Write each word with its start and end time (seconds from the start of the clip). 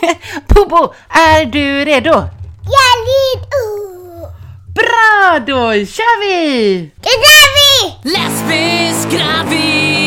Bobo, 0.48 0.94
är 1.08 1.44
du 1.44 1.84
redo? 1.84 2.10
Jag 2.64 2.86
är 2.90 3.00
redo! 3.10 4.26
Bra, 4.74 5.38
då 5.46 5.72
kör 5.86 6.20
vi! 6.20 6.90
Det 7.00 7.08
är 7.08 7.48
vi! 7.56 8.10
Lesbisk 8.10 9.10
gravid 9.10 9.99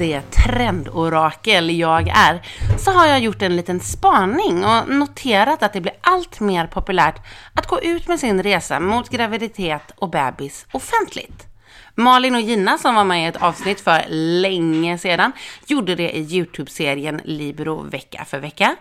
det 0.00 0.30
trendorakel 0.30 1.70
jag 1.78 2.08
är 2.08 2.42
så 2.78 2.90
har 2.90 3.06
jag 3.06 3.20
gjort 3.20 3.42
en 3.42 3.56
liten 3.56 3.80
spaning 3.80 4.64
och 4.64 4.88
noterat 4.88 5.62
att 5.62 5.72
det 5.72 5.80
blir 5.80 5.94
allt 6.00 6.40
mer 6.40 6.66
populärt 6.66 7.26
att 7.54 7.66
gå 7.66 7.80
ut 7.80 8.08
med 8.08 8.20
sin 8.20 8.42
resa 8.42 8.80
mot 8.80 9.08
graviditet 9.08 9.92
och 9.96 10.10
bebis 10.10 10.66
offentligt. 10.72 11.46
Malin 11.94 12.34
och 12.34 12.40
Gina 12.40 12.78
som 12.78 12.94
var 12.94 13.04
med 13.04 13.24
i 13.24 13.26
ett 13.26 13.42
avsnitt 13.42 13.80
för 13.80 14.04
länge 14.40 14.98
sedan 14.98 15.32
gjorde 15.66 15.94
det 15.94 16.10
i 16.10 16.20
Youtube-serien 16.20 17.20
Libero 17.24 17.82
vecka 17.82 18.24
för 18.24 18.38
vecka. 18.38 18.76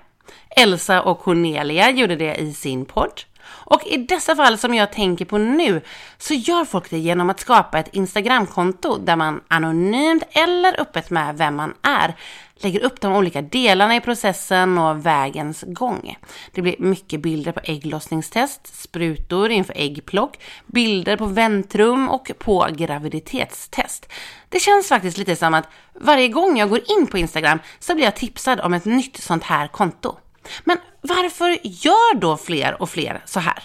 Elsa 0.50 1.02
och 1.02 1.20
Cornelia 1.20 1.90
gjorde 1.92 2.16
det 2.16 2.36
i 2.36 2.54
sin 2.54 2.86
podd. 2.86 3.22
Och 3.70 3.88
i 3.88 3.98
dessa 3.98 4.36
fall 4.36 4.58
som 4.58 4.74
jag 4.74 4.92
tänker 4.92 5.26
på 5.26 5.38
nu 5.38 5.82
så 6.18 6.34
gör 6.34 6.66
folk 6.66 6.90
det 6.90 6.98
genom 6.98 7.30
att 7.30 7.40
skapa 7.40 7.80
ett 7.80 7.94
Instagramkonto 7.94 8.98
där 8.98 9.16
man 9.16 9.42
anonymt 9.48 10.24
eller 10.32 10.82
öppet 10.82 11.10
med 11.10 11.38
vem 11.38 11.56
man 11.56 11.74
är 11.82 12.16
lägger 12.56 12.84
upp 12.84 13.02
de 13.02 13.16
olika 13.16 13.42
delarna 13.42 13.96
i 13.96 14.02
processen 14.02 14.78
och 14.78 15.06
vägens 15.06 15.64
gång. 15.68 16.18
Det 16.52 16.62
blir 16.62 16.76
mycket 16.80 17.22
bilder 17.22 17.52
på 17.52 17.60
ägglossningstest, 17.64 18.82
sprutor 18.82 19.52
inför 19.52 19.74
äggplock, 19.78 20.40
bilder 20.66 21.18
på 21.18 21.26
väntrum 21.26 22.10
och 22.10 22.32
på 22.40 22.68
graviditetstest. 22.72 24.12
Det 24.50 24.60
känns 24.60 24.88
faktiskt 24.88 25.18
lite 25.18 25.36
som 25.36 25.54
att 25.54 25.70
varje 25.94 26.28
gång 26.28 26.58
jag 26.58 26.70
går 26.70 26.82
in 26.88 27.08
på 27.08 27.18
Instagram 27.18 27.60
så 27.80 27.96
blir 27.96 28.06
jag 28.06 28.16
tipsad 28.16 28.60
om 28.60 28.74
ett 28.74 28.86
nytt 28.86 29.18
sånt 29.18 29.44
här 29.44 29.68
konto. 29.68 30.18
Men 30.64 30.78
varför 31.02 31.58
gör 31.64 32.16
då 32.16 32.38
fler 32.38 32.82
och 32.82 32.90
fler 32.90 33.22
så 33.26 33.40
här? 33.40 33.64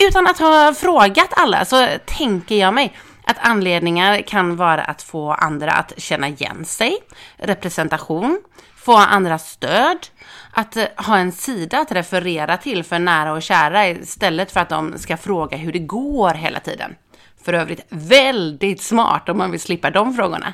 Utan 0.00 0.26
att 0.26 0.38
ha 0.38 0.74
frågat 0.74 1.28
alla 1.30 1.64
så 1.64 1.88
tänker 2.04 2.54
jag 2.54 2.74
mig 2.74 2.96
att 3.24 3.36
anledningar 3.40 4.22
kan 4.22 4.56
vara 4.56 4.84
att 4.84 5.02
få 5.02 5.32
andra 5.32 5.72
att 5.72 5.92
känna 5.96 6.28
igen 6.28 6.64
sig, 6.64 6.96
representation, 7.36 8.42
få 8.76 8.96
andra 8.96 9.38
stöd, 9.38 9.98
att 10.52 10.76
ha 10.96 11.18
en 11.18 11.32
sida 11.32 11.78
att 11.78 11.92
referera 11.92 12.56
till 12.56 12.84
för 12.84 12.98
nära 12.98 13.32
och 13.32 13.42
kära 13.42 13.88
istället 13.88 14.52
för 14.52 14.60
att 14.60 14.68
de 14.68 14.98
ska 14.98 15.16
fråga 15.16 15.56
hur 15.56 15.72
det 15.72 15.78
går 15.78 16.34
hela 16.34 16.60
tiden. 16.60 16.94
För 17.46 17.52
övrigt 17.52 17.86
väldigt 17.88 18.82
smart 18.82 19.28
om 19.28 19.38
man 19.38 19.50
vill 19.50 19.60
slippa 19.60 19.90
de 19.90 20.14
frågorna. 20.14 20.52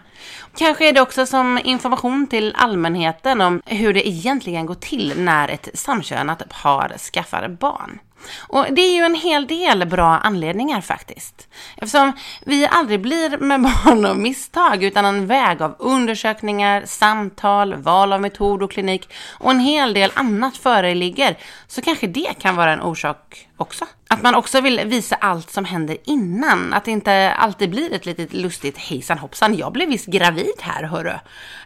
Kanske 0.57 0.89
är 0.89 0.93
det 0.93 1.01
också 1.01 1.27
som 1.27 1.61
information 1.65 2.27
till 2.27 2.55
allmänheten 2.57 3.41
om 3.41 3.62
hur 3.67 3.95
det 3.95 4.09
egentligen 4.09 4.67
går 4.67 4.75
till 4.75 5.12
när 5.17 5.49
ett 5.49 5.69
samkönat 5.75 6.43
par 6.62 6.99
skaffar 6.99 7.49
barn. 7.49 7.99
Och 8.39 8.67
det 8.70 8.81
är 8.81 8.95
ju 8.95 9.03
en 9.03 9.15
hel 9.15 9.47
del 9.47 9.87
bra 9.87 10.19
anledningar 10.19 10.81
faktiskt. 10.81 11.48
Eftersom 11.77 12.12
vi 12.41 12.67
aldrig 12.67 13.01
blir 13.01 13.39
med 13.39 13.62
barn 13.84 14.05
av 14.05 14.19
misstag 14.19 14.83
utan 14.83 15.05
en 15.05 15.27
väg 15.27 15.62
av 15.62 15.77
undersökningar, 15.78 16.83
samtal, 16.87 17.75
val 17.75 18.12
av 18.12 18.20
metod 18.20 18.62
och 18.62 18.70
klinik 18.70 19.09
och 19.39 19.50
en 19.50 19.61
hel 19.61 19.95
del 19.95 20.11
annat 20.15 20.56
föreligger 20.56 21.39
så 21.67 21.83
kanske 21.83 22.06
det 22.06 22.39
kan 22.39 22.56
vara 22.56 22.73
en 22.73 22.83
orsak 22.83 23.48
också. 23.56 23.87
Att 24.09 24.23
man 24.23 24.34
också 24.34 24.61
vill 24.61 24.81
visa 24.84 25.17
allt 25.17 25.50
som 25.50 25.65
händer 25.65 25.97
innan. 26.05 26.73
Att 26.73 26.84
det 26.84 26.91
inte 26.91 27.33
alltid 27.39 27.71
blir 27.71 27.93
ett 27.93 28.06
litet 28.06 28.33
lustigt 28.33 28.78
hejsan 28.78 29.19
hoppsan, 29.19 29.56
jag 29.56 29.72
blev 29.72 29.89
visst 29.89 30.06
gravid 30.06 30.54
här 30.60 30.83
hörru. 30.83 31.15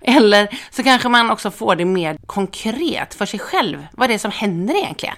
Eller 0.01 0.49
så 0.71 0.83
kanske 0.83 1.09
man 1.09 1.31
också 1.31 1.51
får 1.51 1.77
det 1.77 1.85
mer 1.85 2.17
konkret 2.27 3.15
för 3.15 3.27
sig 3.27 3.41
själv, 3.41 3.87
vad 3.93 4.11
det 4.11 4.15
är 4.15 4.19
som 4.19 4.31
händer 4.31 4.75
egentligen. 4.75 5.17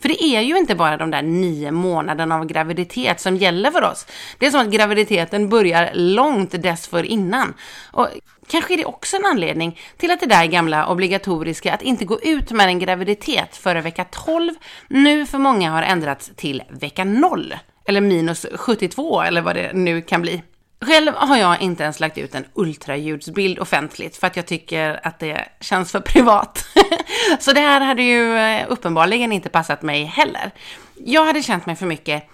För 0.00 0.08
det 0.08 0.24
är 0.24 0.40
ju 0.40 0.58
inte 0.58 0.74
bara 0.74 0.96
de 0.96 1.10
där 1.10 1.22
nio 1.22 1.70
månaderna 1.70 2.36
av 2.36 2.46
graviditet 2.46 3.20
som 3.20 3.36
gäller 3.36 3.70
för 3.70 3.82
oss. 3.84 4.06
Det 4.38 4.46
är 4.46 4.50
som 4.50 4.60
att 4.60 4.70
graviditeten 4.70 5.48
börjar 5.48 5.90
långt 5.94 6.62
dessförinnan. 6.62 7.54
Och 7.92 8.08
kanske 8.48 8.74
är 8.74 8.78
det 8.78 8.84
också 8.84 9.16
en 9.16 9.26
anledning 9.26 9.78
till 9.96 10.10
att 10.10 10.20
det 10.20 10.26
där 10.26 10.46
gamla 10.46 10.86
obligatoriska 10.86 11.74
att 11.74 11.82
inte 11.82 12.04
gå 12.04 12.20
ut 12.20 12.50
med 12.50 12.66
en 12.66 12.78
graviditet 12.78 13.56
före 13.56 13.80
vecka 13.80 14.04
12 14.04 14.54
nu 14.88 15.26
för 15.26 15.38
många 15.38 15.70
har 15.70 15.82
ändrats 15.82 16.30
till 16.36 16.62
vecka 16.70 17.04
0. 17.04 17.54
Eller 17.84 18.00
minus 18.00 18.46
72 18.54 19.22
eller 19.22 19.42
vad 19.42 19.56
det 19.56 19.72
nu 19.72 20.02
kan 20.02 20.22
bli. 20.22 20.42
Själv 20.84 21.12
har 21.14 21.36
jag 21.36 21.60
inte 21.60 21.82
ens 21.82 22.00
lagt 22.00 22.18
ut 22.18 22.34
en 22.34 22.44
ultraljudsbild 22.54 23.58
offentligt 23.58 24.16
för 24.16 24.26
att 24.26 24.36
jag 24.36 24.46
tycker 24.46 25.00
att 25.06 25.18
det 25.18 25.48
känns 25.60 25.92
för 25.92 26.00
privat. 26.00 26.66
Så 27.40 27.52
det 27.52 27.60
här 27.60 27.80
hade 27.80 28.02
ju 28.02 28.36
eh, 28.36 28.66
uppenbarligen 28.68 29.32
inte 29.32 29.48
passat 29.48 29.82
mig 29.82 30.04
heller. 30.04 30.50
Jag 30.94 31.24
hade 31.24 31.42
känt 31.42 31.66
mig 31.66 31.76
för 31.76 31.86
mycket 31.86 32.28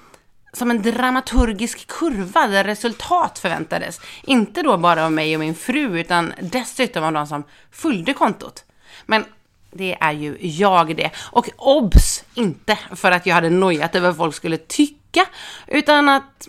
som 0.52 0.70
en 0.70 0.82
dramaturgisk 0.82 1.86
kurva 1.86 2.46
där 2.46 2.64
resultat 2.64 3.38
förväntades. 3.38 4.00
Inte 4.22 4.62
då 4.62 4.76
bara 4.76 5.04
av 5.04 5.12
mig 5.12 5.36
och 5.36 5.40
min 5.40 5.54
fru 5.54 6.00
utan 6.00 6.32
dessutom 6.40 7.04
av 7.04 7.12
de 7.12 7.26
som 7.26 7.44
följde 7.70 8.12
kontot. 8.12 8.64
Men 9.06 9.24
det 9.70 9.96
är 10.00 10.12
ju 10.12 10.36
jag 10.40 10.96
det. 10.96 11.10
Och 11.16 11.48
obs! 11.56 12.24
Inte 12.34 12.78
för 12.94 13.12
att 13.12 13.26
jag 13.26 13.34
hade 13.34 13.50
nojat 13.50 13.94
över 13.94 14.08
vad 14.08 14.16
folk 14.16 14.34
skulle 14.34 14.56
tycka, 14.56 15.26
utan 15.66 16.08
att 16.08 16.48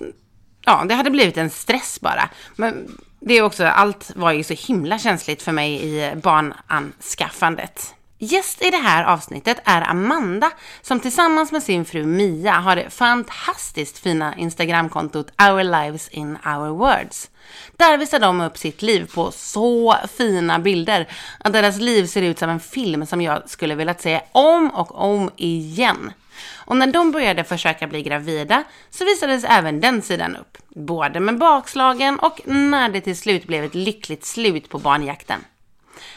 ja, 0.67 0.85
det 0.87 0.93
hade 0.93 1.11
blivit 1.11 1.37
en 1.37 1.49
stress 1.49 2.01
bara. 2.01 2.29
Men 2.55 2.97
det 3.19 3.37
är 3.37 3.41
också, 3.41 3.65
allt 3.65 4.11
var 4.15 4.31
ju 4.31 4.43
så 4.43 4.53
himla 4.53 4.99
känsligt 4.99 5.41
för 5.41 5.51
mig 5.51 5.83
i 5.83 6.15
barnanskaffandet. 6.15 7.93
Gäst 8.19 8.61
i 8.61 8.69
det 8.69 8.77
här 8.77 9.03
avsnittet 9.03 9.57
är 9.65 9.81
Amanda 9.89 10.51
som 10.81 10.99
tillsammans 10.99 11.51
med 11.51 11.63
sin 11.63 11.85
fru 11.85 12.05
Mia 12.05 12.51
har 12.51 12.75
det 12.75 12.89
fantastiskt 12.89 13.99
fina 13.99 14.35
Instagramkontot 14.35 15.41
Our 15.41 15.63
Lives 15.63 16.07
in 16.07 16.37
Our 16.45 16.69
Words. 16.69 17.29
Där 17.77 17.97
visar 17.97 18.19
de 18.19 18.41
upp 18.41 18.57
sitt 18.57 18.81
liv 18.81 19.11
på 19.13 19.31
så 19.31 19.95
fina 20.17 20.59
bilder 20.59 21.07
att 21.39 21.53
deras 21.53 21.77
liv 21.77 22.05
ser 22.05 22.21
ut 22.21 22.39
som 22.39 22.49
en 22.49 22.59
film 22.59 23.05
som 23.05 23.21
jag 23.21 23.49
skulle 23.49 23.75
vilja 23.75 23.93
se 23.93 24.21
om 24.31 24.69
och 24.69 25.01
om 25.01 25.31
igen. 25.35 26.11
Och 26.55 26.77
när 26.77 26.87
de 26.87 27.11
började 27.11 27.43
försöka 27.43 27.87
bli 27.87 28.03
gravida 28.03 28.63
så 28.89 29.05
visades 29.05 29.43
även 29.43 29.81
den 29.81 30.01
sidan 30.01 30.35
upp. 30.35 30.57
Både 30.69 31.19
med 31.19 31.37
bakslagen 31.37 32.19
och 32.19 32.41
när 32.45 32.89
det 32.89 33.01
till 33.01 33.17
slut 33.17 33.47
blev 33.47 33.63
ett 33.63 33.75
lyckligt 33.75 34.25
slut 34.25 34.69
på 34.69 34.79
barnjakten. 34.79 35.39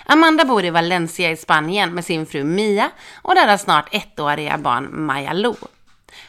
Amanda 0.04 0.44
bor 0.44 0.64
i 0.64 0.70
Valencia 0.70 1.30
i 1.30 1.36
Spanien 1.36 1.94
med 1.94 2.04
sin 2.04 2.26
fru 2.26 2.44
Mia 2.44 2.90
och 3.22 3.34
deras 3.34 3.62
snart 3.62 3.94
ettåriga 3.94 4.58
barn 4.58 5.06
Maja 5.06 5.32
Lo. 5.32 5.56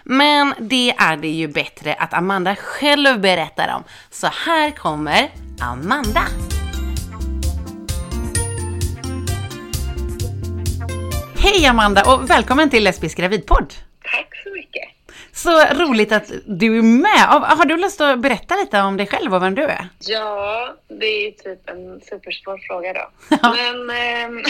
Men 0.03 0.53
det 0.59 0.94
är 0.97 1.18
det 1.18 1.28
ju 1.28 1.47
bättre 1.47 1.94
att 1.94 2.13
Amanda 2.13 2.56
själv 2.56 3.19
berättar 3.19 3.75
om. 3.75 3.84
Så 4.09 4.28
här 4.46 4.72
kommer 4.72 5.29
Amanda. 5.59 6.23
Hej 11.44 11.66
Amanda 11.66 12.03
och 12.13 12.29
välkommen 12.29 12.69
till 12.69 12.84
Lesbisk 12.84 13.18
gravidpodd. 13.18 13.74
Tack 14.03 14.44
så 14.44 14.50
mycket. 14.53 14.90
Så 15.31 15.66
roligt 15.84 16.12
att 16.12 16.31
du 16.46 16.78
är 16.78 16.81
med. 16.81 17.41
Har 17.57 17.66
du 17.66 17.78
lust 17.78 18.02
att 18.02 18.19
berätta 18.19 18.56
lite 18.56 18.81
om 18.81 18.97
dig 18.97 19.07
själv 19.07 19.35
och 19.35 19.44
vem 19.44 19.56
du 19.56 19.63
är? 19.63 19.88
Ja, 20.00 20.75
det 20.88 21.06
är 21.06 21.31
typ 21.31 21.69
en 21.69 22.02
supersvår 22.02 22.57
fråga 22.68 22.94
då. 22.94 23.09
Ja. 23.41 23.56
Men 23.57 23.90
ehm, 23.90 24.44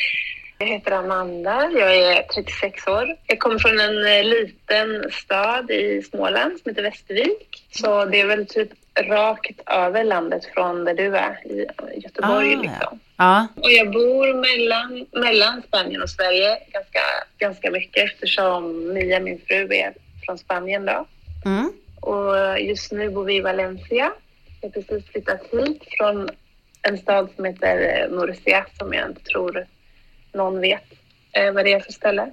jag 0.58 0.66
heter 0.66 0.92
Amanda, 0.92 1.70
jag 1.70 1.96
är 1.96 2.22
36 2.22 2.86
år. 2.86 3.16
Jag 3.26 3.38
kommer 3.38 3.58
från 3.58 3.80
en 3.80 4.06
eh, 4.06 4.24
liten 4.24 5.10
stad 5.12 5.70
i 5.70 6.02
Småland 6.02 6.60
som 6.62 6.70
heter 6.70 6.82
Västervik. 6.82 7.66
Så 7.70 8.04
det 8.04 8.20
är 8.20 8.26
väl 8.26 8.46
typ 8.46 8.70
rakt 9.02 9.60
över 9.66 10.04
landet 10.04 10.44
från 10.54 10.84
där 10.84 10.94
du 10.94 11.16
är 11.16 11.46
i 11.46 11.66
Göteborg 11.94 12.54
Ah, 12.54 12.62
liksom. 12.62 13.00
Ja. 13.16 13.46
Och 13.56 13.70
jag 13.70 13.92
bor 13.92 14.34
mellan, 14.34 15.06
mellan 15.12 15.62
Spanien 15.62 16.02
och 16.02 16.10
Sverige 16.10 16.58
ganska, 16.72 17.00
ganska 17.38 17.70
mycket 17.70 18.04
eftersom 18.04 18.92
Mia, 18.94 19.20
min 19.20 19.40
fru, 19.46 19.74
är 19.74 19.94
från 20.26 20.38
Spanien 20.38 20.84
då. 20.84 21.06
Mm. 21.44 21.72
Och 22.00 22.60
just 22.60 22.92
nu 22.92 23.10
bor 23.10 23.24
vi 23.24 23.36
i 23.36 23.40
Valencia. 23.40 24.12
Jag 24.60 24.68
har 24.68 24.82
precis 24.82 25.10
flyttat 25.10 25.42
hit 25.52 25.82
från 25.98 26.28
en 26.82 26.98
stad 26.98 27.28
som 27.36 27.44
heter 27.44 28.02
eh, 28.02 28.16
Murcia 28.16 28.66
som 28.78 28.92
jag 28.92 29.08
inte 29.08 29.22
tror 29.22 29.66
någon 30.32 30.60
vet 30.60 30.84
eh, 31.32 31.52
vad 31.52 31.64
det 31.64 31.72
är 31.72 31.80
för 31.80 31.92
ställe. 31.92 32.22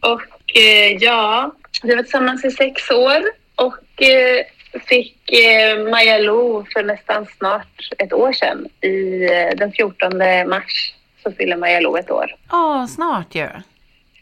och 0.00 0.56
eh, 0.56 0.96
ja, 1.00 1.54
vi 1.82 1.94
var 1.94 2.02
tillsammans 2.02 2.44
i 2.44 2.50
sex 2.50 2.90
år 2.90 3.22
och 3.54 4.02
eh, 4.02 4.44
fick 4.78 5.30
eh, 5.32 5.78
Maja 5.90 6.18
Lo 6.18 6.64
för 6.72 6.82
nästan 6.82 7.26
snart 7.38 7.88
ett 7.98 8.12
år 8.12 8.32
sedan 8.32 8.68
i 8.80 9.24
eh, 9.24 9.56
den 9.56 9.72
14 9.72 10.18
mars 10.48 10.94
så 11.22 11.32
fyller 11.32 11.56
Maja 11.56 11.80
Lo 11.80 11.96
ett 11.96 12.10
år. 12.10 12.34
Åh, 12.52 12.86
snart 12.86 13.34
ju. 13.34 13.48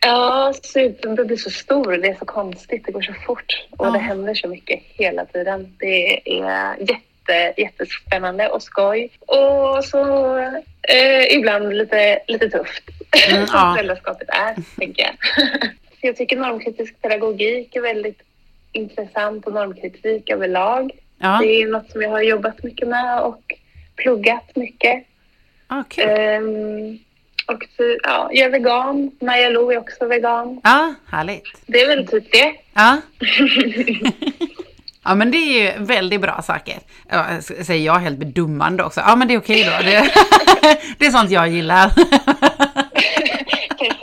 Ja, 0.01 0.53
super. 0.63 1.09
Det 1.17 1.25
blir 1.25 1.37
så 1.37 1.51
stor. 1.51 1.93
Det 1.93 2.09
är 2.09 2.15
så 2.15 2.25
konstigt. 2.25 2.83
Det 2.87 2.93
går 2.93 3.03
så 3.03 3.13
fort. 3.27 3.67
Och 3.71 3.87
Ja. 3.87 3.91
det 3.91 3.99
händer 3.99 4.35
så 4.35 4.49
mycket 4.49 4.81
hela 4.83 5.25
tiden. 5.25 5.77
Det 5.79 6.21
är 6.41 6.77
jätte, 6.81 7.61
jättespännande 7.61 8.49
och 8.49 8.63
skoj. 8.63 9.11
Och 9.21 9.85
så 9.85 10.37
eh, 10.89 11.37
ibland 11.37 11.75
lite, 11.77 12.19
lite 12.27 12.51
tufft. 12.51 12.83
Mm, 13.31 13.47
som 13.47 13.59
ja. 13.59 13.73
föräldraskapet 13.77 14.29
är, 14.29 14.55
tänker 14.79 15.03
jag. 15.03 15.15
Så 16.01 16.01
jag 16.07 16.17
tycker 16.17 16.37
normkritisk 16.37 17.03
pedagogik 17.03 17.77
är 17.77 17.81
väldigt 17.81 18.23
intressant 18.75 19.47
och 19.47 19.53
normkritik 19.53 20.31
överlag. 20.31 20.91
Ja, 21.19 21.39
Det 21.43 21.63
är 21.63 21.67
något 21.67 21.91
som 21.91 22.03
jag 22.03 22.11
har 22.11 22.21
jobbat 22.23 22.63
mycket 22.63 22.89
med 22.89 23.21
och 23.21 23.43
pluggat 23.97 24.51
mycket. 24.57 25.05
ja 25.69 25.85
kul. 25.89 26.05
Ehm, 26.09 26.99
och 27.47 27.63
så, 27.77 27.97
ja, 28.03 28.29
jag 28.33 28.47
är 28.47 28.51
vegan. 28.51 29.11
Maja 29.21 29.49
Lo 29.49 29.73
är 29.73 29.79
också 29.79 30.07
vegan. 30.07 30.61
Ja, 30.63 30.95
härligt. 31.11 31.45
Det 31.67 31.81
är 31.81 31.89
väl 31.89 32.07
typ 32.09 32.33
det. 32.33 32.55
Ja. 32.75 33.01
Ja 35.07 35.15
men 35.15 35.31
det 35.31 35.37
är 35.39 35.63
ju 35.79 35.85
väldigt 35.85 36.21
bra 36.21 36.43
saker. 36.43 36.75
Ja, 37.09 37.25
säger 37.41 37.87
jag 37.87 37.95
helt 37.99 38.19
bedummande 38.19 38.85
också. 38.85 39.01
Ja 39.01 39.17
men 39.17 39.29
det 39.29 39.35
är 39.35 39.39
okej 39.39 39.65
då. 39.65 39.71
Det, 39.85 40.11
det 40.99 41.07
är 41.07 41.11
sånt 41.11 41.31
jag 41.31 41.49
gillar. 41.49 41.93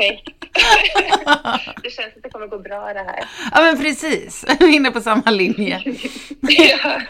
Perfekt. 0.01 0.29
det 1.83 1.89
känns 1.89 2.15
att 2.17 2.23
det 2.23 2.29
kommer 2.29 2.47
gå 2.47 2.59
bra 2.59 2.93
det 2.93 2.99
här. 2.99 3.25
Ja 3.51 3.61
men 3.61 3.77
precis, 3.77 4.45
vi 4.59 4.65
är 4.65 4.75
inne 4.75 4.91
på 4.91 5.01
samma 5.01 5.31
linje. 5.31 5.81
ja. 6.41 7.01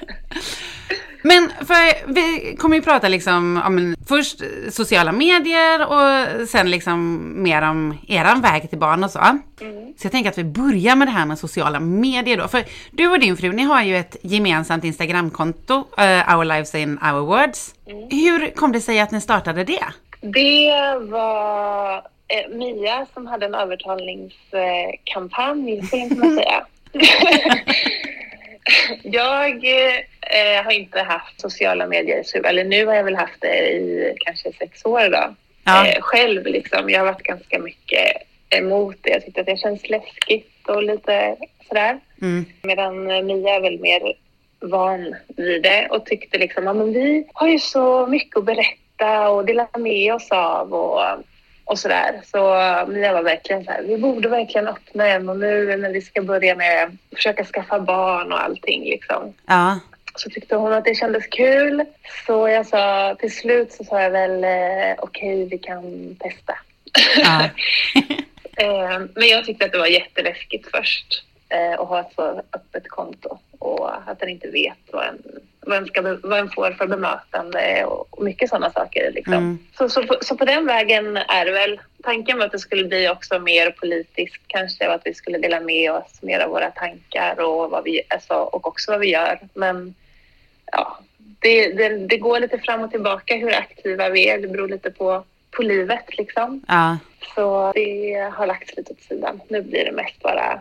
Men 1.23 1.51
för 1.59 2.13
vi 2.13 2.55
kommer 2.55 2.75
ju 2.75 2.81
prata 2.81 3.07
liksom 3.07 3.61
om 3.65 3.95
först 4.07 4.41
sociala 4.69 5.11
medier 5.11 5.87
och 5.87 6.49
sen 6.49 6.71
liksom 6.71 7.31
mer 7.43 7.61
om 7.61 7.97
eran 8.07 8.41
väg 8.41 8.69
till 8.69 8.79
barn 8.79 9.03
och 9.03 9.11
så. 9.11 9.19
Så 9.97 10.05
jag 10.05 10.11
tänker 10.11 10.29
att 10.29 10.37
vi 10.37 10.43
börjar 10.43 10.95
med 10.95 11.07
det 11.07 11.11
här 11.11 11.25
med 11.25 11.39
sociala 11.39 11.79
medier 11.79 12.37
då. 12.37 12.47
För 12.47 12.63
du 12.91 13.07
och 13.07 13.19
din 13.19 13.37
fru, 13.37 13.51
ni 13.51 13.63
har 13.63 13.83
ju 13.83 13.97
ett 13.97 14.15
gemensamt 14.21 14.83
Instagramkonto, 14.83 15.73
eh, 15.97 16.37
Our 16.37 16.45
Lives 16.45 16.75
in 16.75 16.99
Our 17.03 17.25
Words. 17.25 17.75
Hur 18.09 18.55
kom 18.55 18.71
det 18.71 18.81
sig 18.81 18.99
att 18.99 19.11
ni 19.11 19.21
startade 19.21 19.63
det? 19.63 19.85
Det 20.21 20.99
var 21.11 22.01
eh, 22.31 22.47
Mia 22.49 23.05
som 23.13 23.27
hade 23.27 23.45
en 23.45 23.55
övertalningskampanj, 23.55 25.81
skulle 25.87 26.01
man 26.01 26.09
kunna 26.09 26.35
säga. 26.35 26.65
jag 29.03 29.65
eh, 29.65 30.63
har 30.63 30.71
inte 30.71 31.01
haft 31.01 31.41
sociala 31.41 31.87
medier, 31.87 32.23
så- 32.23 32.43
eller 32.43 32.63
nu 32.63 32.85
har 32.85 32.95
jag 32.95 33.03
väl 33.03 33.15
haft 33.15 33.41
det 33.41 33.69
i 33.71 34.13
kanske 34.19 34.53
sex 34.53 34.85
år 34.85 35.09
då. 35.09 35.35
Ja. 35.63 35.87
Eh, 35.87 36.01
själv 36.01 36.45
liksom. 36.45 36.89
Jag 36.89 36.99
har 36.99 37.05
varit 37.05 37.23
ganska 37.23 37.59
mycket 37.59 38.07
emot 38.49 38.95
det. 39.01 39.09
Jag 39.09 39.25
tyckte 39.25 39.39
att 39.41 39.47
det 39.47 39.57
känns 39.59 39.89
läskigt 39.89 40.67
och 40.67 40.83
lite 40.83 41.35
sådär. 41.67 41.99
Mm. 42.21 42.45
Medan 42.61 43.11
eh, 43.11 43.23
Mia 43.23 43.55
är 43.55 43.61
väl 43.61 43.79
mer 43.79 44.13
van 44.59 45.15
vid 45.27 45.63
det 45.63 45.87
och 45.89 46.05
tyckte 46.05 46.37
liksom 46.37 46.67
att 46.67 46.77
vi 46.87 47.27
har 47.33 47.47
ju 47.47 47.59
så 47.59 48.07
mycket 48.07 48.37
att 48.37 48.45
berätta 48.45 49.29
och 49.29 49.45
dela 49.45 49.67
med 49.77 50.13
oss 50.13 50.31
av 50.31 50.73
och, 50.73 51.01
och 51.71 51.79
sådär. 51.79 52.21
Så 52.23 52.39
Mia 52.91 53.13
var 53.13 53.23
verkligen 53.23 53.63
så 53.65 53.71
här, 53.71 53.83
vi 53.83 53.97
borde 53.97 54.29
verkligen 54.29 54.67
öppna 54.67 55.07
en 55.07 55.29
och 55.29 55.39
nu 55.39 55.77
när 55.77 55.89
vi 55.93 56.01
ska 56.01 56.21
börja 56.21 56.55
med 56.55 56.83
att 56.83 57.15
försöka 57.15 57.45
skaffa 57.45 57.79
barn 57.79 58.31
och 58.31 58.43
allting 58.43 58.83
liksom. 58.83 59.33
Ja, 59.45 59.79
Så 60.15 60.29
tyckte 60.29 60.55
hon 60.55 60.73
att 60.73 60.85
det 60.85 60.95
kändes 60.95 61.27
kul. 61.27 61.85
Så 62.25 62.47
jag 62.47 62.67
sa, 62.67 63.15
till 63.19 63.35
slut 63.35 63.71
så 63.71 63.83
sa 63.83 64.01
jag 64.01 64.09
väl 64.11 64.43
eh, 64.43 64.95
okej, 64.97 65.45
vi 65.51 65.57
kan 65.57 66.15
testa. 66.19 66.53
ja. 67.17 67.49
Eh, 68.57 68.99
Men 69.15 69.27
jag 69.27 69.45
tyckte 69.45 69.65
att 69.65 69.71
det 69.71 69.77
var 69.77 69.87
jätteläskigt 69.87 70.67
först 70.73 71.23
eh, 71.49 71.79
att 71.79 71.87
ha 71.87 71.99
ett 71.99 72.13
så 72.15 72.41
öppet 72.53 72.87
konto 72.89 73.37
och 73.59 74.09
att 74.09 74.19
den 74.19 74.29
inte 74.29 74.47
vet 74.47 74.77
vad 74.91 75.05
en, 75.05 75.21
vad 75.61 75.77
en, 75.77 75.85
ska, 75.85 76.01
vad 76.23 76.39
en 76.39 76.49
får 76.49 76.71
för 76.71 76.87
bemötande 76.87 77.85
och 77.85 78.10
mycket 78.21 78.49
sådana 78.49 78.71
saker. 78.71 79.11
Liksom. 79.11 79.33
Mm. 79.33 79.59
Så, 79.77 79.89
så, 79.89 80.07
på, 80.07 80.17
så 80.21 80.37
på 80.37 80.45
den 80.45 80.65
vägen 80.65 81.17
är 81.17 81.45
det 81.45 81.51
väl. 81.51 81.79
Tanken 82.03 82.37
var 82.37 82.45
att 82.45 82.51
det 82.51 82.59
skulle 82.59 82.83
bli 82.83 83.09
också 83.09 83.39
mer 83.39 83.71
politiskt 83.71 84.41
kanske 84.47 84.87
och 84.87 84.93
att 84.93 85.05
vi 85.05 85.13
skulle 85.13 85.37
dela 85.37 85.59
med 85.59 85.91
oss 85.91 86.21
mer 86.21 86.39
av 86.39 86.49
våra 86.49 86.71
tankar 86.71 87.39
och, 87.39 87.71
vad 87.71 87.83
vi, 87.83 88.01
alltså, 88.09 88.33
och 88.33 88.67
också 88.67 88.91
vad 88.91 88.99
vi 88.99 89.09
gör. 89.09 89.39
Men 89.53 89.95
ja, 90.71 90.99
det, 91.17 91.73
det, 91.73 91.89
det 91.89 92.17
går 92.17 92.39
lite 92.39 92.57
fram 92.57 92.81
och 92.81 92.91
tillbaka 92.91 93.35
hur 93.35 93.55
aktiva 93.55 94.09
vi 94.09 94.29
är. 94.29 94.41
Det 94.41 94.47
beror 94.47 94.67
lite 94.67 94.91
på, 94.91 95.23
på 95.51 95.61
livet 95.61 96.17
liksom. 96.17 96.61
ja. 96.67 96.97
Så 97.35 97.71
det 97.75 98.13
har 98.33 98.47
lagts 98.47 98.77
lite 98.77 98.93
åt 98.93 99.01
sidan. 99.01 99.41
Nu 99.49 99.61
blir 99.61 99.85
det 99.85 99.91
mest 99.91 100.21
bara 100.21 100.59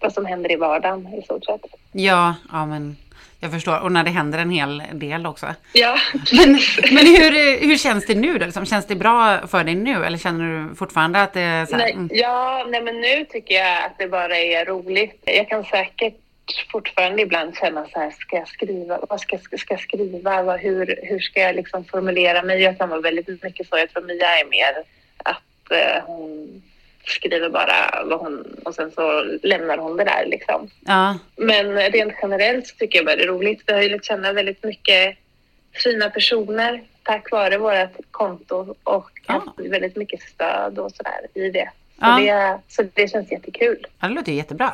vad 0.00 0.12
som 0.12 0.26
händer 0.26 0.52
i 0.52 0.56
vardagen 0.56 1.14
i 1.14 1.22
stort 1.22 1.44
sett. 1.44 1.60
Ja, 1.92 2.34
ja 2.52 2.66
men 2.66 2.96
jag 3.40 3.52
förstår. 3.52 3.80
Och 3.80 3.92
när 3.92 4.04
det 4.04 4.10
händer 4.10 4.38
en 4.38 4.50
hel 4.50 4.82
del 4.92 5.26
också. 5.26 5.46
Ja, 5.72 5.98
Men, 6.32 6.58
men 6.92 7.06
hur, 7.06 7.60
hur 7.66 7.78
känns 7.78 8.06
det 8.06 8.14
nu 8.14 8.38
då? 8.38 8.44
Liksom, 8.44 8.66
Känns 8.66 8.86
det 8.86 8.94
bra 8.94 9.46
för 9.46 9.64
dig 9.64 9.74
nu? 9.74 10.04
Eller 10.04 10.18
känner 10.18 10.68
du 10.68 10.74
fortfarande 10.74 11.22
att 11.22 11.32
det 11.32 11.40
är 11.40 11.66
så 11.66 11.76
här, 11.76 11.82
nej, 11.82 11.92
mm, 11.92 12.10
ja, 12.12 12.66
nej 12.68 12.82
men 12.82 13.00
nu 13.00 13.24
tycker 13.24 13.54
jag 13.54 13.84
att 13.84 13.98
det 13.98 14.08
bara 14.08 14.36
är 14.38 14.64
roligt. 14.64 15.22
Jag 15.24 15.48
kan 15.48 15.64
säkert 15.64 16.14
fortfarande 16.72 17.22
ibland 17.22 17.56
känna 17.56 17.86
så 17.92 17.98
här, 18.00 18.10
ska 18.10 18.36
jag 18.36 18.48
skriva? 18.48 18.98
Vad 19.08 19.20
ska, 19.20 19.38
ska 19.38 19.74
jag 19.74 19.80
skriva? 19.80 20.42
Vad, 20.42 20.60
hur, 20.60 21.00
hur 21.02 21.18
ska 21.18 21.40
jag 21.40 21.56
liksom 21.56 21.84
formulera 21.84 22.42
mig? 22.42 22.62
Jag 22.62 22.78
kan 22.78 22.88
vara 22.88 23.00
väldigt 23.00 23.42
mycket 23.42 23.68
så. 23.68 23.78
Jag 23.78 23.90
tror 23.90 24.02
Mia 24.02 24.38
är 24.38 24.50
mer 24.50 24.82
att 25.24 25.70
eh, 25.70 26.04
hon 26.06 26.62
skriver 27.06 27.48
bara 27.50 28.04
vad 28.04 28.18
hon 28.20 28.44
och 28.64 28.74
sen 28.74 28.90
så 28.90 29.22
lämnar 29.42 29.78
hon 29.78 29.96
det 29.96 30.04
där 30.04 30.26
liksom. 30.26 30.70
ja, 30.86 31.18
Men 31.36 31.76
rent 31.92 32.14
generellt 32.22 32.66
så 32.66 32.76
tycker 32.76 32.98
jag 32.98 33.06
bara 33.06 33.16
det 33.16 33.22
är 33.22 33.26
roligt. 33.28 33.62
Vi 33.66 33.72
har 33.72 33.82
ju 33.82 33.88
lärt 33.88 34.04
känna 34.04 34.32
väldigt 34.32 34.64
mycket 34.64 35.16
fina 35.72 36.10
personer 36.10 36.82
tack 37.02 37.30
vare 37.30 37.58
vårt 37.58 37.96
konto 38.10 38.74
och 38.82 39.10
haft 39.26 39.48
väldigt 39.56 39.96
mycket 39.96 40.20
stöd 40.22 40.78
och 40.78 40.92
sådär 40.92 41.26
i 41.34 41.50
det. 41.50 41.70
Så, 41.98 42.00
Ja. 42.00 42.16
det. 42.20 42.58
så 42.74 42.82
det 42.94 43.08
känns 43.10 43.32
jättekul. 43.32 43.86
ja, 44.00 44.08
det 44.08 44.14
låter 44.14 44.32
jättebra. 44.32 44.72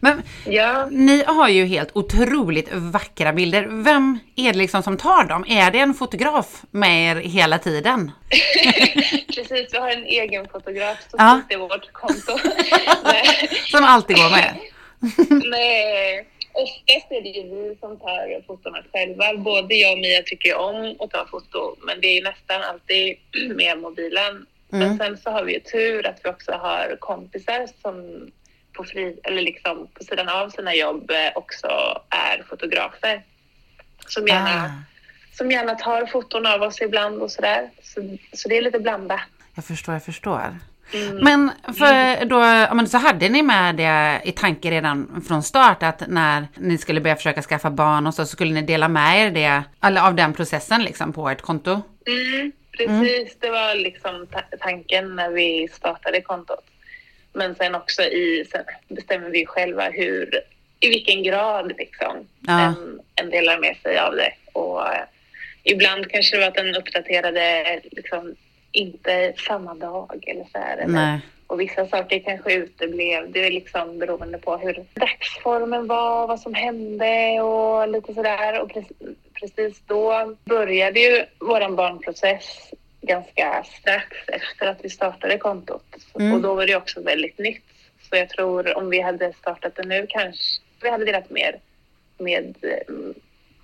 Men 0.00 0.22
Ja, 0.46 0.86
ni 0.90 1.24
har 1.26 1.48
ju 1.48 1.64
helt 1.64 1.90
otroligt 1.94 2.68
vackra 2.72 3.32
bilder. 3.32 3.66
Vem 3.70 4.18
är 4.36 4.52
det 4.52 4.58
liksom 4.58 4.82
som 4.82 4.96
tar 4.96 5.24
dem? 5.24 5.44
Är 5.48 5.70
det 5.70 5.78
en 5.78 5.94
fotograf 5.94 6.62
med 6.70 7.16
er 7.16 7.20
hela 7.20 7.58
tiden? 7.58 8.10
precis. 9.34 9.68
Vi 9.74 9.78
har 9.78 9.90
en 9.90 10.04
egen 10.06 10.48
fotograf 10.48 10.98
som 11.10 11.16
Ja. 11.18 11.40
sitter 11.42 11.54
i 11.54 11.58
vårt 11.68 11.92
konto. 11.92 12.38
Som 13.70 13.84
alltid 13.84 14.16
går 14.16 14.30
med? 14.30 14.54
Nej, 15.50 16.26
oftast 16.52 17.12
är 17.12 17.22
det 17.22 17.28
ju 17.28 17.42
vi 17.42 17.76
som 17.80 17.98
tar 17.98 18.46
fotona 18.46 18.78
själva. 18.92 19.24
Både 19.36 19.74
jag 19.74 19.92
och 19.92 19.98
Mia 19.98 20.22
tycker 20.22 20.54
om 20.56 20.96
att 21.00 21.10
ta 21.10 21.26
foto, 21.30 21.76
men 21.86 22.00
det 22.00 22.06
är 22.06 22.14
ju 22.14 22.22
nästan 22.22 22.62
alltid 22.62 23.16
med 23.56 23.78
mobilen. 23.78 24.46
Mm. 24.72 24.88
Men 24.88 24.98
sen 24.98 25.16
så 25.18 25.30
har 25.30 25.44
vi 25.44 25.52
ju 25.54 25.60
tur 25.60 26.06
att 26.06 26.20
vi 26.24 26.30
också 26.30 26.52
har 26.52 26.96
kompisar 27.00 27.66
som 27.82 28.26
på, 28.72 28.84
fri, 28.84 29.20
eller 29.24 29.42
liksom 29.42 29.88
på 29.94 30.04
sidan 30.04 30.28
av 30.28 30.48
sina 30.50 30.74
jobb 30.74 31.10
eh, 31.10 31.32
också 31.34 31.66
är 32.10 32.42
fotografer. 32.48 33.22
Som 34.06 34.26
gärna, 34.28 34.64
Ah, 34.64 34.70
som 35.36 35.50
gärna 35.50 35.74
tar 35.74 36.06
foton 36.06 36.46
av 36.46 36.62
oss 36.62 36.80
ibland 36.80 37.22
och 37.22 37.30
sådär. 37.30 37.70
Så, 37.82 38.18
så 38.32 38.48
det 38.48 38.56
är 38.58 38.62
lite 38.62 38.78
blandat. 38.78 39.20
jag 39.54 39.64
förstår, 39.64 39.94
jag 39.94 40.04
förstår. 40.04 40.58
Mm. 40.94 41.16
Men 41.16 41.50
för 41.78 42.24
då, 42.24 42.38
men 42.74 42.88
så 42.88 42.98
hade 42.98 43.28
ni 43.28 43.42
med 43.42 43.74
det 43.76 44.20
i 44.24 44.32
tanke 44.32 44.70
redan 44.70 45.24
från 45.28 45.42
start 45.42 45.82
att 45.82 46.02
när 46.08 46.46
ni 46.54 46.78
skulle 46.78 47.00
börja 47.00 47.16
försöka 47.16 47.42
skaffa 47.42 47.70
barn 47.70 48.06
och 48.06 48.14
så, 48.14 48.24
så 48.26 48.30
skulle 48.32 48.52
ni 48.54 48.62
dela 48.62 48.88
med 48.88 49.26
er 49.26 49.30
det, 49.30 49.62
eller 49.86 50.00
av 50.06 50.14
den 50.14 50.32
processen 50.34 50.82
liksom 50.82 51.12
på 51.12 51.28
ert 51.28 51.40
konto? 51.42 51.82
Mm, 52.06 52.52
precis, 52.78 53.36
det 53.40 53.50
var 53.50 53.74
liksom 53.74 54.26
ta- 54.26 54.56
tanken 54.60 55.16
när 55.16 55.30
vi 55.30 55.68
startade 55.72 56.20
kontot. 56.20 56.64
Men 57.32 57.54
sen 57.54 57.74
också 57.74 58.02
i, 58.02 58.44
sen 58.52 58.64
bestämmer 58.88 59.30
vi 59.30 59.46
själva 59.46 59.90
hur, 59.90 60.40
i 60.80 60.88
vilken 60.88 61.22
grad 61.22 61.72
liksom 61.78 62.26
Ja. 62.46 62.60
en, 62.60 63.00
en 63.14 63.30
delar 63.30 63.58
med 63.58 63.76
sig 63.82 63.98
av 63.98 64.14
det. 64.16 64.32
Och 64.52 64.86
eh, 64.94 65.02
ibland 65.62 66.10
kanske 66.10 66.36
det 66.36 66.40
var 66.40 66.48
att 66.48 66.54
den 66.54 66.76
uppdaterade 66.76 67.80
liksom 67.90 68.34
inte 68.72 69.32
samma 69.36 69.74
dag 69.74 70.24
eller 70.26 70.44
så 70.52 70.58
här. 70.58 70.76
Eller, 70.76 71.20
och 71.46 71.60
vissa 71.60 71.86
saker 71.86 72.18
kanske 72.18 72.54
uteblev. 72.54 73.32
Det 73.32 73.46
är 73.46 73.50
liksom 73.50 73.98
beroende 73.98 74.38
på 74.38 74.56
hur 74.56 74.84
dagsformen 74.94 75.86
var, 75.86 76.26
vad 76.26 76.40
som 76.40 76.54
hände 76.54 77.40
och 77.40 77.88
lite 77.88 78.14
sådär. 78.14 78.60
Och 78.60 78.72
precis, 78.72 78.96
precis 79.40 79.82
då 79.86 80.36
började 80.44 81.00
ju 81.00 81.24
våran 81.38 81.76
barnprocess 81.76 82.70
ganska 83.02 83.64
strax 83.80 84.16
efter 84.28 84.66
att 84.66 84.84
vi 84.84 84.90
startade 84.90 85.38
kontot. 85.38 85.96
Mm. 86.14 86.32
Och 86.32 86.40
då 86.40 86.54
var 86.54 86.66
det 86.66 86.76
också 86.76 87.02
väldigt 87.02 87.38
nytt. 87.38 87.64
Så 88.10 88.16
jag 88.16 88.28
tror 88.28 88.76
om 88.76 88.90
vi 88.90 89.00
hade 89.00 89.32
startat 89.32 89.76
det 89.76 89.86
nu 89.86 90.06
kanske 90.08 90.60
vi 90.82 90.90
hade 90.90 91.04
delat 91.04 91.30
mer 91.30 91.60
med 92.18 92.56
mm, 92.88 93.14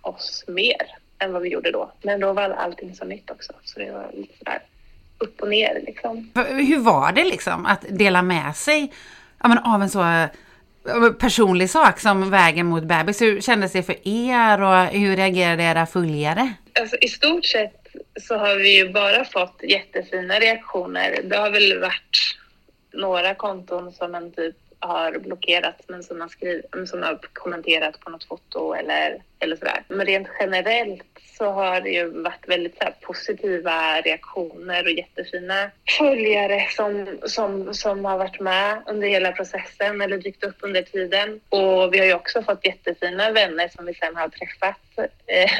oss 0.00 0.44
mer 0.46 0.98
än 1.18 1.32
vad 1.32 1.42
vi 1.42 1.48
gjorde 1.48 1.70
då. 1.70 1.92
Men 2.02 2.20
då 2.20 2.32
var 2.32 2.50
allting 2.50 2.94
så 2.94 3.04
nytt 3.04 3.30
också. 3.30 3.52
Så 3.64 3.78
det 3.78 3.90
var 3.90 4.10
lite 4.12 4.38
sådär 4.38 4.62
upp 5.18 5.42
och 5.42 5.48
ner 5.48 5.82
liksom. 5.86 6.30
Hur 6.34 6.78
var 6.78 7.12
det 7.12 7.24
liksom 7.24 7.66
att 7.66 7.84
dela 7.88 8.22
med 8.22 8.56
sig 8.56 8.92
ja, 9.42 9.48
men, 9.48 9.58
av 9.58 9.82
en 9.82 9.90
så 9.90 10.02
eh, 10.02 11.12
personlig 11.18 11.70
sak 11.70 12.00
som 12.00 12.30
vägen 12.30 12.66
mot 12.66 12.84
bebis? 12.84 13.22
Hur 13.22 13.40
kändes 13.40 13.72
det 13.72 13.82
för 13.82 14.08
er 14.08 14.62
och 14.62 14.86
hur 14.86 15.16
reagerade 15.16 15.62
era 15.62 15.86
följare? 15.86 16.52
Alltså, 16.80 16.96
I 16.96 17.08
stort 17.08 17.44
sett 17.44 17.77
så 18.20 18.36
har 18.36 18.56
vi 18.56 18.76
ju 18.76 18.92
bara 18.92 19.24
fått 19.24 19.62
jättefina 19.62 20.34
reaktioner. 20.38 21.20
Det 21.24 21.36
har 21.36 21.50
väl 21.50 21.80
varit 21.80 22.38
några 22.92 23.34
konton 23.34 23.92
som 23.92 24.14
en 24.14 24.32
typ 24.32 24.56
har 24.80 25.18
blockerat 25.18 25.82
men 25.88 26.02
som 26.02 26.20
har, 26.20 26.28
skrivit, 26.28 26.64
som 26.86 27.02
har 27.02 27.18
kommenterat 27.32 28.00
på 28.00 28.10
något 28.10 28.24
foto 28.24 28.74
eller, 28.74 29.22
eller 29.38 29.56
sådär. 29.56 29.82
Men 29.88 30.06
rent 30.06 30.28
generellt 30.40 31.02
så 31.38 31.44
har 31.44 31.80
det 31.80 31.90
ju 31.90 32.22
varit 32.22 32.48
väldigt 32.48 32.76
så 32.78 32.84
här, 32.84 32.94
positiva 33.00 34.00
reaktioner 34.00 34.84
och 34.84 34.90
jättefina 34.90 35.70
följare 35.98 36.66
som, 36.70 37.18
som, 37.26 37.74
som 37.74 38.04
har 38.04 38.18
varit 38.18 38.40
med 38.40 38.82
under 38.86 39.08
hela 39.08 39.32
processen 39.32 40.00
eller 40.00 40.18
dykt 40.18 40.44
upp 40.44 40.56
under 40.60 40.82
tiden. 40.82 41.40
Och 41.48 41.94
vi 41.94 41.98
har 41.98 42.06
ju 42.06 42.14
också 42.14 42.42
fått 42.42 42.66
jättefina 42.66 43.30
vänner 43.32 43.68
som 43.68 43.86
vi 43.86 43.94
sen 43.94 44.16
har 44.16 44.28
träffat 44.28 45.10
eh, 45.26 45.50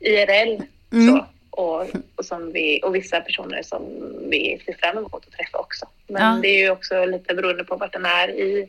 IRL. 0.08 0.62
Mm. 0.92 1.06
Så 1.06 1.26
och, 1.58 1.86
och, 2.16 2.24
som 2.24 2.52
vi, 2.52 2.80
och 2.84 2.94
vissa 2.94 3.20
personer 3.20 3.62
som 3.62 3.82
vi 4.30 4.62
ser 4.66 4.72
fram 4.72 4.98
emot 4.98 5.14
att 5.26 5.32
träffa 5.32 5.58
också. 5.58 5.86
Men 6.06 6.22
Ja. 6.22 6.38
det 6.42 6.48
är 6.48 6.58
ju 6.58 6.70
också 6.70 7.04
lite 7.04 7.34
beroende 7.34 7.64
på 7.64 7.76
vart 7.76 7.92
den 7.92 8.06
är 8.06 8.28
i, 8.30 8.68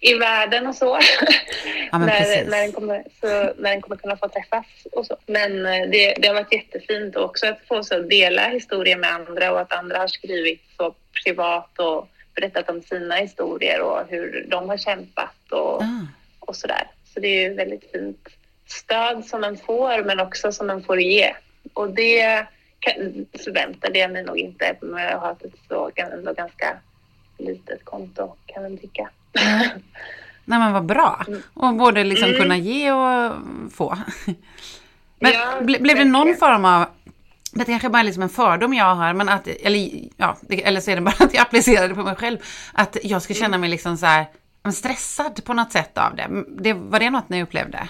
i 0.00 0.14
världen 0.14 0.66
och 0.66 0.74
så. 0.74 0.98
Ja, 1.92 1.98
när, 1.98 2.44
när, 2.50 2.60
den 2.60 2.72
kommer, 2.72 3.04
så, 3.20 3.26
när 3.62 3.70
den 3.70 3.80
kommer 3.80 3.96
kunna 3.96 4.16
få 4.16 4.28
träffas 4.28 4.66
och 4.92 5.06
så. 5.06 5.16
Men 5.26 5.66
eh, 5.66 5.88
det, 5.90 6.14
det 6.18 6.28
har 6.28 6.34
varit 6.34 6.52
jättefint 6.52 7.16
också 7.16 7.46
att 7.46 7.58
få 7.68 7.82
så 7.84 7.98
dela 7.98 8.48
historier 8.48 8.96
med 8.96 9.10
andra 9.12 9.52
och 9.52 9.60
att 9.60 9.72
andra 9.72 9.98
har 9.98 10.08
skrivit 10.08 10.62
så 10.76 10.94
privat 11.24 11.78
och 11.78 12.08
berättat 12.34 12.70
om 12.70 12.82
sina 12.82 13.14
historier 13.14 13.80
och 13.80 14.00
hur 14.08 14.46
de 14.48 14.68
har 14.68 14.76
kämpat 14.76 15.52
och, 15.52 15.82
Ah. 15.82 16.06
och 16.40 16.56
sådär. 16.56 16.86
Så 17.14 17.20
det 17.20 17.28
är 17.28 17.48
ju 17.48 17.54
väldigt 17.54 17.90
fint 17.92 18.28
stöd 18.66 19.24
som 19.24 19.40
man 19.40 19.56
får 19.56 20.04
men 20.04 20.20
också 20.20 20.52
som 20.52 20.66
man 20.66 20.82
får 20.82 21.00
ge. 21.00 21.34
Och 21.74 21.90
det 21.90 22.46
förväntade 23.44 23.98
jag 23.98 24.12
mig 24.12 24.24
nog 24.24 24.38
inte 24.38 24.76
med 24.80 25.14
att 25.14 25.20
ha 25.20 25.30
ett 25.30 25.52
så 25.68 25.90
ändå 25.96 26.32
ganska 26.32 26.76
litet 27.38 27.84
konto 27.84 28.34
kan 28.46 28.62
man 28.62 28.78
tycka. 28.78 29.10
Nej 30.48 30.58
men 30.58 30.72
vad 30.72 30.84
bra. 30.84 31.24
Och 31.54 31.74
både 31.74 32.04
liksom 32.04 32.28
Mm. 32.28 32.40
kunna 32.40 32.56
ge 32.56 32.92
och 32.92 33.32
få. 33.72 33.98
Men 35.18 35.32
Ja, 35.32 35.60
ble, 35.60 35.78
blev 35.78 35.96
det 35.96 36.04
någon 36.04 36.36
form 36.36 36.64
av, 36.64 36.86
det 37.52 37.64
kanske 37.64 37.88
bara 37.88 37.98
är 37.98 38.04
liksom 38.04 38.22
en 38.22 38.28
fördom 38.28 38.74
jag 38.74 38.94
har, 38.94 39.12
men 39.14 39.28
att, 39.28 39.48
eller, 39.48 39.90
ja, 40.16 40.36
eller 40.48 40.80
så 40.80 40.90
är 40.90 40.94
det 40.94 41.00
bara 41.02 41.14
att 41.24 41.34
jag 41.34 41.42
applicerar 41.42 41.88
det 41.88 41.94
på 41.94 42.02
mig 42.02 42.16
själv, 42.16 42.38
att 42.72 42.96
jag 43.02 43.22
ska 43.22 43.32
Mm. 43.34 43.40
känna 43.40 43.58
mig 43.58 43.70
liksom 43.70 43.96
så 43.96 44.06
här, 44.06 44.26
stressad 44.72 45.44
på 45.44 45.52
något 45.54 45.72
sätt 45.72 45.98
av 45.98 46.16
det. 46.16 46.28
det. 46.48 46.72
Var 46.72 47.00
det 47.00 47.10
något 47.10 47.28
ni 47.28 47.42
upplevde? 47.42 47.88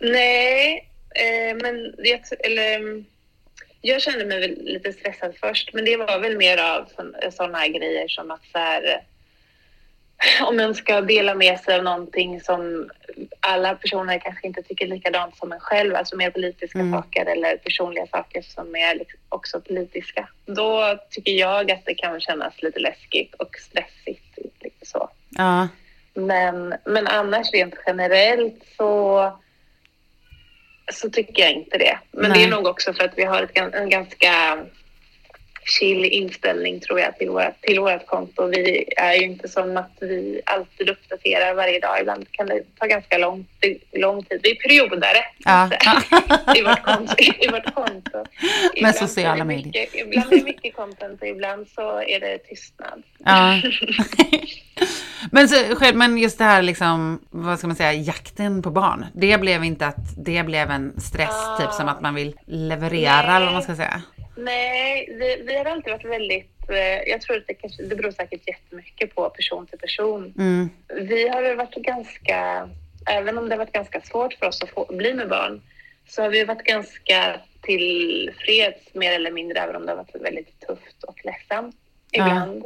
Nej, 0.00 0.87
eh, 1.18 1.56
men 1.62 1.94
det, 1.98 2.32
eller, 2.44 2.76
mm, 2.76 3.04
jag 3.80 4.02
kände 4.02 4.24
mig 4.24 4.40
väl 4.40 4.64
lite 4.64 4.92
stressad 4.92 5.34
först, 5.40 5.74
men 5.74 5.84
det 5.84 5.96
var 5.96 6.18
väl 6.18 6.36
mer 6.36 6.58
av 6.58 6.88
sådana 7.30 7.68
grejer 7.68 8.08
som 8.08 8.30
att 8.30 8.44
så 8.52 8.58
här, 8.58 8.82
eh, 8.84 9.00
om 10.48 10.56
man 10.56 10.74
ska 10.74 11.00
dela 11.00 11.34
med 11.34 11.60
sig 11.60 11.74
av 11.74 11.82
någonting 11.84 12.40
som 12.40 12.90
alla 13.40 13.74
personer 13.74 14.18
kanske 14.18 14.46
inte 14.46 14.62
tycker 14.62 14.86
likadant 14.86 15.36
som 15.36 15.52
en 15.52 15.60
själv, 15.60 15.94
alltså 15.94 16.16
mer 16.16 16.30
politiska 16.30 16.78
Mm. 16.78 16.92
saker 16.92 17.26
eller 17.26 17.56
personliga 17.56 18.06
saker 18.06 18.42
som 18.42 18.76
är 18.76 19.00
också 19.28 19.60
politiska. 19.60 20.28
Då 20.46 20.98
tycker 21.10 21.32
jag 21.32 21.70
att 21.70 21.84
det 21.84 21.94
kan 21.94 22.20
kännas 22.20 22.62
lite 22.62 22.78
läskigt 22.78 23.34
och 23.34 23.56
stressigt. 23.58 24.38
Liksom 24.60 24.86
så. 24.86 25.10
Ja, 25.30 25.68
Men, 26.14 26.74
men 26.84 27.06
annars 27.06 27.52
rent 27.52 27.74
generellt 27.86 28.62
så, 28.76 29.22
så 30.92 31.10
tycker 31.10 31.42
jag 31.42 31.52
inte 31.52 31.78
det. 31.78 31.98
Men 32.12 32.30
Nej. 32.30 32.38
det 32.38 32.44
är 32.44 32.50
nog 32.50 32.66
också 32.66 32.92
för 32.92 33.04
att 33.04 33.12
vi 33.16 33.24
har 33.24 33.42
ett, 33.42 33.74
en 33.74 33.90
ganska 33.90 34.58
chill 35.80 36.04
inställning 36.04 36.80
tror 36.80 37.00
jag 37.00 37.16
till 37.18 37.30
vårt, 37.30 37.60
till 37.60 37.80
vårt 37.80 38.06
konto. 38.06 38.46
Vi 38.46 38.84
är 38.96 39.14
ju 39.14 39.24
inte 39.24 39.48
som 39.48 39.76
att 39.76 39.90
vi 40.00 40.40
alltid 40.46 40.88
uppdaterar 40.88 41.54
varje 41.54 41.80
dag. 41.80 42.00
Ibland 42.00 42.26
kan 42.32 42.46
det 42.46 42.62
ta 42.78 42.86
ganska 42.86 43.18
lång, 43.18 43.46
lång 43.92 44.22
tid. 44.24 44.40
Vi 44.42 44.50
är 44.50 44.54
periodare 44.54 45.18
Ja. 45.44 45.70
i, 46.56 46.62
vårt 46.62 46.82
konto, 46.82 47.14
i 47.18 47.48
vårt 47.48 47.74
konto. 47.74 48.24
Ibland 48.76 48.94
är 48.94 48.98
sociala 48.98 49.44
medier. 49.44 49.66
mycket- 49.66 49.94
Ibland 49.94 50.32
är 50.32 50.36
det 50.36 50.44
mycket 50.44 50.74
content 50.76 51.22
och 51.22 51.28
ibland 51.28 51.68
så 51.74 52.02
är 52.02 52.20
det 52.20 52.38
tystnad. 52.38 53.02
ja. 53.24 53.60
men, 55.32 55.48
så, 55.48 55.56
men 55.94 56.18
just 56.18 56.38
det 56.38 56.44
här 56.44 56.62
liksom, 56.62 57.20
vad 57.30 57.58
ska 57.58 57.66
man 57.66 57.76
säga, 57.76 57.92
jakten 57.92 58.62
på 58.62 58.70
barn. 58.70 59.06
Det 59.14 59.40
blev 59.40 59.64
inte 59.64 59.86
att 59.86 60.24
det 60.24 60.42
blev 60.42 60.70
en 60.70 61.00
stress, 61.00 61.28
Ah. 61.30 61.58
typ 61.60 61.72
som 61.72 61.88
att 61.88 62.00
man 62.00 62.14
vill 62.14 62.36
leverera 62.46 63.22
Nej. 63.22 63.36
eller 63.36 63.44
vad 63.46 63.54
man 63.54 63.62
ska 63.62 63.76
säga. 63.76 64.02
Nej, 64.36 65.08
vi, 65.18 65.42
vi 65.46 65.58
har 65.58 65.64
alltid 65.64 65.92
varit 65.92 66.04
väldigt... 66.04 66.70
Eh, 66.70 67.10
jag 67.10 67.20
tror 67.20 67.36
att 67.36 67.46
det, 67.46 67.54
kanske, 67.54 67.82
det 67.82 67.96
beror 67.96 68.10
säkert 68.10 68.48
jättemycket 68.48 69.14
på 69.14 69.30
person 69.30 69.66
till 69.66 69.78
person. 69.78 70.34
Mm. 70.38 70.70
Vi 71.08 71.28
har 71.28 71.42
väl 71.42 71.56
varit 71.56 71.74
ganska... 71.74 72.68
Även 73.06 73.38
om 73.38 73.48
det 73.48 73.54
har 73.54 73.58
varit 73.58 73.72
ganska 73.72 74.00
svårt 74.00 74.34
för 74.34 74.46
oss 74.46 74.62
att 74.62 74.70
få, 74.70 74.86
bli 74.90 75.14
med 75.14 75.28
barn 75.28 75.62
så 76.08 76.22
har 76.22 76.28
vi 76.28 76.44
varit 76.44 76.64
ganska 76.64 77.40
tillfreds 77.62 78.94
mer 78.94 79.12
eller 79.12 79.30
mindre, 79.30 79.58
även 79.58 79.76
om 79.76 79.86
det 79.86 79.92
har 79.92 79.96
varit 79.96 80.22
väldigt 80.22 80.60
tufft 80.60 81.04
och 81.04 81.16
ledsamt 81.24 81.76
ibland. 82.12 82.64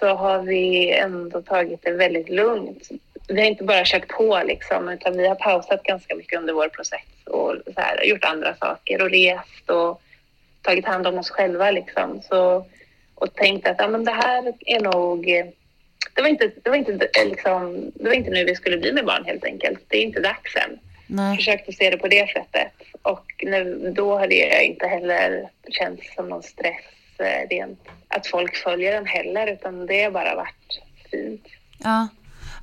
Så 0.00 0.14
har 0.14 0.42
vi 0.42 0.90
ändå 0.90 1.42
tagit 1.42 1.82
det 1.82 1.90
väldigt 1.90 2.28
lugnt. 2.28 2.88
Vi 3.28 3.40
har 3.40 3.46
inte 3.46 3.64
bara 3.64 3.84
kört 3.84 4.08
på 4.08 4.42
liksom, 4.46 4.88
utan 4.88 5.16
vi 5.16 5.28
har 5.28 5.34
pausat 5.34 5.82
ganska 5.82 6.14
mycket 6.14 6.38
under 6.38 6.54
vår 6.54 6.68
process 6.68 7.00
och 7.26 7.56
här, 7.76 8.04
gjort 8.04 8.24
andra 8.24 8.54
saker 8.54 9.02
och 9.02 9.10
rest 9.10 9.70
och 9.70 10.02
tagit 10.62 10.86
hand 10.86 11.06
om 11.06 11.18
oss 11.18 11.30
själva 11.30 11.70
liksom. 11.70 12.22
Så, 12.22 12.66
och 13.14 13.34
tänkt 13.34 13.68
att 13.68 13.76
ja, 13.78 13.88
men 13.88 14.04
det 14.04 14.12
här 14.12 14.52
är 14.66 14.80
nog... 14.80 15.26
Det 16.14 16.22
var, 16.22 16.28
inte, 16.28 16.50
det, 16.62 16.70
var 16.70 16.76
inte, 16.76 17.08
liksom, 17.24 17.90
det 17.94 18.08
var 18.08 18.14
inte 18.14 18.30
nu 18.30 18.44
vi 18.44 18.54
skulle 18.54 18.78
bli 18.78 18.92
med 18.92 19.04
barn 19.04 19.24
helt 19.24 19.44
enkelt. 19.44 19.78
Det 19.88 19.98
är 19.98 20.02
inte 20.02 20.20
dags 20.20 20.56
än. 20.56 20.78
Nej. 21.06 21.36
Försökt 21.36 21.68
att 21.68 21.74
se 21.74 21.90
det 21.90 21.96
på 21.96 22.08
det 22.08 22.30
sättet. 22.30 22.72
Och 23.02 23.24
nu, 23.42 23.92
då 23.96 24.18
hade 24.18 24.34
jag 24.34 24.64
inte 24.64 24.86
heller 24.86 25.48
känts 25.68 26.14
som 26.14 26.28
någon 26.28 26.42
stress 26.42 26.84
rent 27.50 27.80
att 28.08 28.26
folk 28.26 28.56
följer 28.56 28.92
den 28.92 29.06
heller, 29.06 29.46
utan 29.46 29.86
det 29.86 30.02
har 30.02 30.10
bara 30.10 30.34
varit 30.34 30.82
fint. 31.10 31.46
Ja. 31.78 32.08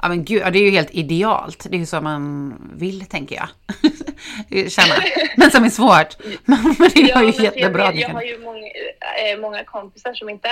Ja 0.01 0.09
men 0.09 0.25
gud, 0.25 0.41
ja, 0.41 0.49
det 0.49 0.59
är 0.59 0.63
ju 0.63 0.69
helt 0.69 0.91
idealt. 0.91 1.67
Det 1.69 1.75
är 1.75 1.79
ju 1.79 1.85
så 1.85 2.01
man 2.01 2.53
vill, 2.75 3.05
tänker 3.05 3.35
jag. 3.35 3.47
Känna. 4.71 4.95
Men 5.37 5.51
som 5.51 5.63
är 5.63 5.69
svårt. 5.69 6.17
Men 6.45 6.75
det 6.95 7.13
var 7.15 7.21
ju 7.21 7.33
men 7.37 7.43
jättebra. 7.43 7.83
Jag, 7.83 7.95
jag 7.95 8.09
har 8.09 8.21
ju 8.21 8.39
många, 8.39 8.67
eh, 8.67 9.39
många 9.41 9.63
kompisar 9.63 10.13
som 10.13 10.29
inte 10.29 10.49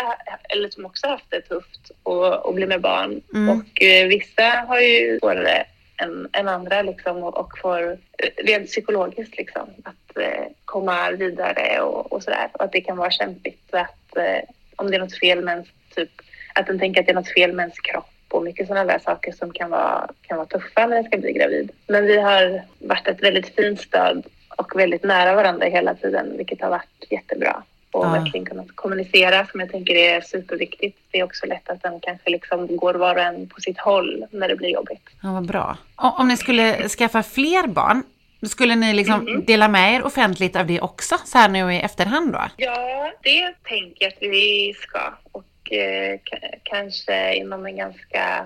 eller 0.50 0.70
som 0.70 0.86
också 0.86 1.08
haft 1.08 1.25
det 1.29 1.41
tufft 1.41 1.91
och, 2.03 2.46
och 2.46 2.53
bli 2.53 2.65
med 2.65 2.82
barn. 2.82 3.22
Mm. 3.34 3.50
Och 3.50 3.84
eh, 3.84 4.08
vissa 4.08 4.65
har 4.68 4.79
ju 4.79 5.20
svårare 5.20 5.65
än, 6.00 6.27
än 6.34 6.48
andra 6.48 6.82
liksom 6.82 7.24
och, 7.24 7.38
och 7.38 7.58
får 7.58 7.98
rent 8.38 8.68
psykologiskt 8.68 9.38
liksom 9.38 9.70
att 9.84 10.18
eh, 10.18 10.46
komma 10.65 11.12
vidare 11.12 11.82
och, 11.82 12.13
och 12.13 12.24
sådär. 12.24 12.50
Och 12.53 12.63
att 12.63 12.72
det 12.72 12.82
kan 12.82 12.98
vara 12.98 13.12
kämpigt 13.12 13.74
att 13.74 14.18
eh, 14.18 14.50
om 14.75 14.91
det 14.91 14.96
är 14.96 15.00
något 15.00 15.20
fel 15.20 15.44
med 15.44 15.51
ens, 15.51 15.68
typ 15.96 16.10
att 16.56 16.68
den 16.68 16.79
tänker 16.79 17.01
att 17.01 17.08
det 17.08 17.12
är 17.12 17.15
något 17.15 17.34
fel 17.34 17.53
med 17.53 17.63
ens 17.63 17.79
kropp 17.79 18.06
och 18.29 18.44
mycket 18.44 18.68
sådana 18.68 18.91
där 18.91 19.00
saker 19.00 19.32
som 19.32 19.53
kan 19.53 19.70
vara, 19.70 20.10
kan 20.22 20.38
vara 20.38 20.48
tuffa 20.48 20.88
när 20.88 20.96
den 20.96 21.03
ska 21.03 21.18
bli 21.18 21.34
gravid. 21.34 21.72
Men 21.88 22.06
vi 22.06 22.18
har 22.18 22.62
varit 22.79 23.08
ett 23.08 23.24
väldigt 23.24 23.56
fint 23.56 23.82
stöd 23.82 24.25
och 24.58 24.79
väldigt 24.79 25.03
nära 25.03 25.36
varandra 25.36 25.65
hela 25.68 25.96
tiden, 25.96 26.38
vilket 26.38 26.62
har 26.62 26.70
varit 26.70 27.06
jättebra. 27.10 27.63
Och 27.91 28.05
Ja. 28.05 28.10
verkligen 28.10 28.46
kunnat 28.46 28.67
kommunicera 28.75 29.46
som 29.48 29.60
jag 29.60 29.72
tänker 29.72 29.96
är 29.96 30.22
superviktigt. 30.22 30.98
Det 31.12 31.19
är 31.19 31.24
också 31.24 31.46
lätt 31.46 31.69
att 31.69 31.81
den 31.81 32.00
kanske 32.00 32.29
liksom 32.29 32.77
går 32.77 32.93
var 32.93 33.15
och 33.15 33.22
en 33.22 33.48
på 33.50 33.62
sitt 33.62 33.79
håll 33.79 34.25
när 34.31 34.48
det 34.48 34.55
blir 34.55 34.69
jobbigt. 34.69 35.10
Ja, 35.24 35.31
vad 35.34 35.46
bra. 35.48 35.77
O- 35.98 36.15
Om 36.17 36.27
ni 36.27 36.38
skulle 36.38 36.89
skaffa 36.89 37.24
fler 37.24 37.67
barn, 37.67 38.03
skulle 38.50 38.75
ni 38.75 38.93
liksom 38.93 39.27
Mm. 39.27 39.46
dela 39.46 39.67
med 39.67 39.93
er 39.96 40.03
offentligt 40.05 40.55
av 40.55 40.65
det 40.67 40.81
också, 40.81 41.15
så 41.25 41.38
här 41.38 41.50
nu 41.50 41.74
i 41.74 41.79
efterhand 41.79 42.34
då? 42.34 42.41
Ja, 42.58 43.12
det 43.24 43.53
tänker 43.63 44.05
jag 44.05 44.13
att 44.13 44.17
vi 44.22 44.74
ska. 44.79 45.00
Och 45.31 45.72
eh, 45.74 46.19
kanske 46.63 47.36
inom 47.36 47.65
en 47.65 47.75
ganska 47.77 48.46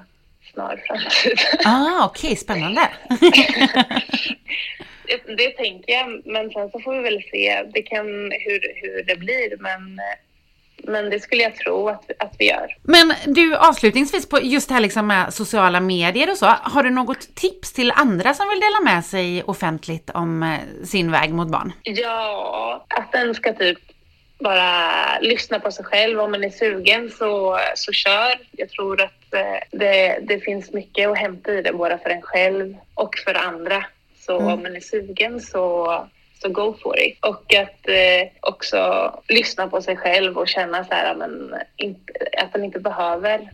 snar 0.54 0.82
framtid. 0.88 1.40
Ah, 1.66 2.06
okej, 2.06 2.36
spännande. 2.36 2.82
det, 5.38 5.50
tänker 5.50 5.94
jag, 5.94 6.22
men 6.26 6.50
sen 6.50 6.70
så 6.70 6.80
får 6.80 6.94
vi 6.96 7.02
väl 7.02 7.24
se 7.32 7.64
det 7.74 7.82
kan, 7.82 8.06
hur, 8.32 8.82
hur 8.82 9.04
det 9.04 9.16
blir. 9.16 9.58
Men, 9.60 10.00
men 10.84 11.10
det 11.10 11.20
skulle 11.20 11.44
jag 11.44 11.56
tro 11.56 11.90
att, 11.90 12.12
att 12.20 12.36
vi 12.40 12.50
gör. 12.50 12.78
Men 12.84 13.14
du, 13.26 13.56
avslutningsvis 13.56 14.30
på 14.30 14.40
just 14.42 14.68
det 14.68 14.74
här 14.74 14.82
liksom 14.82 15.08
med 15.08 15.34
sociala 15.34 15.80
medier 15.80 16.32
och 16.32 16.38
så, 16.38 16.46
har 16.46 16.84
du 16.84 16.90
något 16.90 17.36
tips 17.36 17.74
till 17.74 17.92
andra 17.92 18.34
som 18.34 18.50
vill 18.50 18.60
dela 18.60 18.94
med 18.94 19.06
sig 19.06 19.44
offentligt 19.44 20.10
om 20.10 20.44
eh, 20.44 20.86
sin 20.86 21.12
väg 21.12 21.34
mot 21.34 21.48
barn? 21.48 21.72
Ja, 21.84 22.86
att 22.90 23.12
den 23.12 23.36
ska 23.36 23.54
typ 23.54 23.80
bara 24.40 25.20
lyssna 25.20 25.60
på 25.60 25.72
sig 25.72 25.86
själv. 25.86 26.20
Om 26.20 26.32
man 26.32 26.44
är 26.44 26.50
sugen 26.50 27.12
så, 27.12 27.60
så 27.76 27.92
kör. 27.92 28.40
Jag 28.52 28.70
tror 28.70 29.02
att 29.02 29.34
eh, 29.34 29.80
det, 29.80 30.20
det 30.22 30.40
finns 30.40 30.74
mycket 30.74 31.10
att 31.10 31.18
hämta 31.18 31.52
i 31.52 31.62
det, 31.62 31.74
både 31.74 31.98
för 31.98 32.10
en 32.10 32.22
själv 32.22 32.76
och 32.94 33.18
för 33.26 33.34
andra. 33.34 33.86
Så 34.25 34.39
Mm. 34.39 34.53
om 34.53 34.63
man 34.63 34.75
är 34.75 34.80
sugen 34.80 35.39
så, 35.42 35.88
så 36.42 36.50
go 36.50 36.75
for 36.84 37.00
it. 37.00 37.18
Och 37.25 37.53
att 37.56 37.88
eh, 37.89 38.27
också 38.42 39.12
lyssna 39.27 39.68
på 39.68 39.82
sig 39.82 39.98
själv 39.98 40.38
och 40.38 40.48
känna 40.48 40.84
så 40.84 40.94
här, 40.94 41.15
men, 41.15 41.53
inte, 41.77 42.13
att 42.38 42.53
man 42.53 42.63
inte 42.63 42.80
behöver 42.80 43.50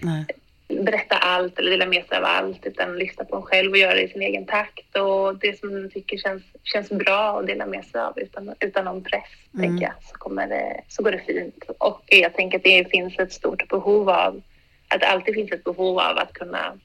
berätta 0.68 1.16
allt 1.16 1.58
eller 1.58 1.70
dela 1.70 1.86
med 1.86 2.04
sig 2.06 2.18
av 2.18 2.24
allt 2.24 2.66
utan 2.66 2.98
lyssna 2.98 3.24
på 3.24 3.36
en 3.36 3.42
själv 3.42 3.70
och 3.70 3.78
göra 3.78 3.94
det 3.94 4.02
i 4.02 4.08
sin 4.08 4.22
egen 4.22 4.46
takt 4.46 4.96
och 4.96 5.36
det 5.38 5.58
som 5.58 5.72
man 5.72 5.90
tycker 5.90 6.16
känns, 6.18 6.42
känns 6.64 6.88
bra 6.88 7.38
att 7.40 7.46
dela 7.46 7.66
med 7.66 7.84
sig 7.84 8.00
av 8.00 8.18
utan, 8.18 8.54
utan 8.60 8.84
någon 8.84 9.02
press, 9.04 9.22
Mm. 9.54 9.66
tänker 9.68 9.84
jag, 9.84 9.94
så, 10.02 10.14
kommer 10.18 10.46
det, 10.46 10.80
så 10.88 11.02
går 11.02 11.12
det 11.12 11.18
fint. 11.26 11.64
Och 11.78 12.02
jag 12.06 12.34
tänker 12.34 12.58
att 12.58 12.64
det 12.64 12.90
finns 12.90 13.18
ett 13.18 13.32
stort 13.32 13.68
behov 13.68 14.10
av, 14.10 14.42
att 14.88 15.00
det 15.00 15.06
alltid 15.06 15.34
finns 15.34 15.52
ett 15.52 15.64
behov 15.64 15.98
av 15.98 16.18
att 16.18 16.32
kunna 16.32 16.78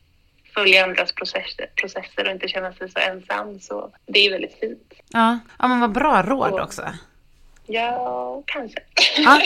följa 0.56 0.84
andras 0.84 1.12
processer, 1.12 1.70
processer 1.76 2.26
och 2.26 2.32
inte 2.32 2.48
känna 2.48 2.74
sig 2.74 2.90
så 2.90 3.00
ensam. 3.00 3.60
Så 3.60 3.92
det 4.06 4.20
är 4.26 4.32
väldigt 4.32 4.60
fint. 4.60 4.94
Ja. 5.10 5.40
ja, 5.60 5.68
men 5.68 5.80
vad 5.80 5.92
bra 5.92 6.22
råd 6.22 6.54
Och- 6.54 6.60
också. 6.60 6.82
Ja, 7.68 8.44
kanske. 8.46 8.80
Ja. 9.18 9.42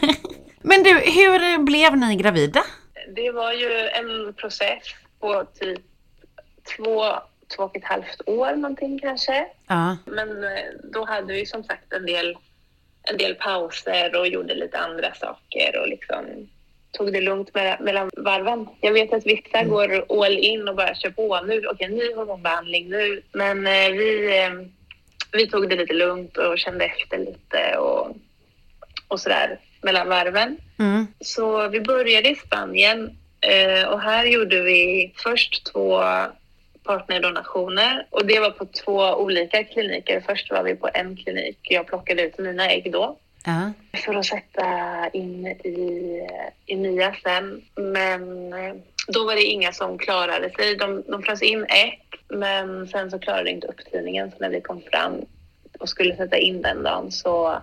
men 0.62 0.82
du, 0.82 0.90
hur 0.90 1.58
blev 1.58 1.96
ni 1.96 2.16
gravida? 2.16 2.62
Det 3.16 3.30
var 3.30 3.52
ju 3.52 3.88
en 3.88 4.34
process 4.34 4.82
på 5.20 5.44
typ 5.60 5.80
två, 6.76 7.04
två 7.56 7.62
och 7.62 7.76
ett 7.76 7.84
halvt 7.84 8.20
år 8.26 8.56
någonting 8.56 8.98
kanske. 8.98 9.46
Ja. 9.66 9.96
Men 10.06 10.44
eh, 10.44 10.64
då 10.92 11.04
hade 11.04 11.32
vi 11.32 11.46
som 11.46 11.64
sagt 11.64 11.92
en 11.92 12.06
del, 12.06 12.36
en 13.02 13.16
del 13.16 13.34
pauser 13.34 14.16
och 14.16 14.28
gjorde 14.28 14.54
lite 14.54 14.78
andra 14.78 15.14
saker 15.14 15.80
och 15.80 15.88
liksom 15.88 16.48
tog 16.94 17.12
det 17.12 17.20
lugnt 17.20 17.54
mellan, 17.54 17.84
mellan 17.84 18.10
varven. 18.16 18.66
Jag 18.80 18.92
vet 18.92 19.12
att 19.12 19.26
vissa 19.26 19.64
går 19.64 20.04
all 20.24 20.38
in 20.38 20.68
och 20.68 20.76
bara 20.76 20.94
kör 20.94 21.10
på. 21.10 21.40
Nu, 21.46 21.66
okej, 21.66 21.88
ny 21.88 22.14
hormonbehandling 22.14 22.88
nu. 22.88 23.22
Men 23.32 23.66
eh, 23.66 23.90
vi, 23.90 24.38
eh, 24.38 24.52
vi 25.32 25.46
tog 25.46 25.68
det 25.70 25.76
lite 25.76 25.94
lugnt 25.94 26.36
och 26.36 26.58
kände 26.58 26.84
efter 26.84 27.18
lite 27.18 27.76
och, 27.78 28.16
och 29.08 29.20
sådär 29.20 29.58
mellan 29.82 30.08
varven. 30.08 30.56
Mm. 30.78 31.06
Så 31.20 31.68
vi 31.68 31.80
började 31.80 32.30
i 32.30 32.34
Spanien 32.34 33.16
eh, 33.40 33.88
och 33.88 34.00
här 34.00 34.24
gjorde 34.24 34.62
vi 34.62 35.12
först 35.16 35.72
två 35.72 36.02
partnerdonationer 36.84 38.06
och 38.10 38.26
det 38.26 38.40
var 38.40 38.50
på 38.50 38.66
två 38.84 39.14
olika 39.14 39.64
kliniker. 39.64 40.22
Först 40.26 40.50
var 40.50 40.62
vi 40.62 40.74
på 40.74 40.88
en 40.94 41.16
klinik. 41.16 41.58
Jag 41.62 41.86
plockade 41.86 42.22
ut 42.22 42.38
mina 42.38 42.70
ägg 42.70 42.92
då 42.92 43.18
Ja. 43.46 43.72
för 44.04 44.14
att 44.14 44.26
sätta 44.26 45.08
in 45.12 45.46
i, 45.46 46.20
i 46.66 46.76
nya 46.76 47.14
sen. 47.22 47.62
Men 47.74 48.52
eh, 48.52 48.74
då 49.08 49.24
var 49.24 49.34
det 49.34 49.42
inga 49.42 49.72
som 49.72 49.98
klarade 49.98 50.50
sig. 50.50 50.76
De, 50.76 51.02
de 51.08 51.22
frös 51.22 51.42
in 51.42 51.64
ett, 51.64 52.20
men 52.28 52.88
sen 52.88 53.10
så 53.10 53.18
klarade 53.18 53.50
inte 53.50 53.66
upptidningen. 53.66 54.30
Så 54.30 54.36
när 54.40 54.50
vi 54.50 54.60
kom 54.60 54.82
fram 54.92 55.12
och 55.78 55.88
skulle 55.88 56.16
sätta 56.16 56.36
in 56.38 56.62
den 56.62 56.82
dagen 56.82 57.12
så 57.12 57.58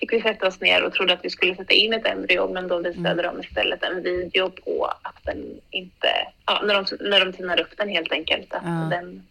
fick 0.00 0.12
vi 0.12 0.20
sätta 0.22 0.46
oss 0.46 0.60
ner 0.60 0.84
och 0.84 0.92
trodde 0.92 1.12
att 1.12 1.24
vi 1.24 1.30
skulle 1.30 1.54
sätta 1.56 1.72
in 1.72 1.92
ett 1.92 2.06
embryo 2.06 2.52
men 2.52 2.68
då 2.68 2.78
visade 2.78 3.22
de 3.22 3.40
istället 3.40 3.82
en 3.82 4.02
video 4.02 4.50
på 4.50 4.84
att 5.02 5.24
den 5.24 5.60
inte, 5.70 6.08
ja, 6.46 6.62
när 6.64 6.74
de, 6.74 7.08
när 7.10 7.24
de 7.24 7.32
tinade 7.32 7.62
upp 7.62 7.76
den 7.76 7.88
helt 7.88 8.12
enkelt, 8.12 8.54
att 8.54 8.62
Ja. 8.64 8.88
den, 8.90 9.26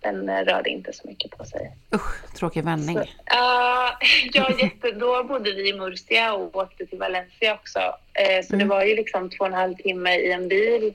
den 0.00 0.28
eh, 0.28 0.44
rörde 0.44 0.70
inte 0.70 0.92
så 0.92 1.08
mycket 1.08 1.30
på 1.38 1.44
sig. 1.44 1.72
Usch, 1.94 2.32
tråkig 2.38 2.64
vändning. 2.64 2.98
Så, 2.98 3.04
ja, 3.26 3.98
ja, 4.32 4.50
jätte, 4.62 4.90
då 4.90 5.24
bodde 5.24 5.52
vi 5.52 5.68
i 5.68 5.72
Murcia 5.72 6.32
och 6.34 6.56
åkte 6.56 6.86
till 6.86 6.98
Valencia 6.98 7.54
också. 7.54 7.78
Eh, 8.14 8.44
så 8.44 8.50
det 8.50 8.54
Mm. 8.64 8.68
var 8.68 8.84
ju 8.84 8.96
liksom 8.96 9.30
två 9.30 9.36
och 9.40 9.46
en 9.46 9.52
halv 9.54 9.74
timme 9.74 10.14
i 10.16 10.32
en 10.32 10.48
bil. 10.48 10.94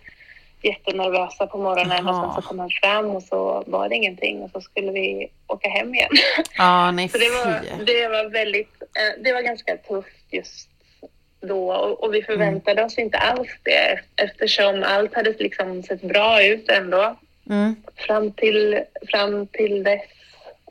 Jättenervösa 0.61 1.47
på 1.47 1.57
morgonen 1.57 2.07
och 2.07 2.13
Jaha. 2.13 2.33
sen 2.33 2.41
så 2.43 2.47
kom 2.49 2.59
han 2.59 2.69
fram 2.81 3.05
och 3.05 3.23
så 3.23 3.63
var 3.67 3.89
det 3.89 3.95
ingenting 3.95 4.41
och 4.41 4.49
så 4.51 4.61
skulle 4.61 4.91
vi 4.91 5.27
åka 5.47 5.69
hem 5.69 5.95
igen. 5.95 6.09
Ja, 6.57 6.91
nej 6.91 7.09
Så 7.09 7.17
det 7.17 7.29
var, 7.29 7.61
det 7.85 8.07
var 8.07 8.29
väldigt, 8.29 8.81
eh, 8.81 9.23
det 9.23 9.33
var 9.33 9.41
ganska 9.41 9.77
tufft 9.77 10.25
just 10.31 10.69
då 11.41 11.71
och, 11.73 12.03
och 12.03 12.13
vi 12.13 12.23
förväntade 12.23 12.83
oss 12.83 12.97
inte 12.97 13.17
alls 13.17 13.47
det 13.63 13.99
eftersom 14.15 14.83
allt 14.83 15.13
hade 15.15 15.35
liksom 15.39 15.83
sett 15.83 16.01
bra 16.01 16.43
ut 16.43 16.69
ändå 16.69 17.15
Mm. 17.49 17.75
fram 17.95 18.31
till, 18.31 18.83
fram 19.11 19.47
till 19.47 19.83
dess. 19.83 20.01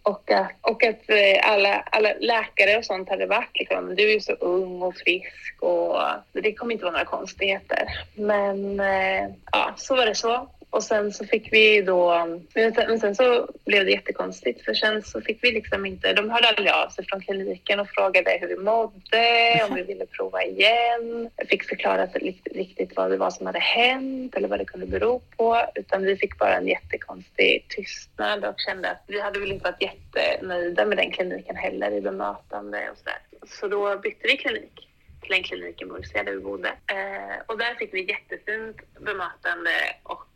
Och 0.05 0.31
att, 0.31 0.53
och 0.61 0.85
att 0.85 1.11
eh, 1.11 1.51
alla, 1.51 1.81
alla 1.81 2.13
läkare 2.21 2.79
och 2.79 2.85
sånt 2.85 3.09
hade 3.09 3.27
varit 3.27 3.59
liksom, 3.59 3.95
du 3.95 4.09
är 4.11 4.15
ju 4.15 4.21
så 4.21 4.33
ung 4.33 4.83
och 4.83 4.97
frisk 4.97 5.63
och 5.63 5.97
det 6.33 6.53
kommer 6.53 6.73
inte 6.73 6.85
vara 6.85 6.93
några 6.93 7.05
konstigheter. 7.05 7.85
Men 8.15 8.81
eh, 8.81 9.29
ja, 9.53 9.75
så 9.77 9.97
var 9.97 10.07
det 10.07 10.15
så. 10.15 10.49
Och 10.73 10.83
sen 10.83 11.13
så 11.13 11.25
fick 11.25 11.53
vi 11.53 11.83
då, 11.83 12.27
men 12.55 12.75
sen, 12.75 12.85
men 12.89 13.01
sen 13.01 13.15
så 13.15 13.49
blev 13.65 13.85
det 13.85 13.91
jättekonstigt 13.91 14.65
för 14.65 14.75
sen 14.75 15.03
så 15.03 15.21
fick 15.21 15.45
vi 15.45 15.53
liksom 15.53 15.87
inte, 15.87 16.13
de 16.13 16.31
hörde 16.31 16.49
aldrig 16.49 16.71
av 16.71 16.89
sig 16.89 17.07
från 17.07 17.21
kliniken 17.21 17.81
och 17.81 17.89
frågade 17.89 18.39
hur 18.41 18.49
vi 18.49 18.57
mådde, 18.57 19.67
om 19.69 19.75
vi 19.75 19.83
ville 19.83 20.07
prova 20.07 20.45
igen. 20.45 21.31
Jag 21.37 21.49
fick 21.49 21.69
förklarat 21.69 22.17
riktigt 22.45 22.97
vad 22.97 23.11
det 23.11 23.17
var 23.17 23.31
som 23.31 23.47
hade 23.47 23.59
hänt 23.59 24.35
eller 24.35 24.49
vad 24.49 24.59
det 24.59 24.65
kunde 24.65 24.87
bero 24.87 25.23
på. 25.37 25.61
Utan 25.75 26.03
vi 26.03 26.17
fick 26.17 26.39
bara 26.39 26.57
en 26.57 26.69
jättekonstig 26.69 27.67
tystnad 27.69 28.45
och 28.45 28.61
kände 28.67 28.91
att 28.91 29.05
vi 29.07 29.21
hade 29.21 29.41
väl 29.41 29.53
inte 29.53 29.65
varit 29.65 29.83
jättenöjda 29.83 30.87
med 30.87 30.99
den 30.99 31.11
kliniken 31.11 31.57
heller 31.57 31.93
i 31.93 32.01
bemötande 32.01 32.91
och 32.91 32.99
sådär. 32.99 33.19
Så 33.47 33.69
då 33.69 33.99
bytte 33.99 34.27
vi 34.29 34.37
klinik 34.37 34.89
till 35.23 35.33
en 35.33 35.43
klinik 35.43 35.83
i 35.83 35.85
Murcia 35.85 36.23
där 36.23 36.33
vi 36.33 36.41
bodde. 36.41 36.69
Eh, 36.69 37.37
och 37.47 37.59
där 37.59 37.75
fick 37.75 37.95
vi 37.95 38.11
jättefint 38.11 38.77
bemötande 39.01 39.71
och 40.03 40.29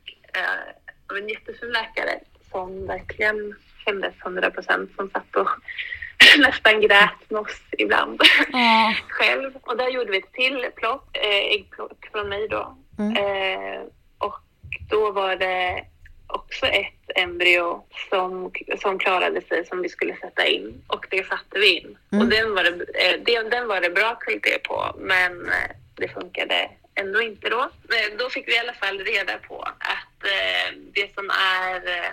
av 1.11 1.16
en 1.16 1.29
jättefin 1.29 1.68
läkare 1.68 2.20
som 2.51 2.87
verkligen 2.87 3.55
kändes 3.85 4.14
100 4.22 4.51
procent 4.51 4.90
som 4.96 5.11
satt 5.11 5.37
och 5.37 5.49
nästan 6.38 6.81
grät 6.81 7.31
med 7.31 7.40
oss 7.40 7.61
ibland 7.79 8.20
Ja. 8.53 8.94
själv. 9.09 9.57
Och 9.62 9.77
där 9.77 9.88
gjorde 9.88 10.11
vi 10.11 10.18
ett 10.18 10.33
till 10.33 10.66
plock, 10.77 11.16
eh, 11.16 11.55
äggplock 11.55 12.09
från 12.12 12.29
mig 12.29 12.49
då. 12.49 12.77
Mm. 12.99 13.16
Eh, 13.16 13.81
och 14.18 14.40
då 14.90 15.11
var 15.11 15.37
det 15.37 15.85
också 16.27 16.66
ett 16.66 17.11
embryo 17.14 17.85
som, 18.11 18.53
som 18.79 18.99
klarade 18.99 19.40
sig 19.40 19.66
som 19.66 19.83
vi 19.83 19.88
skulle 19.88 20.16
sätta 20.16 20.46
in 20.46 20.83
och 20.87 21.07
det 21.11 21.27
satte 21.27 21.59
vi 21.59 21.79
in. 21.79 21.99
Mm. 22.12 22.25
Och 22.25 22.31
den 22.31 22.55
var, 22.55 22.62
det, 22.62 22.70
eh, 22.70 23.20
det, 23.25 23.51
den 23.51 23.68
var 23.68 23.81
det 23.81 23.90
bra 23.90 24.14
kvalitet 24.14 24.59
på 24.59 24.94
men 24.99 25.49
eh, 25.49 25.70
det 25.94 26.09
funkade 26.09 26.70
ändå 26.94 27.22
inte 27.22 27.49
då. 27.49 27.70
Då 28.18 28.31
fick 28.31 28.49
vi 28.49 28.55
i 28.55 28.59
alla 28.59 28.72
fall 28.72 28.99
reda 28.99 29.38
på 29.38 29.62
att 29.62 29.88
eh, 29.88 29.99
det 30.93 31.15
som 31.15 31.31
är, 31.31 31.77
eh, 31.89 32.12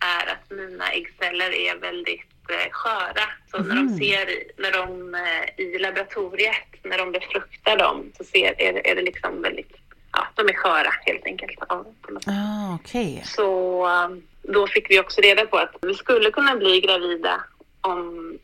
är 0.00 0.26
att 0.32 0.50
mina 0.50 0.88
äggceller 0.92 1.50
är 1.54 1.76
väldigt 1.76 2.26
eh, 2.48 2.70
sköra. 2.70 3.24
Så 3.50 3.58
när 3.58 3.74
de 3.74 3.86
Mhm. 3.86 3.98
ser 3.98 4.42
när 4.62 4.72
de, 4.72 5.14
eh, 5.14 5.64
i 5.64 5.78
laboratoriet, 5.78 6.84
när 6.84 6.98
de 6.98 7.12
befruktar 7.12 7.76
dem 7.76 8.12
så 8.16 8.24
ser, 8.24 8.54
är, 8.62 8.72
det- 8.72 8.90
är 8.90 8.94
det 8.94 9.02
liksom 9.02 9.42
väldigt, 9.42 9.72
ja 10.12 10.26
de 10.34 10.48
är 10.48 10.52
sköra 10.52 10.90
helt 11.06 11.26
enkelt. 11.26 11.52
Ja. 11.68 11.84
Ah, 12.26 12.74
okej. 12.74 13.22
Så 13.24 13.86
um, 13.88 14.22
då 14.42 14.66
fick 14.66 14.90
vi 14.90 15.00
också 15.00 15.20
reda 15.20 15.46
på 15.46 15.56
att 15.58 15.74
vi 15.82 15.94
skulle 15.94 16.30
kunna 16.30 16.56
bli 16.56 16.80
gravida 16.80 17.44
om, 17.80 18.38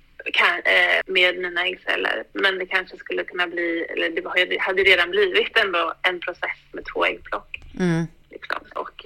eh, 0.64 1.00
med 1.06 1.38
mina 1.38 1.66
äggceller. 1.66 2.24
Men 2.32 2.58
det 2.58 2.66
kanske 2.66 2.96
skulle 2.96 3.24
kunna 3.24 3.46
bli, 3.46 3.86
eller 3.90 4.10
det 4.50 4.58
hade 4.60 4.82
redan 4.82 5.10
blivit 5.10 5.56
ändå 5.58 5.94
en 6.02 6.20
process 6.20 6.58
med 6.72 6.84
två 6.94 7.04
äggplock. 7.04 7.60
Mm. 7.80 8.06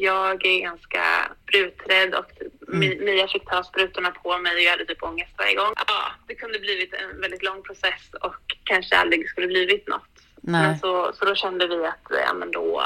Jag 0.02 0.46
är 0.46 0.60
ganska 0.60 1.02
spruträdd 1.42 2.14
och 2.14 2.30
Mi- 2.68 3.04
Mia 3.04 3.28
fick 3.28 3.44
ta 3.48 3.62
sprutorna 3.62 4.10
på 4.10 4.38
mig 4.38 4.54
och 4.54 4.60
jag 4.60 4.70
hade 4.70 4.86
typ 4.86 5.02
ångest 5.02 5.32
varje 5.38 5.54
gång. 5.54 5.72
Ja, 5.86 6.12
det 6.28 6.34
kunde 6.34 6.58
blivit 6.58 6.94
en 6.94 7.20
väldigt 7.20 7.42
lång 7.42 7.62
process 7.62 8.02
och 8.20 8.36
kanske 8.64 8.96
aldrig 8.96 9.28
skulle 9.28 9.46
blivit 9.46 9.88
något. 9.88 10.08
Nej. 10.40 10.62
Men 10.62 10.78
så, 10.78 11.12
så 11.14 11.24
då 11.24 11.34
kände 11.34 11.66
vi 11.66 11.86
att 11.86 12.06
ja, 12.10 12.34
men 12.34 12.50
då, 12.50 12.82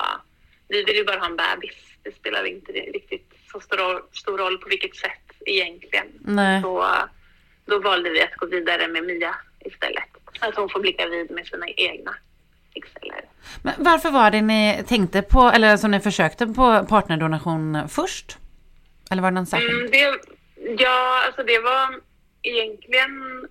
vi 0.68 0.84
vill 0.84 0.96
ju 0.96 1.04
bara 1.04 1.18
ha 1.18 1.26
en 1.26 1.36
bebis. 1.36 1.76
Det 2.02 2.16
spelar 2.16 2.44
inte 2.44 2.72
riktigt 2.72 3.32
så 3.52 3.60
stor, 3.60 4.04
stor 4.12 4.38
roll 4.38 4.58
på 4.58 4.68
vilket 4.68 4.96
sätt 4.96 5.32
egentligen. 5.46 6.06
Nej. 6.20 6.62
Så 6.62 6.86
då 7.64 7.78
valde 7.78 8.10
vi 8.10 8.22
att 8.22 8.36
gå 8.36 8.46
vidare 8.46 8.88
med 8.88 9.04
Mia 9.04 9.34
istället. 9.60 10.04
Att 10.40 10.56
hon 10.56 10.68
får 10.68 10.80
bli 10.80 10.92
gravid 10.92 11.30
med 11.30 11.46
sina 11.46 11.68
egna 11.68 12.16
äggceller. 12.74 13.24
Men 13.62 13.74
varför 13.78 14.10
var 14.10 14.30
det 14.30 14.42
ni 14.42 14.84
tänkte 14.88 15.22
på, 15.22 15.50
eller 15.54 15.76
som 15.76 15.90
ni 15.90 16.00
försökte 16.00 16.46
på 16.46 16.86
partnerdonation 16.88 17.88
först? 17.88 18.38
Eller 19.10 19.22
var 19.22 19.30
det 19.30 19.34
någon 19.34 19.46
särskild? 19.46 19.78
Mm, 19.78 19.90
det, 19.90 20.18
ja, 20.78 21.22
alltså 21.26 21.42
det 21.42 21.58
var 21.58 22.00
egentligen 22.42 23.46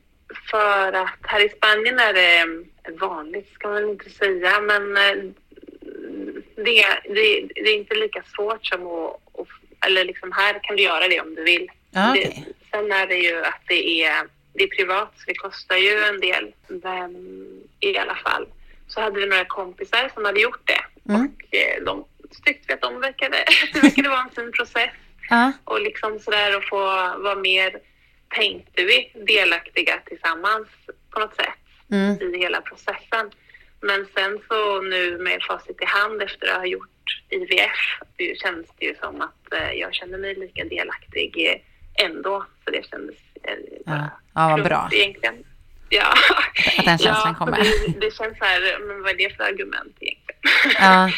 för 0.51 0.93
att 0.93 1.19
här 1.21 1.45
i 1.45 1.49
Spanien 1.49 1.99
är 1.99 2.13
det 2.13 2.45
vanligt, 2.99 3.53
ska 3.53 3.67
man 3.67 3.89
inte 3.89 4.09
säga, 4.09 4.61
men 4.61 4.97
eh, 4.97 5.23
det, 6.55 6.85
det, 7.03 7.47
det 7.55 7.69
är 7.69 7.75
inte 7.75 7.95
lika 7.95 8.23
svårt 8.35 8.65
som 8.65 8.87
att, 8.87 9.39
att 9.39 9.47
eller 9.87 10.05
liksom 10.05 10.31
här 10.31 10.59
kan 10.63 10.75
du 10.75 10.83
göra 10.83 11.07
det 11.07 11.21
om 11.21 11.35
du 11.35 11.43
vill. 11.43 11.71
Ja, 11.91 12.11
okej. 12.11 12.45
det, 12.47 12.77
sen 12.77 12.91
är 12.91 13.07
det 13.07 13.17
ju 13.17 13.45
att 13.45 13.61
det 13.67 14.03
är 14.03 14.27
det 14.53 14.63
är 14.63 14.67
privat 14.67 15.13
så 15.17 15.23
det 15.27 15.35
kostar 15.35 15.75
ju 15.75 16.03
en 16.03 16.19
del. 16.19 16.53
Men 16.67 17.11
i 17.79 17.97
alla 17.97 18.15
fall 18.15 18.47
så 18.87 19.01
hade 19.01 19.19
vi 19.19 19.25
några 19.25 19.45
kompisar 19.45 20.09
som 20.13 20.25
hade 20.25 20.39
gjort 20.41 20.61
det. 20.67 21.11
Mm. 21.13 21.21
Och 21.21 21.55
eh, 21.55 21.83
de 21.85 22.05
tyckte 22.45 22.73
att 22.73 22.81
de 22.81 22.99
verkade, 23.01 23.45
det 23.73 23.79
verkade 23.83 24.09
vara 24.09 24.21
en 24.21 24.29
fin 24.29 24.51
process. 24.51 24.89
Ja. 25.29 25.51
Och 25.63 25.81
liksom 25.81 26.19
sådär 26.19 26.57
att 26.57 26.69
få 26.69 26.79
vara 27.23 27.35
mer, 27.35 27.79
tänkte 28.29 28.83
vi, 28.83 29.11
delaktiga 29.25 29.99
tillsammans 30.05 30.67
på 31.09 31.19
något 31.19 31.35
sätt 31.35 31.49
Mm. 31.91 32.33
i 32.35 32.37
hela 32.37 32.61
processen. 32.61 33.31
Men 33.81 34.05
sen 34.15 34.39
så 34.47 34.81
nu 34.81 35.17
med 35.17 35.43
facit 35.43 35.81
i 35.81 35.85
hand 35.85 36.21
efter 36.21 36.47
att 36.47 36.57
ha 36.57 36.65
gjort 36.65 37.21
IVF 37.29 37.99
det 38.15 38.39
känns 38.39 38.67
det 38.79 38.85
ju 38.85 38.95
som 38.95 39.21
att 39.21 39.53
eh, 39.53 39.71
jag 39.71 39.93
känner 39.93 40.17
mig 40.17 40.35
lika 40.35 40.63
delaktig 40.63 41.63
ändå. 42.03 42.45
Så 42.65 42.71
det 42.71 42.85
kändes 42.89 43.15
eh, 43.43 43.53
bara 43.85 44.11
Ja, 44.35 44.47
vad 44.47 44.55
klokt 44.55 44.69
bra. 44.69 44.89
egentligen. 44.91 45.43
Ja, 45.89 46.13
Att 46.77 46.85
den 46.85 46.97
känslan 46.97 47.21
ja, 47.25 47.33
kommer. 47.45 47.57
Det, 47.57 47.99
det 47.99 48.15
känns 48.15 48.37
så 48.37 48.45
här, 48.45 48.79
men 48.87 49.01
vad 49.03 49.11
är 49.11 49.17
det 49.17 49.35
för 49.37 49.43
argument 49.43 49.97
egentligen? 49.99 50.41
Ja. 50.79 51.09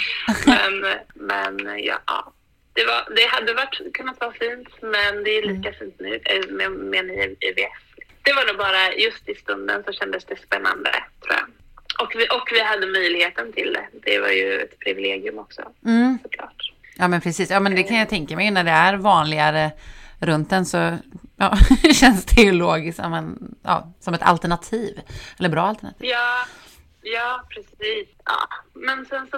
men, 0.46 0.84
men 1.60 1.84
ja, 1.84 2.00
ja. 2.08 2.34
Det, 2.74 2.86
var, 2.86 3.16
det 3.16 3.28
hade 3.28 3.54
varit, 3.54 3.94
kunnat 3.94 4.20
vara 4.20 4.32
fint, 4.32 4.68
men 4.82 5.24
det 5.24 5.30
är 5.38 5.42
lika 5.42 5.70
Mm. 5.70 5.80
fint 5.80 5.96
nu 6.00 6.20
eh, 6.26 6.48
med, 6.50 6.72
med 6.72 7.00
en 7.00 7.36
IVF. 7.50 7.84
Det 8.24 8.34
var 8.34 8.46
nog 8.48 8.58
bara 8.58 8.94
just 8.94 9.30
i 9.30 9.36
stunden 9.36 9.84
så 9.86 9.92
kändes 9.94 10.26
det 10.26 10.36
spännande, 10.40 10.90
tror 11.24 11.36
jag. 11.36 11.46
Och 12.06 12.14
vi, 12.16 12.28
och 12.30 12.50
vi 12.54 12.64
hade 12.64 12.88
möjligheten 12.88 13.54
till 13.54 13.74
det. 13.74 13.88
Det 14.06 14.20
var 14.20 14.30
ju 14.30 14.62
ett 14.62 14.80
privilegium 14.80 15.40
också, 15.40 15.62
Mm. 15.86 16.18
såklart. 16.24 16.72
Ja 16.96 17.08
men 17.08 17.22
precis, 17.22 17.50
ja 17.50 17.60
men 17.60 17.76
det 17.76 17.84
kan 17.84 17.98
jag 17.98 18.10
tänka 18.10 18.36
mig 18.36 18.52
när 18.52 18.64
det 18.64 18.72
är 18.72 18.94
vanligare 18.98 19.72
runt 20.22 20.52
en 20.52 20.66
så 20.66 20.98
ja, 21.38 21.58
känns 21.94 22.26
det 22.26 22.42
ju 22.42 22.52
logiskt 22.52 23.00
som, 23.00 23.14
en, 23.14 23.56
ja, 23.64 23.94
som 24.00 24.14
ett 24.14 24.24
alternativ. 24.24 25.02
Eller 25.40 25.50
bra 25.50 25.62
alternativ. 25.62 26.08
Ja, 26.10 26.46
ja 27.02 27.44
precis. 27.50 28.08
Ja. 28.26 28.48
Men 28.74 29.06
sen 29.06 29.28
så 29.32 29.38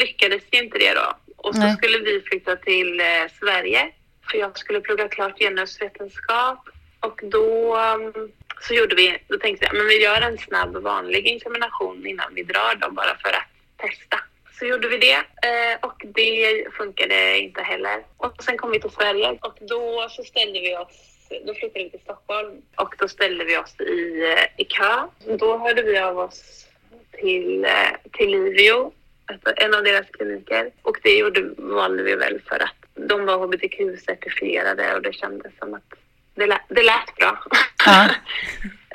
lyckades 0.00 0.42
ju 0.50 0.62
inte 0.62 0.78
det 0.78 0.94
då. 0.94 1.12
Och 1.36 1.54
så 1.54 1.60
Nej. 1.60 1.76
skulle 1.76 1.98
vi 1.98 2.20
flytta 2.20 2.56
till 2.56 3.00
eh, 3.00 3.06
Sverige. 3.38 3.92
För 4.30 4.38
jag 4.38 4.58
skulle 4.58 4.80
plugga 4.80 5.08
klart 5.08 5.38
genusvetenskap. 5.38 6.68
Och 7.00 7.20
då 7.22 7.78
um, 7.78 8.30
så 8.60 8.74
gjorde 8.74 8.94
vi, 8.94 9.18
då 9.28 9.38
tänkte 9.38 9.66
jag, 9.66 9.76
men 9.76 9.86
vi 9.86 10.02
gör 10.02 10.20
en 10.20 10.38
snabb 10.38 10.76
vanlig 10.76 11.26
insemination 11.26 12.06
innan 12.06 12.34
vi 12.34 12.42
drar 12.42 12.74
då 12.80 12.90
bara 12.90 13.16
för 13.22 13.28
att 13.28 13.48
testa. 13.76 14.20
Så 14.58 14.66
gjorde 14.66 14.88
vi 14.88 14.98
det 14.98 15.14
eh, 15.48 15.78
och 15.80 16.02
det 16.14 16.64
funkade 16.72 17.38
inte 17.38 17.62
heller. 17.62 18.04
Och 18.16 18.42
sen 18.42 18.58
kom 18.58 18.70
vi 18.70 18.80
till 18.80 18.90
Sverige 18.90 19.30
och 19.30 19.58
då 19.60 20.08
så 20.10 20.24
ställde 20.24 20.60
vi 20.60 20.76
oss, 20.76 21.09
då 21.46 21.54
flyttade 21.54 21.84
vi 21.84 21.90
till 21.90 22.00
Stockholm 22.00 22.62
och 22.76 22.94
då 22.98 23.08
ställde 23.08 23.44
vi 23.44 23.56
oss 23.56 23.80
i, 23.80 24.22
eh, 24.22 24.44
i 24.56 24.64
kö. 24.64 25.06
Då 25.38 25.58
hörde 25.58 25.82
vi 25.82 25.98
av 25.98 26.18
oss 26.18 26.66
till, 27.12 27.64
eh, 27.64 28.10
till 28.12 28.30
Livio, 28.30 28.92
alltså 29.26 29.52
en 29.56 29.74
av 29.74 29.84
deras 29.84 30.06
kliniker. 30.10 30.70
Och 30.82 30.96
det 31.02 31.18
gjorde, 31.18 31.50
valde 31.56 32.02
vi 32.02 32.14
väl 32.14 32.40
för 32.48 32.62
att 32.62 33.08
de 33.08 33.26
var 33.26 33.38
hbtq-certifierade 33.38 34.94
och 34.94 35.02
det 35.02 35.12
kändes 35.12 35.52
som 35.58 35.74
att 35.74 35.94
det 36.34 36.46
lät, 36.46 36.60
det 36.68 36.82
lät 36.82 37.14
bra. 37.16 37.44
Ja. 37.86 38.08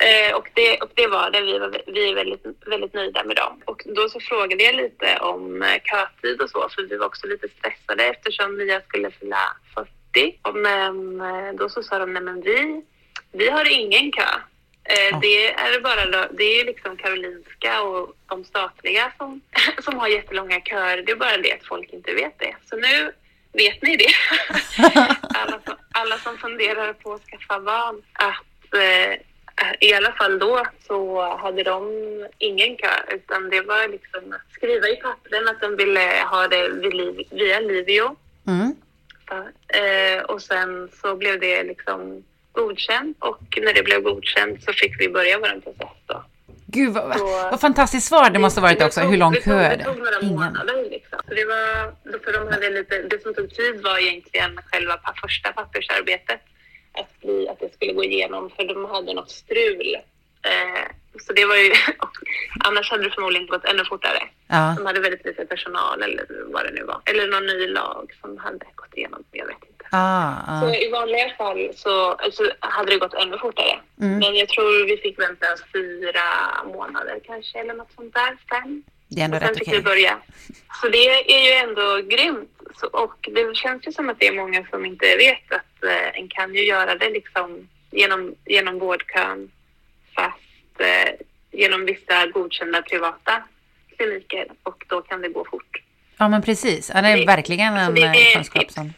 Eh, 0.00 0.36
och, 0.36 0.48
det, 0.54 0.80
och 0.80 0.90
det 0.94 1.06
var 1.06 1.30
det. 1.30 1.40
Vi, 1.40 1.58
var, 1.58 1.82
vi 1.86 2.10
är 2.10 2.14
väldigt, 2.14 2.46
väldigt 2.66 2.94
nöjda 2.94 3.24
med 3.24 3.36
dem. 3.36 3.62
Och 3.64 3.82
då 3.86 4.08
så 4.08 4.20
frågade 4.20 4.62
jag 4.62 4.74
lite 4.74 5.18
om 5.20 5.64
kötid 5.84 6.40
och 6.40 6.50
så, 6.50 6.68
för 6.68 6.82
vi 6.82 6.96
var 6.96 7.06
också 7.06 7.26
lite 7.26 7.48
stressade 7.48 8.04
eftersom 8.04 8.56
Mia 8.56 8.80
skulle 8.80 9.10
fylla 9.10 9.56
40. 9.74 9.90
Och 10.42 10.54
Men 10.54 11.20
eh, 11.20 11.52
då 11.54 11.68
så 11.68 11.82
sa 11.82 11.98
de, 11.98 12.12
nej 12.12 12.22
men 12.22 12.40
vi, 12.40 12.82
vi 13.32 13.50
har 13.50 13.72
ingen 13.72 14.12
kö. 14.12 14.22
Eh, 14.88 15.08
Ja. 15.10 15.18
Det 15.22 15.52
är 15.52 15.80
bara 15.80 16.28
det 16.30 16.60
är 16.60 16.64
liksom 16.64 16.96
Karolinska 16.96 17.82
och 17.82 18.16
de 18.26 18.44
statliga 18.44 19.12
som, 19.18 19.40
som 19.84 19.98
har 19.98 20.08
jättelånga 20.08 20.60
köer. 20.60 21.02
Det 21.02 21.12
är 21.12 21.16
bara 21.16 21.36
det 21.36 21.52
att 21.52 21.66
folk 21.66 21.92
inte 21.92 22.14
vet 22.14 22.38
det. 22.38 22.56
Så 22.70 22.76
nu 22.76 23.12
vet 23.52 23.82
ni 23.82 23.96
det. 23.96 24.12
alla, 25.34 25.60
som, 25.66 25.76
alla 25.92 26.18
som 26.18 26.38
funderar 26.38 26.92
på 26.92 27.12
att 27.14 27.26
skaffa 27.26 27.60
barn. 27.60 28.02
Att 28.12 28.74
eh, 28.74 29.18
i 29.80 29.94
alla 29.94 30.12
fall 30.12 30.38
då 30.38 30.66
så 30.86 31.22
hade 31.36 31.62
de 31.62 31.82
ingen 32.38 32.76
kö 32.76 32.94
utan 33.08 33.50
det 33.50 33.60
var 33.60 33.88
liksom 33.88 34.32
att 34.32 34.52
skriva 34.52 34.88
i 34.88 34.96
pappren 34.96 35.48
att 35.48 35.60
de 35.60 35.76
ville 35.76 36.24
ha 36.30 36.48
det 36.48 36.68
vid 36.68 36.94
liv, 36.94 37.28
via 37.30 37.60
Livio. 37.60 38.16
Mm. 38.46 38.74
Eh, 39.68 40.22
och 40.24 40.42
sen 40.42 40.88
så 41.00 41.16
blev 41.16 41.40
det 41.40 41.62
liksom 41.62 42.24
godkänt 42.52 43.16
och 43.20 43.40
när 43.62 43.74
det 43.74 43.82
blev 43.82 44.00
godkänt 44.02 44.62
så 44.64 44.72
fick 44.72 45.00
vi 45.00 45.08
börja 45.08 45.38
vår 45.38 45.60
process 45.60 45.96
då. 46.06 46.24
Gud 46.66 46.92
vad, 46.92 47.18
Så- 47.18 47.26
vad 47.26 47.60
fantastiskt 47.60 48.08
svar 48.08 48.30
det 48.30 48.38
måste 48.38 48.60
ha 48.60 48.68
varit 48.68 48.82
också. 48.82 49.00
tog- 49.00 49.10
Hur 49.10 49.16
lång 49.18 49.34
kö 49.34 49.54
är 49.58 49.70
Det 49.70 49.76
det? 49.76 49.84
tog 49.84 49.98
några 49.98 50.20
Ingen. 50.22 50.34
månader 50.34 50.90
liksom. 50.90 51.18
Så 51.28 51.34
det 51.34 51.44
var, 51.44 51.92
för 52.24 52.32
de 52.32 52.52
hade 52.52 52.70
lite, 52.70 53.02
det 53.02 53.22
som 53.22 53.34
tog 53.34 53.54
tid 53.54 53.82
var 53.82 53.98
egentligen 53.98 54.58
själva 54.72 55.00
första 55.22 55.52
pappersarbetet. 55.52 56.40
Att, 56.92 57.20
bli, 57.20 57.48
att 57.48 57.60
det 57.60 57.74
skulle 57.74 57.92
gå 57.92 58.04
igenom 58.04 58.50
för 58.56 58.64
de 58.64 58.84
hade 58.84 59.12
något 59.14 59.30
strul. 59.30 59.94
Eh, 60.42 60.84
så 61.26 61.32
det 61.32 61.44
var 61.44 61.56
ju, 61.56 61.72
annars 62.64 62.90
hade 62.90 63.04
det 63.04 63.10
förmodligen 63.10 63.46
gått 63.46 63.64
ännu 63.64 63.84
fortare. 63.84 64.22
Ja. 64.48 64.74
De 64.76 64.86
hade 64.86 65.00
väldigt 65.00 65.24
lite 65.24 65.44
personal 65.44 66.02
eller 66.02 66.26
vad 66.46 66.64
det 66.64 66.70
nu 66.70 66.84
var. 66.84 67.00
Eller 67.04 67.28
någon 67.28 67.46
ny 67.46 67.66
lag 67.66 68.14
som 68.20 68.38
hade 68.38 68.66
gått 68.74 68.96
igenom, 68.96 69.24
jag 69.32 69.46
vet 69.46 69.64
inte. 69.70 69.84
Ah, 69.90 70.34
ah. 70.46 70.60
Så 70.60 70.74
i 70.74 70.90
vanliga 70.90 71.30
fall 71.38 71.70
så 71.74 72.12
alltså, 72.12 72.50
hade 72.60 72.90
det 72.90 72.98
gått 72.98 73.14
ännu 73.14 73.38
fortare. 73.38 73.80
Mm. 74.00 74.18
Men 74.18 74.34
jag 74.36 74.48
tror 74.48 74.86
vi 74.86 74.96
fick 74.96 75.20
vänta 75.20 75.46
fyra 75.72 76.24
månader 76.64 77.20
kanske 77.26 77.58
eller 77.58 77.74
något 77.74 77.92
sånt 77.96 78.14
där. 78.14 78.36
Fem. 78.50 78.82
Det 79.08 79.20
är 79.20 79.24
ändå 79.24 79.36
Och 79.36 79.42
sen 79.42 79.48
rätt 79.48 79.58
fick 79.58 79.68
okej. 79.68 79.78
vi 79.78 79.84
börja. 79.84 80.18
Så 80.80 80.88
det 80.88 81.32
är 81.34 81.44
ju 81.46 81.68
ändå 81.68 82.16
grymt. 82.16 82.50
Så, 82.76 82.86
och 82.86 83.28
det 83.34 83.56
känns 83.56 83.86
ju 83.86 83.92
som 83.92 84.08
att 84.08 84.18
det 84.20 84.26
är 84.26 84.34
många 84.34 84.66
som 84.70 84.86
inte 84.86 85.16
vet 85.16 85.52
att 85.52 85.84
eh, 85.84 86.20
en 86.20 86.28
kan 86.28 86.54
ju 86.54 86.64
göra 86.64 86.94
det 86.94 87.10
liksom 87.10 87.68
genom, 87.90 88.34
genom 88.44 88.78
vårdkön 88.78 89.50
fast 90.16 90.80
eh, 90.80 91.26
genom 91.52 91.84
vissa 91.84 92.26
godkända 92.26 92.82
privata 92.82 93.42
kliniker 93.96 94.46
och 94.62 94.84
då 94.88 95.02
kan 95.02 95.20
det 95.22 95.28
gå 95.28 95.44
fort. 95.50 95.82
Ja 96.18 96.28
men 96.28 96.42
precis. 96.42 96.90
Ja, 96.94 97.02
det 97.02 97.08
är 97.08 97.16
Det- 97.16 97.26
verkligen 97.26 97.76
en 97.76 97.94
det 97.94 98.02
eh, 98.02 98.10
är 98.10 98.34
kunskap 98.34 98.70
som 98.70 98.92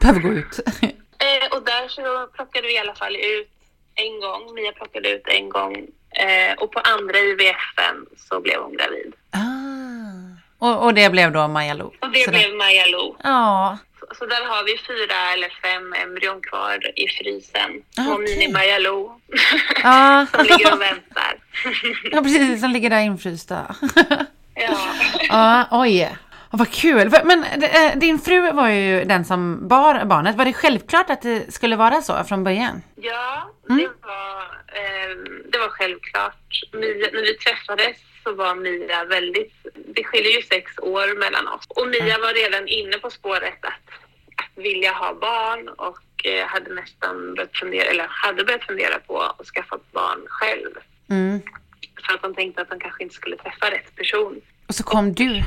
behöver 0.00 0.20
gå 0.20 0.28
ut. 0.32 0.60
Eh, 1.20 1.56
och 1.56 1.64
där 1.64 1.88
så 1.88 2.26
plockade 2.36 2.66
vi 2.66 2.74
i 2.74 2.78
alla 2.78 2.94
fall 2.94 3.16
ut 3.16 3.50
en 3.94 4.20
gång. 4.20 4.54
Mia 4.54 4.72
plockade 4.72 5.08
ut 5.10 5.22
en 5.28 5.48
gång. 5.48 5.74
Eh, 6.10 6.52
och 6.58 6.72
på 6.72 6.78
andra 6.80 7.18
IVFen 7.18 8.06
så 8.16 8.40
blev 8.40 8.60
hon 8.60 8.76
gravid. 8.76 9.12
ah. 9.30 10.66
och, 10.66 10.84
och 10.84 10.94
det 10.94 11.10
blev 11.10 11.32
då 11.32 11.48
Maja 11.48 11.74
Lo. 11.74 11.86
Och 12.00 12.10
det 12.12 12.24
Så 12.24 12.30
blev 12.30 12.54
Maja 12.54 12.86
Lo. 12.86 13.16
Ja. 13.24 13.78
Så, 14.14 14.26
där 14.26 14.44
har 14.46 14.64
vi 14.64 14.78
fyra 14.78 15.32
eller 15.32 15.48
fem 15.62 15.92
embryon 16.02 16.40
kvar 16.42 16.78
i 16.98 17.08
frysen. 17.08 17.70
Ah, 17.98 18.02
Små 18.02 18.14
okej. 18.14 18.24
mini-Maja 18.38 18.78
Lo. 18.78 19.20
Ja. 19.82 20.26
som 20.34 20.44
ligger 20.46 20.72
och 20.74 20.80
väntar. 20.80 21.34
ja, 22.12 22.22
precis. 22.22 22.60
Som 22.60 22.70
ligger 22.70 22.90
där 22.90 23.00
infrysta. 23.00 23.74
ja. 24.54 24.78
ja, 25.28 25.68
oj. 25.70 26.04
Oh, 26.52 26.58
vad 26.58 26.70
kul. 26.72 27.10
Men 27.24 27.44
eh, 27.44 27.96
din 27.96 28.18
fru 28.18 28.52
var 28.52 28.68
ju 28.68 29.04
den 29.04 29.24
som 29.24 29.68
bar 29.68 30.04
barnet. 30.04 30.36
Var 30.36 30.44
det 30.44 30.52
självklart 30.52 31.10
att 31.10 31.22
det 31.22 31.54
skulle 31.54 31.76
vara 31.76 32.02
så 32.02 32.24
från 32.24 32.44
början? 32.44 32.82
Ja, 32.96 33.50
Mm. 33.70 33.78
det, 33.82 34.06
var, 34.06 34.40
eh, 34.80 35.16
det 35.52 35.58
var 35.58 35.68
självklart. 35.68 36.34
Mia, 36.72 37.08
när 37.12 37.22
vi 37.22 37.34
träffades 37.34 37.96
så 38.28 38.34
var 38.34 38.54
Mia 38.54 39.04
väldigt... 39.04 39.52
Det 39.94 40.04
skiljer 40.04 40.32
ju 40.32 40.42
sex 40.42 40.72
år 40.78 41.18
mellan 41.18 41.48
oss. 41.48 41.64
Och 41.68 41.88
Mia 41.88 42.04
Mm. 42.14 42.20
var 42.20 42.32
redan 42.32 42.68
inne 42.68 42.98
på 42.98 43.10
spåret 43.10 43.58
att, 43.64 43.86
att 44.42 44.64
vilja 44.64 44.92
ha 44.92 45.14
barn 45.14 45.68
och 45.68 46.26
eh, 46.26 46.46
hade 46.46 46.74
nästan 46.74 47.34
börjat 47.34 47.56
fundera, 47.56 47.84
eller 47.84 48.06
hade 48.08 48.44
börjat 48.44 48.64
fundera 48.64 48.98
på 48.98 49.20
att 49.22 49.46
skaffa 49.46 49.78
barn 49.92 50.20
själv. 50.28 50.70
Mm. 51.10 51.40
För 52.06 52.14
att 52.14 52.22
de 52.22 52.34
tänkte 52.34 52.62
att 52.62 52.70
de 52.70 52.80
kanske 52.80 53.02
inte 53.02 53.14
skulle 53.14 53.36
träffa 53.36 53.70
rätt 53.70 53.96
person. 53.96 54.40
Och 54.68 54.74
så 54.74 54.82
kom 54.82 55.12
du. 55.14 55.42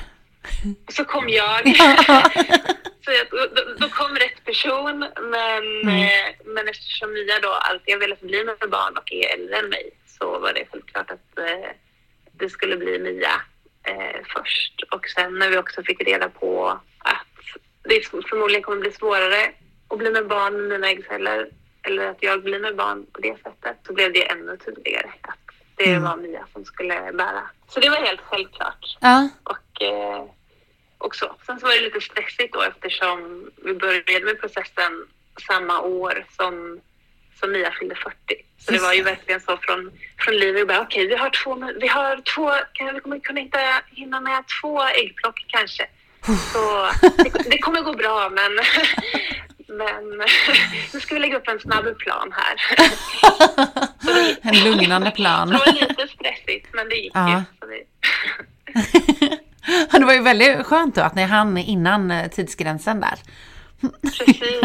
Så 0.91 1.03
kom 1.05 1.29
jag. 1.29 1.75
så 3.05 3.11
jag, 3.11 3.27
då, 3.31 3.47
då 3.79 3.87
kom 3.89 4.15
rätt 4.15 4.45
person. 4.45 4.99
Men, 5.21 5.63
Mm. 5.83 5.87
eh, 6.03 6.35
men 6.45 6.67
eftersom 6.67 7.13
Mia 7.13 7.39
då 7.39 7.49
alltid 7.49 7.93
har 7.93 7.99
velat 7.99 8.21
bli 8.21 8.43
med 8.43 8.69
barn 8.69 8.97
och 8.97 9.11
är 9.11 9.33
äldre 9.33 9.55
än 9.57 9.69
mig 9.69 9.91
så 10.19 10.39
var 10.39 10.53
det 10.53 10.65
självklart 10.71 11.11
att 11.11 11.37
eh, 11.39 11.69
det 12.41 12.49
skulle 12.49 12.77
bli 12.77 12.99
Mia 12.99 13.41
eh, 13.83 14.21
först. 14.35 14.83
Och 14.91 15.07
sen 15.07 15.39
när 15.39 15.49
vi 15.49 15.57
också 15.57 15.83
fick 15.83 16.01
reda 16.01 16.29
på 16.29 16.67
att 16.97 17.27
det 17.83 18.05
förmodligen 18.29 18.63
kommer 18.63 18.81
bli 18.81 18.91
svårare 18.91 19.51
att 19.87 19.97
bli 19.97 20.11
med 20.11 20.27
barn 20.27 20.53
med 20.53 20.69
mina 20.69 20.89
äggceller 20.89 21.49
eller 21.83 22.07
att 22.07 22.23
jag 22.23 22.43
blir 22.43 22.59
med 22.59 22.75
barn 22.75 23.05
på 23.13 23.21
det 23.21 23.35
sättet 23.43 23.77
så 23.87 23.93
blev 23.93 24.13
det 24.13 24.31
ännu 24.31 24.57
tydligare 24.57 25.09
att 25.21 25.37
det 25.75 25.89
Mm. 25.91 26.03
var 26.03 26.17
Mia 26.17 26.47
som 26.53 26.65
skulle 26.65 27.11
bära. 27.13 27.49
Så 27.67 27.79
det 27.79 27.89
var 27.89 27.97
helt 27.97 28.21
självklart. 28.21 28.97
Ja. 29.01 29.29
Och, 29.43 29.81
eh, 29.81 30.25
och 30.97 31.15
så. 31.15 31.35
Sen 31.45 31.59
så 31.59 31.65
var 31.65 31.73
det 31.73 31.81
lite 31.81 32.01
stressigt 32.01 32.53
då 32.53 32.61
eftersom 32.61 33.49
vi 33.65 33.73
började 33.73 34.25
med 34.25 34.39
processen 34.41 35.07
samma 35.47 35.81
år 35.81 36.25
som, 36.37 36.79
som 37.39 37.51
Mia 37.51 37.71
fyllde 37.71 37.95
40. 37.95 38.15
Så 38.65 38.71
det 38.71 38.79
var 38.79 38.93
ju 38.93 39.03
det. 39.03 39.09
verkligen 39.09 39.39
så 39.41 39.57
från, 39.61 39.91
från 40.19 40.35
livet. 40.35 40.79
Okej, 40.81 41.07
vi 41.07 41.15
har 41.15 41.29
två, 41.29 41.71
vi 41.81 41.87
har 41.87 42.21
två, 42.35 42.51
kan 42.73 42.93
vi 42.93 42.99
kommer 42.99 43.19
kunna 43.19 43.39
inte 43.39 43.59
hinna 43.91 44.21
med 44.21 44.43
två 44.61 44.83
äggplock 44.87 45.45
kanske. 45.47 45.85
Så 46.53 46.87
det, 47.23 47.49
det 47.49 47.57
kommer 47.57 47.81
gå 47.81 47.93
bra, 47.93 48.29
men, 48.29 48.51
men 49.77 50.17
nu 50.93 50.99
ska 50.99 51.13
vi 51.15 51.19
lägga 51.21 51.37
upp 51.37 51.47
en 51.47 51.59
snabb 51.59 51.97
plan 51.97 52.33
här. 52.37 52.55
En 54.41 54.63
lugnande 54.63 55.11
plan. 55.11 55.49
Det 55.49 55.57
var 55.57 55.73
lite 55.73 56.07
stressigt, 56.07 56.67
men 56.73 56.89
det 56.89 56.95
gick 56.95 57.11
Ja. 57.15 57.29
ju. 57.29 57.67
Det, 57.67 59.37
Det 59.99 60.05
var 60.05 60.13
ju 60.13 60.21
väldigt 60.21 60.65
skönt 60.65 60.95
då 60.95 61.01
att 61.01 61.15
ni 61.15 61.23
hann 61.23 61.57
innan 61.57 62.11
eh, 62.11 62.27
tidsgränsen 62.27 62.99
där. 63.01 63.13
Precis. 64.17 64.61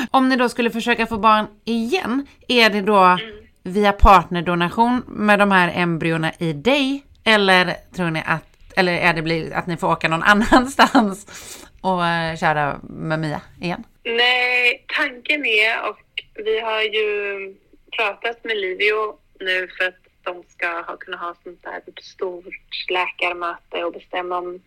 Om 0.10 0.28
ni 0.28 0.36
då 0.36 0.48
skulle 0.48 0.70
försöka 0.70 1.06
få 1.06 1.18
barn 1.18 1.46
igen, 1.64 2.26
är 2.48 2.70
det 2.70 2.80
då 2.80 2.98
Mm. 2.98 3.20
via 3.62 3.92
partnerdonation 3.92 5.02
med 5.06 5.38
de 5.38 5.50
här 5.50 5.72
embryona 5.74 6.32
i 6.38 6.52
dig? 6.52 7.04
Eller 7.24 7.74
tror 7.96 8.10
ni 8.10 8.22
att, 8.26 8.44
eller 8.76 8.92
är 8.92 9.12
det 9.22 9.52
att 9.54 9.66
ni 9.66 9.76
får 9.76 9.88
åka 9.92 10.08
någon 10.08 10.22
annanstans 10.32 11.26
och 11.80 12.06
eh, 12.06 12.36
köra 12.36 12.80
med 12.82 13.18
Mia 13.18 13.40
igen? 13.60 13.84
Nej, 14.04 14.84
tanken 14.96 15.46
är 15.46 15.88
och 15.90 15.98
vi 16.34 16.60
har 16.60 16.82
ju 16.82 17.54
pratat 17.96 18.44
med 18.44 18.56
Livio 18.56 19.14
nu 19.40 19.68
för 19.78 19.84
att 19.88 19.94
de 20.22 20.42
ska 20.48 20.66
ha, 20.66 20.96
kunna 20.96 21.16
ha 21.16 21.34
sånt 21.44 21.62
där 21.62 21.80
stort 22.02 22.90
läkarmöte 22.90 23.84
och 23.84 23.92
bestämma 23.92 24.38
om, 24.38 24.60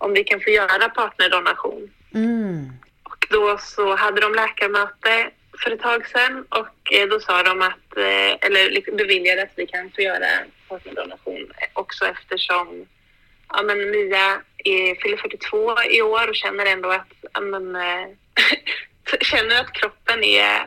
om 0.00 0.12
vi 0.12 0.24
kan 0.24 0.40
få 0.40 0.50
göra 0.50 0.88
partnerdonation. 0.88 1.90
Mm. 2.14 2.72
Och 3.02 3.26
då 3.30 3.58
så 3.58 3.96
hade 3.96 4.20
de 4.20 4.34
läkarmöte 4.34 5.30
för 5.62 5.70
ett 5.70 5.80
tag 5.80 6.06
sedan 6.06 6.44
och 6.48 6.92
eh, 6.92 7.08
då 7.08 7.20
sa 7.20 7.42
de 7.42 7.62
att, 7.62 7.96
eh, 7.96 8.46
eller 8.46 8.70
liksom 8.70 8.96
beviljade 8.96 9.42
att 9.42 9.52
vi 9.56 9.66
kan 9.66 9.90
få 9.90 10.00
göra 10.00 10.26
partnerdonation 10.68 11.52
också 11.72 12.06
eftersom 12.06 12.86
ja, 13.48 13.62
men 13.62 13.90
Mia 13.90 14.40
är, 14.64 15.02
fyller 15.02 15.16
42 15.16 15.82
i 15.90 16.02
år 16.02 16.28
och 16.28 16.36
känner 16.36 16.66
ändå 16.66 16.90
att, 16.90 17.12
ja, 17.32 17.40
men, 17.40 17.76
eh, 17.76 18.06
känner 19.20 19.60
att 19.60 19.72
kroppen 19.72 20.24
är, 20.24 20.54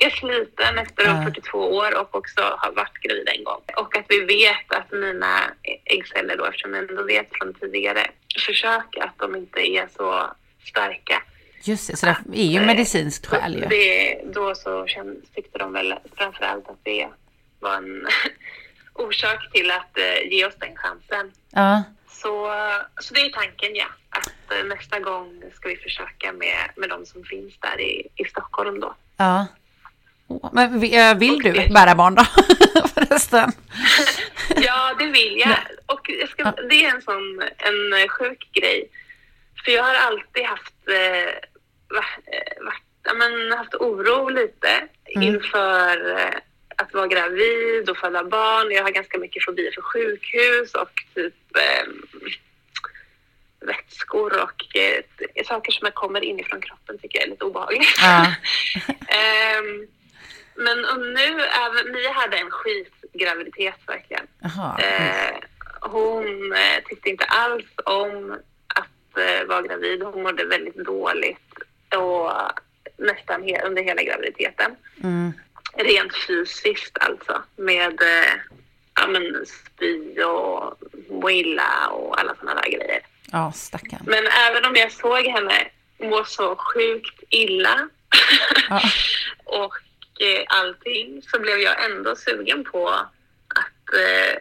är 0.00 0.10
sliten 0.10 0.78
efter 0.78 1.04
de 1.04 1.10
Ja. 1.16 1.22
42 1.24 1.58
år 1.58 2.00
och 2.00 2.14
också 2.14 2.40
har 2.58 2.72
varit 2.72 2.98
gravid 3.02 3.28
en 3.28 3.44
gång. 3.44 3.62
Och 3.76 3.96
att 3.96 4.04
vi 4.08 4.20
vet 4.24 4.72
att 4.78 4.92
mina 4.92 5.40
äggceller 5.84 6.36
då, 6.36 6.44
eftersom 6.44 6.74
jag 6.74 6.90
ändå 6.90 7.02
vet 7.02 7.28
från 7.32 7.54
tidigare 7.54 8.06
försök 8.46 8.96
att 9.00 9.18
de 9.18 9.36
inte 9.36 9.60
är 9.60 9.88
så 9.96 10.30
starka. 10.66 11.22
Just 11.62 11.90
det, 11.90 11.96
så 11.96 12.06
det 12.06 12.40
är 12.40 12.46
ju 12.46 12.60
medicinskt 12.60 13.26
skäl 13.26 13.54
ju. 13.54 13.66
Det, 13.66 14.20
då 14.24 14.54
så 14.54 14.86
kände, 14.86 15.20
tyckte 15.34 15.58
de 15.58 15.72
väl 15.72 15.94
framförallt 16.16 16.68
att 16.68 16.84
det 16.84 17.08
var 17.60 17.76
en 17.76 18.06
orsak 18.94 19.52
till 19.52 19.70
att 19.70 19.98
eh, 19.98 20.28
ge 20.30 20.46
oss 20.46 20.54
den 20.58 20.76
chansen. 20.76 21.32
Ja, 21.50 21.82
Så, 22.10 22.50
så 23.00 23.14
det 23.14 23.20
är 23.20 23.30
tanken, 23.30 23.74
ja. 23.74 23.86
Att 24.46 24.52
eh, 24.52 24.64
nästa 24.64 25.00
gång 25.00 25.42
ska 25.54 25.68
vi 25.68 25.76
försöka 25.76 26.32
med, 26.32 26.70
med 26.76 26.88
de 26.88 27.06
som 27.06 27.24
finns 27.24 27.58
där 27.58 27.80
i, 27.80 28.08
i 28.16 28.24
Stockholm 28.24 28.80
då. 28.80 28.94
ja. 29.16 29.46
Men 30.52 30.82
eh, 30.82 31.18
vill 31.18 31.38
du 31.38 31.52
bära 31.52 31.94
barn 31.94 32.14
då? 32.14 32.24
Förresten. 32.94 33.52
Ja, 34.56 34.94
det 34.98 35.06
vill 35.06 35.38
jag. 35.38 35.56
Och 35.86 36.10
jag 36.20 36.28
ska, 36.28 36.50
det 36.50 36.84
är 36.84 36.94
en 36.94 37.02
sån 37.02 37.42
en 37.58 37.92
eh, 38.02 38.08
sjuk 38.08 38.48
grej. 38.52 38.88
För 39.64 39.72
jag 39.72 39.82
har 39.82 39.94
alltid 39.94 40.44
haft, 40.44 40.74
va, 41.88 42.04
varit, 42.60 43.18
men, 43.18 43.58
haft 43.58 43.74
oro 43.74 44.28
lite 44.28 44.88
inför 45.08 46.18
eh, 46.18 46.34
att 46.76 46.94
vara 46.94 47.06
gravid 47.06 47.90
och 47.90 47.96
föda 47.96 48.24
barn. 48.24 48.72
Jag 48.72 48.82
har 48.82 48.90
ganska 48.90 49.18
mycket 49.18 49.44
fobi 49.44 49.70
för 49.74 49.82
sjukhus 49.82 50.74
och 50.74 50.90
typ 51.14 51.56
eh, 51.56 51.88
vätskor 53.66 54.42
och 54.42 54.76
eh, 54.76 55.44
saker 55.44 55.72
som 55.72 55.90
kommer 55.94 56.24
inifrån 56.24 56.60
kroppen 56.60 56.98
tycker 56.98 57.18
jag 57.18 57.26
är 57.26 57.30
lite 57.30 57.44
obehagligt. 57.44 57.98
Ja. 58.00 58.26
Ehm, 59.08 59.86
men 60.56 60.78
nu, 61.14 61.40
även, 61.40 61.92
Mia 61.92 62.12
hade 62.12 62.36
en 62.36 62.50
skitgraviditet 62.50 63.74
verkligen. 63.86 64.26
Jaha. 64.42 64.78
Eh, 64.78 65.36
hon 65.80 66.52
eh, 66.52 66.84
tyckte 66.88 67.08
inte 67.10 67.24
alls 67.24 67.64
om 67.84 68.38
att 68.74 69.18
eh, 69.18 69.46
vara 69.46 69.62
gravid. 69.62 70.02
Hon 70.02 70.22
mådde 70.22 70.44
väldigt 70.44 70.76
dåligt 70.76 71.52
och 71.96 72.32
nästan 72.96 73.42
he- 73.42 73.66
under 73.66 73.82
hela 73.82 74.02
graviditeten. 74.02 74.76
Mm. 75.02 75.32
Rent 75.76 76.16
fysiskt 76.26 76.98
alltså 77.00 77.42
med 77.56 78.02
eh, 78.02 78.32
ja, 78.94 79.06
men 79.06 79.46
spy 79.46 80.22
och 80.22 80.78
må 81.10 81.30
illa 81.30 81.88
och 81.88 82.20
alla 82.20 82.34
sådana 82.34 82.60
där 82.60 82.70
grejer. 82.70 83.03
Ja, 83.34 83.52
stackarn. 83.52 84.02
Men 84.06 84.24
även 84.26 84.64
om 84.64 84.74
jag 84.76 84.92
såg 84.92 85.24
henne 85.26 85.68
må 86.00 86.24
så 86.24 86.56
sjukt 86.56 87.20
illa 87.30 87.88
Ja. 88.70 88.80
och 89.44 89.74
eh, 90.20 90.44
allting 90.46 91.22
så 91.22 91.40
blev 91.40 91.58
jag 91.58 91.84
ändå 91.84 92.16
sugen 92.16 92.64
på 92.64 92.88
att, 92.88 93.94
eh, 93.94 94.34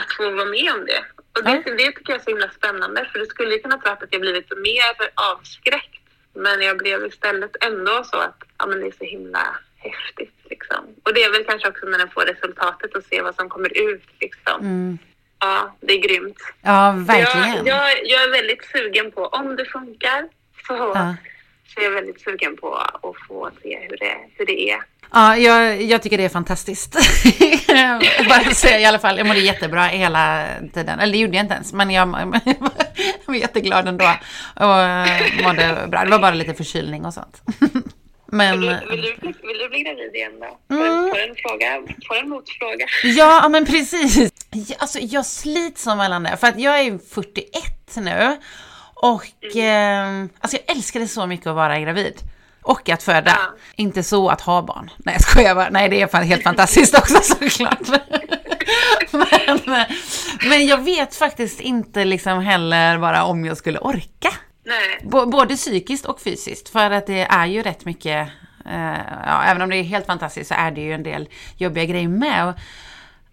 att 0.00 0.12
få 0.16 0.30
vara 0.30 0.44
med 0.44 0.72
om 0.72 0.86
det. 0.86 1.04
Och 1.38 1.44
det, 1.44 1.62
Ja. 1.66 1.72
det 1.74 1.86
tycker 1.92 2.12
jag 2.12 2.20
är 2.20 2.24
så 2.24 2.30
himla 2.30 2.50
spännande 2.50 3.08
för 3.12 3.18
det 3.18 3.26
skulle 3.26 3.58
kunna 3.58 3.78
tro 3.78 3.92
att 3.92 4.02
jag 4.10 4.20
blivit 4.20 4.58
mer 4.58 5.10
avskräckt. 5.14 5.94
Men 6.34 6.62
jag 6.62 6.78
blev 6.78 7.06
istället 7.06 7.56
ändå 7.64 8.04
så 8.04 8.16
att 8.16 8.42
ja, 8.58 8.66
men 8.66 8.80
det 8.80 8.86
är 8.86 8.92
så 8.98 9.04
himla 9.04 9.56
häftigt. 9.76 10.34
Liksom. 10.50 10.84
Och 11.04 11.14
det 11.14 11.22
är 11.24 11.30
väl 11.32 11.44
kanske 11.44 11.68
också 11.68 11.86
när 11.86 11.98
den 11.98 12.10
får 12.10 12.22
resultatet 12.22 12.94
och 12.94 13.04
se 13.04 13.22
vad 13.22 13.34
som 13.34 13.48
kommer 13.48 13.78
ut. 13.78 14.04
Liksom. 14.20 14.60
Mm. 14.60 14.98
Ja, 15.40 15.76
det 15.80 15.92
är 15.92 15.98
grymt. 16.08 16.36
Ja, 16.62 16.94
verkligen. 16.96 17.66
Jag, 17.66 17.66
jag, 17.66 17.98
jag 18.04 18.22
är 18.22 18.30
väldigt 18.32 18.64
sugen 18.72 19.10
på, 19.12 19.26
om 19.26 19.56
det 19.56 19.64
funkar, 19.64 20.28
så, 20.66 20.74
Ja. 20.94 21.14
så 21.74 21.80
är 21.80 21.84
jag 21.84 21.90
väldigt 21.90 22.20
sugen 22.20 22.56
på 22.56 22.74
att 22.74 23.14
få 23.28 23.50
se 23.62 23.78
hur 23.88 23.96
det, 23.96 24.16
hur 24.38 24.46
det 24.46 24.70
är. 24.70 24.78
Ja, 25.12 25.36
jag, 25.36 25.82
jag 25.82 26.02
tycker 26.02 26.18
det 26.18 26.24
är 26.24 26.28
fantastiskt. 26.28 26.96
Bara 28.28 28.54
säga 28.54 28.80
i 28.80 28.84
alla 28.84 28.98
fall, 28.98 29.18
jag 29.18 29.26
mådde 29.26 29.40
jättebra 29.40 29.82
hela 29.82 30.46
tiden. 30.74 30.98
Eller 31.00 31.12
det 31.12 31.18
gjorde 31.18 31.36
jag 31.36 31.44
inte 31.44 31.54
ens, 31.54 31.72
men 31.72 31.90
jag, 31.90 32.08
jag 32.44 33.26
var 33.26 33.34
jätteglad 33.34 33.88
ändå. 33.88 34.04
Och 34.54 35.44
mådde 35.44 35.86
bra. 35.88 36.04
Det 36.04 36.10
var 36.10 36.18
bara 36.18 36.34
lite 36.34 36.54
förkylning 36.54 37.04
och 37.04 37.14
sånt. 37.14 37.42
Men 38.32 38.60
Vill, 38.60 38.68
du, 38.68 38.86
vill, 38.90 39.02
du, 39.02 39.16
bli- 39.16 39.34
vill 39.42 39.58
du 39.58 39.68
bli 39.68 39.82
gravid 39.82 40.14
igen 40.14 40.32
då? 40.40 40.74
Mm. 40.74 40.86
en, 40.86 41.10
får, 41.10 41.18
en 41.18 41.34
fråga, 41.36 41.82
får 42.08 42.16
en 42.16 42.28
motfråga? 42.28 42.86
ja, 43.04 43.48
men 43.48 43.66
precis. 43.66 44.32
Alltså, 44.78 44.98
jag 44.98 45.26
slits 45.26 45.82
som 45.82 45.98
mellan 45.98 46.22
det. 46.22 46.36
För 46.36 46.46
att 46.46 46.60
jag 46.60 46.80
är 46.80 46.98
41 47.14 47.62
nu. 47.96 48.36
Och 48.94 49.56
eh, 49.56 50.24
alltså, 50.40 50.58
jag 50.66 50.76
älskar 50.76 51.00
det 51.00 51.08
så 51.08 51.26
mycket 51.26 51.46
att 51.46 51.54
vara 51.56 51.78
gravid. 51.78 52.14
Och 52.62 52.88
att 52.88 53.02
föda. 53.02 53.30
Ja. 53.30 53.54
Inte 53.76 54.02
så 54.02 54.28
att 54.28 54.40
ha 54.40 54.62
barn. 54.62 54.90
Nej, 54.98 55.14
jag 55.14 55.22
skojar 55.22 55.54
bara. 55.54 55.70
Nej, 55.70 55.88
det 55.88 56.00
är 56.00 56.22
helt 56.22 56.42
fantastiskt 56.42 56.94
också 56.98 57.22
såklart. 57.22 57.88
men, 59.66 59.84
men 60.48 60.66
jag 60.66 60.84
vet 60.84 61.14
faktiskt 61.14 61.60
inte 61.60 62.04
liksom 62.04 62.40
heller 62.40 62.98
bara 62.98 63.24
om 63.24 63.44
jag 63.44 63.56
skulle 63.56 63.78
orka. 63.78 64.30
Nej. 64.68 64.98
B- 65.02 65.26
både 65.26 65.56
psykiskt 65.56 66.06
och 66.06 66.20
fysiskt. 66.20 66.68
För 66.68 66.90
att 66.90 67.06
det 67.06 67.20
är 67.20 67.46
ju 67.46 67.62
rätt 67.62 67.84
mycket, 67.84 68.28
eh, 68.66 68.96
ja, 69.26 69.44
även 69.44 69.62
om 69.62 69.70
det 69.70 69.76
är 69.76 69.82
helt 69.82 70.06
fantastiskt 70.06 70.48
så 70.48 70.54
är 70.54 70.70
det 70.70 70.80
ju 70.80 70.92
en 70.92 71.02
del 71.02 71.28
jobbiga 71.56 71.84
grejer 71.84 72.08
med. 72.08 72.48
Och, 72.48 72.54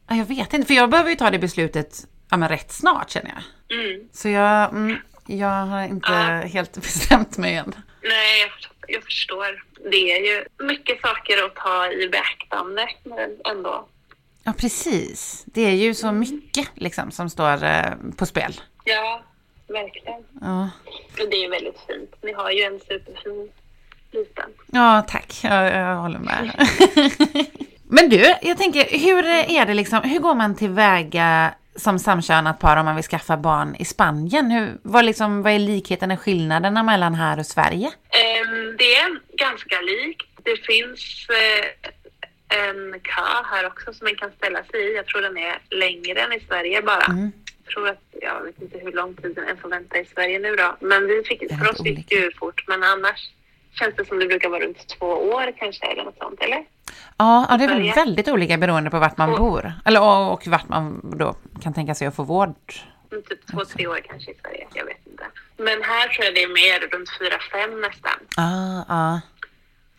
ja, 0.09 0.15
jag 0.15 0.25
vet 0.25 0.53
inte, 0.53 0.67
för 0.67 0.73
jag 0.73 0.89
behöver 0.89 1.09
ju 1.09 1.15
ta 1.15 1.29
det 1.31 1.39
beslutet 1.39 2.05
ja, 2.29 2.37
men 2.37 2.49
rätt 2.49 2.71
snart 2.71 3.09
känner 3.09 3.31
jag. 3.35 3.79
Mm. 3.79 4.07
Så 4.13 4.29
jag, 4.29 4.69
mm, 4.69 4.97
jag 5.27 5.47
har 5.65 5.83
inte 5.83 6.11
Ja. 6.11 6.47
helt 6.53 6.73
bestämt 6.81 7.37
mig 7.37 7.55
än. 7.55 7.75
Nej, 8.03 8.41
jag, 8.41 8.51
förstår- 8.51 8.75
jag 8.87 9.03
förstår. 9.03 9.63
Det 9.91 10.11
är 10.11 10.19
ju 10.25 10.65
mycket 10.65 11.01
saker 11.01 11.45
att 11.45 11.55
ta 11.55 11.91
i 11.91 12.09
beaktande, 12.09 12.87
ändå. 13.49 13.87
Ja, 14.43 14.53
precis. 14.57 15.43
Det 15.45 15.61
är 15.61 15.71
ju 15.75 15.93
så 15.93 16.11
mycket 16.11 16.67
liksom 16.75 17.11
som 17.11 17.29
står 17.29 17.63
eh, 17.63 17.85
på 18.17 18.25
spel. 18.25 18.61
Ja, 18.83 19.23
verkligen. 19.67 20.23
Ja. 20.41 20.69
Men 21.17 21.29
det 21.29 21.45
är 21.45 21.49
väldigt 21.49 21.79
fint. 21.87 22.15
Ni 22.21 22.33
har 22.33 22.51
ju 22.51 22.61
en 22.61 22.79
superfin 22.79 23.51
liten. 24.11 24.49
Ja, 24.71 25.05
tack. 25.07 25.39
Jag, 25.43 25.73
jag 25.73 25.95
håller 25.95 26.19
med. 26.19 26.67
Men 27.89 28.09
du, 28.09 28.35
jag 28.41 28.57
tänker, 28.57 28.99
hur 28.99 29.25
är 29.25 29.65
det 29.65 29.73
liksom, 29.73 30.01
hur 30.01 30.19
går 30.19 30.35
man 30.35 30.55
tillväga 30.55 31.53
som 31.75 31.99
samkönat 31.99 32.59
par 32.59 32.77
om 32.77 32.85
man 32.85 32.95
vill 32.95 33.03
skaffa 33.03 33.37
barn 33.37 33.75
i 33.75 33.85
Spanien? 33.85 34.51
Hur, 34.51 34.77
vad, 34.81 35.05
liksom, 35.05 35.41
vad 35.41 35.53
är 35.53 35.59
likheten 35.59 36.11
och 36.11 36.19
skillnaderna 36.19 36.83
mellan 36.83 37.15
här 37.15 37.39
och 37.39 37.45
Sverige? 37.45 37.91
Ehm, 38.09 38.77
det 38.77 38.95
är 38.95 39.37
ganska 39.37 39.81
likt. 39.81 40.29
Det 40.43 40.57
finns 40.57 41.27
eh, 41.29 41.91
en 42.59 42.99
kö 42.99 43.21
här 43.51 43.67
också 43.67 43.93
som 43.93 44.05
man 44.05 44.15
kan 44.15 44.31
ställa 44.31 44.63
sig 44.63 44.79
i. 44.79 44.95
Jag 44.95 45.05
tror 45.05 45.21
den 45.21 45.37
är 45.37 45.57
längre 45.69 46.21
än 46.21 46.33
i 46.33 46.39
Sverige 46.39 46.81
bara. 46.81 47.05
Mm. 47.05 47.31
Jag 47.63 47.73
tror 47.73 47.89
att, 47.89 48.14
jag 48.25 48.41
vet 48.43 48.61
inte 48.61 48.77
hur 48.77 48.91
lång 48.91 49.15
tid 49.15 49.37
en 49.37 49.57
får 49.57 49.69
vänta 49.69 49.97
i 49.99 50.05
Sverige 50.05 50.39
nu 50.39 50.55
då. 50.55 50.75
Men 50.79 51.07
vi 51.07 51.23
fick, 51.23 51.39
för 51.59 51.71
oss 51.71 51.85
gick 51.85 52.09
det 52.09 52.15
ju 52.15 52.31
fort. 52.31 52.63
Men 52.67 52.83
annars 52.83 53.29
känns 53.79 53.95
det 53.95 54.05
som 54.05 54.19
det 54.19 54.25
brukar 54.27 54.49
vara 54.49 54.63
runt 54.65 54.87
två 54.99 55.05
år 55.07 55.53
kanske 55.57 55.85
eller 55.85 56.03
något 56.03 56.17
sånt, 56.17 56.39
eller? 56.41 56.65
Ja, 57.17 57.45
ja, 57.49 57.57
det 57.57 57.63
är 57.63 57.67
väl 57.67 57.91
väldigt 57.95 58.27
olika 58.27 58.57
beroende 58.57 58.89
på 58.89 58.99
vart 58.99 59.17
man 59.17 59.29
Och- 59.33 59.39
bor. 59.39 59.73
Eller, 59.85 60.01
och, 60.01 60.33
och 60.33 60.47
vart 60.47 60.69
man 60.69 61.01
då 61.17 61.35
kan 61.63 61.73
tänka 61.73 61.95
sig 61.95 62.07
att 62.07 62.15
få 62.15 62.23
vård. 62.23 62.55
Mm, 63.11 63.23
Typ 63.23 63.47
två, 63.51 63.65
tre 63.65 63.87
år 63.87 63.99
kanske 64.09 64.31
i 64.31 64.35
Sverige, 64.41 64.67
jag 64.73 64.85
vet 64.85 65.07
inte. 65.07 65.23
Men 65.57 65.83
här 65.83 66.07
tror 66.07 66.25
jag 66.25 66.35
det 66.35 66.43
är 66.43 66.47
mer 66.53 66.79
runt 66.97 67.09
fyra, 67.19 67.39
fem 67.51 67.81
nästan. 67.81 68.19
Ah, 68.37 68.83
ah. 68.87 69.19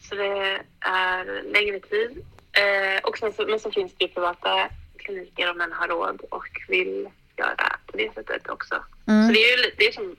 Så 0.00 0.14
det 0.14 0.60
är 0.80 1.52
längre 1.52 1.80
tid. 1.80 2.24
Eh, 2.52 3.00
och 3.08 3.18
sen 3.18 3.32
så, 3.32 3.46
men 3.46 3.60
så 3.60 3.70
finns 3.70 3.92
det 3.98 4.04
ju 4.04 4.10
privata 4.10 4.68
kliniker 4.96 5.50
om 5.50 5.58
man 5.58 5.72
har 5.72 5.88
råd 5.88 6.20
och 6.30 6.46
vill 6.68 7.08
göra 7.38 7.76
på 7.86 7.96
det 7.96 8.14
sättet 8.14 8.48
också. 8.48 8.74
Mm. 9.08 9.26
Så 9.26 9.32
det 9.32 9.38
är 9.38 9.56
ju 9.64 9.70
det 9.78 9.86
är 9.88 9.92
som, 9.92 10.16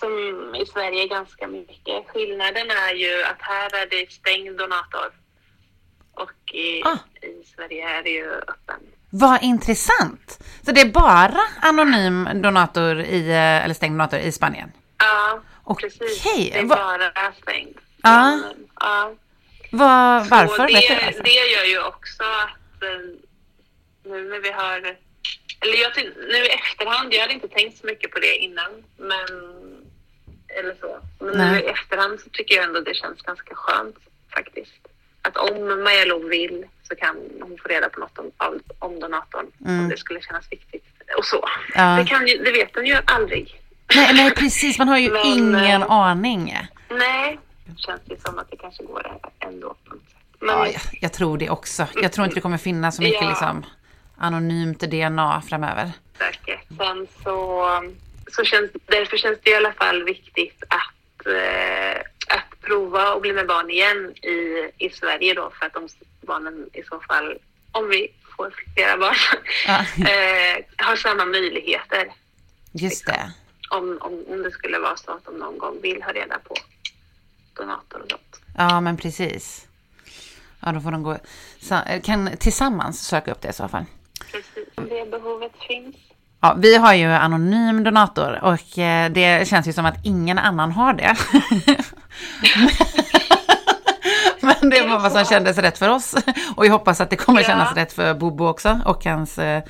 som 0.00 0.12
i 0.54 0.66
Sverige 0.66 1.06
ganska 1.08 1.46
mycket. 1.46 2.08
Skillnaden 2.08 2.70
är 2.70 2.94
ju 2.94 3.22
att 3.22 3.38
här 3.40 3.76
är 3.82 3.86
det 3.86 4.12
stängd 4.12 4.58
donator 4.58 5.12
och 6.14 6.54
i, 6.54 6.82
Ah. 6.84 6.98
i 7.26 7.44
Sverige 7.56 7.88
är 7.98 8.02
det 8.02 8.10
ju 8.10 8.30
öppen. 8.32 8.80
Vad 9.10 9.42
intressant! 9.42 10.44
Så 10.66 10.72
det 10.72 10.80
är 10.80 10.90
bara 10.92 11.40
anonym 11.62 12.28
donator 12.42 13.00
i, 13.00 13.28
eh, 13.30 13.64
eller 13.64 13.74
stängd 13.74 13.92
donator 13.94 14.18
i 14.18 14.32
Spanien? 14.32 14.72
Ja, 14.98 15.40
Okej, 15.64 15.90
precis. 15.90 16.22
Det 16.52 16.58
är 16.58 16.64
va- 16.64 16.76
bara 16.76 17.32
stängt. 17.42 17.76
Ja. 18.02 18.40
ja. 18.80 19.14
Var, 19.72 20.24
varför? 20.30 20.66
Du 20.66 20.72
det, 20.72 21.06
alltså? 21.06 21.22
det 21.22 21.30
gör 21.30 21.64
ju 21.64 21.82
också 21.84 22.22
att 22.22 22.82
eh, 22.82 22.88
nu 24.04 24.28
när 24.28 24.40
vi 24.40 24.50
har... 24.50 24.96
Eller 25.60 25.76
jag, 25.82 25.92
nu 26.16 26.38
i 26.44 26.48
efterhand, 26.48 27.14
jag 27.14 27.20
hade 27.20 27.32
inte 27.34 27.48
tänkt 27.48 27.78
så 27.78 27.86
mycket 27.86 28.10
på 28.10 28.18
det 28.18 28.36
innan, 28.36 28.70
men... 28.96 29.28
Eller 30.58 30.74
så. 30.80 31.00
Men 31.24 31.52
nu 31.52 31.60
i 31.60 31.66
efterhand 31.66 32.20
så 32.20 32.30
tycker 32.30 32.54
jag 32.54 32.64
ändå 32.64 32.80
det 32.80 32.94
känns 32.94 33.22
ganska 33.22 33.54
skönt 33.54 33.96
faktiskt. 34.34 34.82
Att 35.22 35.36
om 35.36 35.84
Maja 35.84 36.18
vill 36.28 36.64
så 36.88 36.96
kan 36.96 37.16
hon 37.40 37.58
få 37.62 37.68
reda 37.68 37.88
på 37.88 38.00
något 38.00 38.18
om, 38.18 38.30
om 38.78 39.00
donatorn. 39.00 39.46
Om 39.64 39.88
det 39.88 39.96
skulle 39.96 40.20
kännas 40.20 40.52
viktigt. 40.52 40.84
Och 41.18 41.24
så. 41.24 41.36
Mm. 41.36 41.50
Ja. 41.74 42.02
Det, 42.02 42.08
kan 42.08 42.26
ju, 42.26 42.38
det 42.38 42.52
vet 42.52 42.74
hon 42.74 42.86
ju 42.86 42.96
aldrig. 43.04 43.60
Nej, 43.94 44.14
nej, 44.14 44.34
precis. 44.34 44.78
Man 44.78 44.88
har 44.88 44.98
ju 44.98 45.10
Men, 45.12 45.26
ingen 45.26 45.82
eh, 45.82 45.90
aning. 45.90 46.58
Nej, 46.90 47.38
det 47.64 47.78
känns 47.78 48.00
ju 48.10 48.16
som 48.24 48.38
att 48.38 48.50
det 48.50 48.56
kanske 48.56 48.84
går 48.84 49.18
ändå 49.38 49.76
på 49.84 49.94
något 49.94 50.04
sätt. 50.10 50.18
Men, 50.40 50.48
Ja, 50.48 50.66
jag, 50.66 50.82
jag 51.00 51.12
tror 51.12 51.38
det 51.38 51.50
också. 51.50 51.86
Jag 51.94 52.12
tror 52.12 52.24
inte 52.24 52.34
det 52.34 52.40
kommer 52.40 52.58
finnas 52.58 52.96
så 52.96 53.02
mycket 53.02 53.22
Ja. 53.22 53.28
liksom, 53.28 53.64
anonymt 54.22 54.80
DNA 54.80 55.42
framöver. 55.42 55.92
säkert. 56.18 56.60
Sen 56.78 57.06
så, 57.24 57.64
så 58.32 58.44
känns, 58.44 58.70
därför 58.86 59.16
känns 59.16 59.38
det 59.42 59.50
i 59.50 59.54
alla 59.54 59.72
fall 59.72 60.04
viktigt 60.04 60.62
att, 60.68 61.26
eh, 61.26 62.00
att 62.36 62.60
prova 62.60 63.12
och 63.14 63.20
bli 63.20 63.32
med 63.32 63.46
barn 63.46 63.70
igen 63.70 64.10
i, 64.22 64.70
i 64.86 64.90
Sverige 64.90 65.34
då 65.34 65.50
för 65.58 65.66
att 65.66 65.72
de 65.74 65.88
barnen 66.26 66.66
i 66.72 66.82
så 66.82 67.00
fall, 67.00 67.38
om 67.72 67.88
vi 67.88 68.08
får 68.36 68.54
flera 68.74 68.96
barn, 68.96 69.14
Ja. 69.66 69.78
eh, 70.10 70.64
har 70.86 70.96
samma 70.96 71.24
möjligheter 71.24 72.12
Just 72.72 73.06
det. 73.06 73.32
om, 73.70 73.98
om, 74.00 74.24
om 74.28 74.42
det 74.42 74.50
skulle 74.50 74.78
vara 74.78 74.96
så 74.96 75.10
att 75.10 75.24
de 75.24 75.34
någon 75.38 75.58
gång 75.58 75.78
vill 75.82 76.02
ha 76.02 76.12
reda 76.12 76.38
på 76.38 76.54
donator 77.54 78.00
och 78.02 78.10
sånt. 78.10 78.40
Ja, 78.56 78.80
men 78.80 78.96
precis. 78.96 79.66
Ja, 80.60 80.72
då 80.72 80.80
får 80.80 80.90
de 80.90 81.02
gå, 81.02 81.18
sa- 81.60 81.84
kan 82.04 82.36
tillsammans 82.36 83.06
söka 83.06 83.32
upp 83.32 83.40
det 83.40 83.48
i 83.48 83.52
så 83.52 83.68
fall. 83.68 83.84
Precis. 84.32 84.68
Om 84.74 84.88
det 84.88 85.10
behovet 85.10 85.52
finns. 85.68 85.96
Ja, 86.40 86.54
vi 86.58 86.76
har 86.76 86.94
ju 86.94 87.06
anonym 87.06 87.84
donator 87.84 88.38
och 88.42 88.78
eh, 88.78 89.10
det 89.10 89.48
känns 89.48 89.68
ju 89.68 89.72
som 89.72 89.86
att 89.86 90.04
ingen 90.06 90.38
annan 90.38 90.72
har 90.72 90.92
det. 90.94 91.16
Men 94.40 94.70
det 94.70 94.82
var 94.82 94.98
vad 94.98 95.12
som 95.12 95.24
kändes 95.24 95.58
rätt 95.58 95.78
för 95.78 95.88
oss. 95.88 96.14
Och 96.56 96.66
jag 96.66 96.72
hoppas 96.72 97.00
att 97.00 97.10
det 97.10 97.16
kommer 97.16 97.40
Ja. 97.40 97.46
kännas 97.46 97.74
rätt 97.76 97.92
för 97.92 98.14
Bobo 98.14 98.46
också 98.48 98.80
och 98.84 99.04
hans 99.04 99.38
eh, 99.38 99.62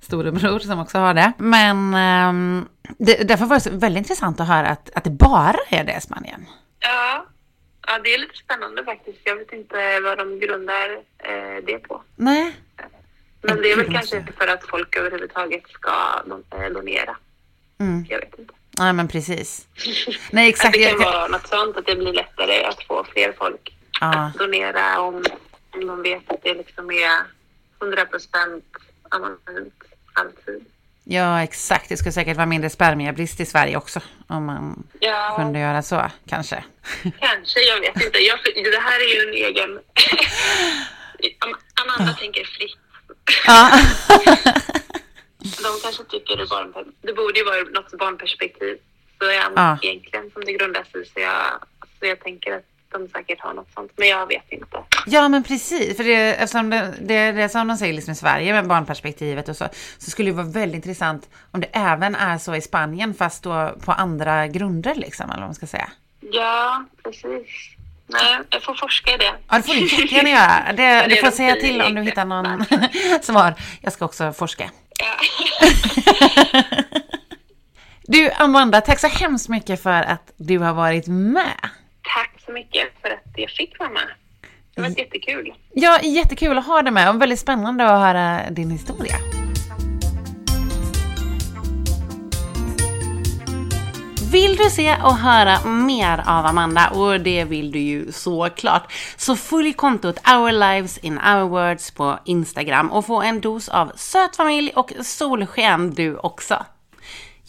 storebror 0.00 0.58
som 0.58 0.78
också 0.80 0.98
har 0.98 1.14
det. 1.14 1.32
Men 1.38 1.94
ehm, 1.94 2.68
det, 2.98 3.28
därför 3.28 3.44
var 3.46 3.60
det 3.64 3.70
väldigt 3.70 3.98
intressant 3.98 4.40
att 4.40 4.48
höra 4.48 4.68
att, 4.68 4.90
att 4.94 5.04
det 5.04 5.10
bara 5.10 5.56
är 5.68 5.84
det 5.84 5.96
i 5.96 6.00
Spanien. 6.00 6.46
Ja. 6.78 7.26
ja, 7.86 7.98
det 8.04 8.14
är 8.14 8.18
lite 8.18 8.36
spännande 8.36 8.84
faktiskt. 8.84 9.18
Jag 9.24 9.36
vet 9.36 9.52
inte 9.52 10.00
vad 10.00 10.18
de 10.18 10.38
grundar 10.40 10.90
eh, 11.18 11.64
det 11.66 11.78
på. 11.78 12.02
Nej. 12.16 12.56
Men 13.42 13.62
det 13.62 13.72
är 13.72 13.76
väl 13.76 13.92
kanske 13.92 14.16
inte 14.16 14.32
för 14.32 14.46
att 14.48 14.64
folk 14.68 14.96
överhuvudtaget 14.96 15.62
ska 15.70 16.22
eh, 16.52 16.70
donera. 16.72 17.16
Mm. 17.80 18.06
Jag 18.08 18.18
vet 18.20 18.38
inte. 18.38 18.54
Ja, 18.78 18.92
men 18.92 19.08
precis. 19.08 19.66
Nej, 20.30 20.48
exakt. 20.48 20.72
det 20.74 20.84
kan 20.90 20.98
vara 20.98 21.26
något 21.28 21.48
sånt, 21.48 21.76
att 21.76 21.86
det 21.86 21.96
blir 21.96 22.12
lättare 22.12 22.64
att 22.64 22.82
få 22.82 23.04
fler 23.12 23.32
folk 23.38 23.76
Ja. 24.00 24.06
att 24.14 24.34
donera 24.34 25.00
om, 25.00 25.24
om 25.70 25.86
de 25.86 26.02
vet 26.02 26.30
att 26.30 26.42
det 26.42 26.54
liksom 26.54 26.90
är 26.90 27.20
100 27.82 28.04
procent 28.06 28.64
anonymt 29.08 29.82
alltid. 30.12 30.64
Ja, 31.04 31.42
exakt. 31.42 31.88
Det 31.88 31.96
skulle 31.96 32.12
säkert 32.12 32.36
vara 32.36 32.46
mindre 32.46 32.70
spermiebrist 32.70 33.40
i 33.40 33.46
Sverige 33.46 33.76
också. 33.76 34.00
Om 34.28 34.44
man 34.44 34.82
Ja, 35.00 35.34
kunde 35.38 35.58
göra 35.58 35.82
så, 35.82 36.10
kanske. 36.28 36.64
kanske. 37.20 37.60
Jag 37.60 37.80
vet 37.80 38.04
inte. 38.04 38.18
Jag, 38.18 38.38
det 38.54 38.80
här 38.80 39.00
är 39.00 39.14
ju 39.14 39.28
en 39.28 39.34
egen... 39.48 39.70
Am- 41.40 41.56
Amanda 41.84 42.12
tänker 42.14 42.44
fritt. 42.44 42.78
Ja. 43.46 43.70
De 45.62 45.80
kanske 45.82 46.04
tycker 46.04 46.36
det, 46.36 46.46
barn, 46.46 46.74
det 47.02 47.12
borde 47.12 47.38
ju 47.38 47.44
vara 47.44 47.62
något 47.80 47.98
barnperspektiv. 47.98 48.76
Så 49.18 49.24
jag, 49.24 49.52
Ja. 49.56 49.78
egentligen 49.82 50.30
som 50.30 50.44
det 50.44 50.52
grundar 50.52 50.84
sig 50.84 51.06
så 51.06 51.20
jag, 51.20 51.46
så 51.98 52.06
jag 52.06 52.20
tänker 52.20 52.56
att 52.56 52.64
de 52.92 53.08
säkert 53.08 53.40
har 53.40 53.54
något 53.54 53.72
sånt. 53.74 53.92
Men 53.96 54.08
jag 54.08 54.26
vet 54.26 54.52
inte. 54.52 54.84
Ja, 55.06 55.28
men 55.28 55.42
precis. 55.44 55.96
För 55.96 56.04
det, 56.04 56.34
eftersom 56.34 56.70
det, 56.70 56.94
det 57.00 57.14
är 57.14 57.32
det 57.32 57.48
som 57.48 57.68
de 57.68 57.76
säger 57.76 57.92
liksom 57.94 58.12
i 58.12 58.16
Sverige 58.16 58.52
med 58.52 58.66
barnperspektivet 58.68 59.48
och 59.48 59.56
så, 59.56 59.68
så 59.98 60.10
skulle 60.10 60.30
det 60.30 60.36
vara 60.36 60.46
väldigt 60.46 60.76
intressant 60.76 61.28
om 61.50 61.60
det 61.60 61.68
även 61.72 62.14
är 62.14 62.38
så 62.38 62.54
i 62.54 62.60
Spanien, 62.60 63.14
fast 63.14 63.42
då 63.42 63.74
på 63.84 63.92
andra 63.92 64.46
grunder 64.46 64.94
liksom, 64.94 65.30
eller 65.30 65.40
vad 65.40 65.48
man 65.48 65.54
ska 65.54 65.66
säga. 65.66 65.90
Ja, 66.20 66.84
precis. 67.04 67.46
Nej, 68.12 68.38
jag 68.50 68.62
får 68.62 68.74
forska 68.74 69.14
i 69.14 69.16
det. 69.16 69.32
Ja, 69.48 69.56
det 69.56 69.62
får 69.62 69.74
du 69.74 69.80
jättegärna 69.80 70.28
göra. 70.30 70.72
Det, 70.76 71.06
du 71.08 71.16
får 71.16 71.30
säga 71.30 71.54
till 71.54 71.82
om 71.82 71.94
du 71.94 72.02
hittar 72.02 72.24
någon 72.24 72.64
svar. 73.22 73.54
Jag 73.80 73.92
ska 73.92 74.04
också 74.04 74.32
forska. 74.32 74.70
Ja. 74.98 75.16
Du, 78.02 78.30
Amanda, 78.30 78.80
tack 78.80 78.98
så 78.98 79.06
hemskt 79.06 79.48
mycket 79.48 79.82
för 79.82 80.02
att 80.02 80.32
du 80.36 80.58
har 80.58 80.72
varit 80.72 81.06
med. 81.06 81.60
Tack 82.14 82.32
så 82.46 82.52
mycket 82.52 82.88
för 83.02 83.10
att 83.10 83.24
jag 83.36 83.50
fick 83.50 83.78
vara 83.78 83.90
med. 83.90 84.02
Det 84.74 84.82
var 84.82 84.88
jättekul. 84.88 85.54
Ja, 85.74 86.00
jättekul 86.02 86.58
att 86.58 86.66
ha 86.66 86.82
dig 86.82 86.92
med 86.92 87.08
och 87.08 87.22
väldigt 87.22 87.40
spännande 87.40 87.84
att 87.84 88.00
höra 88.00 88.50
din 88.50 88.70
historia. 88.70 89.16
Vill 94.30 94.56
du 94.56 94.70
se 94.70 94.96
och 95.02 95.16
höra 95.16 95.64
mer 95.64 96.22
av 96.26 96.46
Amanda, 96.46 96.88
och 96.88 97.20
det 97.20 97.44
vill 97.44 97.72
du 97.72 97.78
ju 97.78 98.12
såklart, 98.12 98.92
så 99.16 99.36
följ 99.36 99.72
kontot 99.72 100.28
Our 100.28 100.52
Lives 100.52 100.98
in 100.98 101.18
Our 101.18 101.48
Words 101.48 101.90
på 101.90 102.18
Instagram 102.24 102.90
och 102.90 103.06
få 103.06 103.22
en 103.22 103.40
dos 103.40 103.68
av 103.68 103.92
söt 103.96 104.36
familj 104.36 104.72
och 104.74 104.92
solsken 105.02 105.90
du 105.94 106.16
också. 106.16 106.64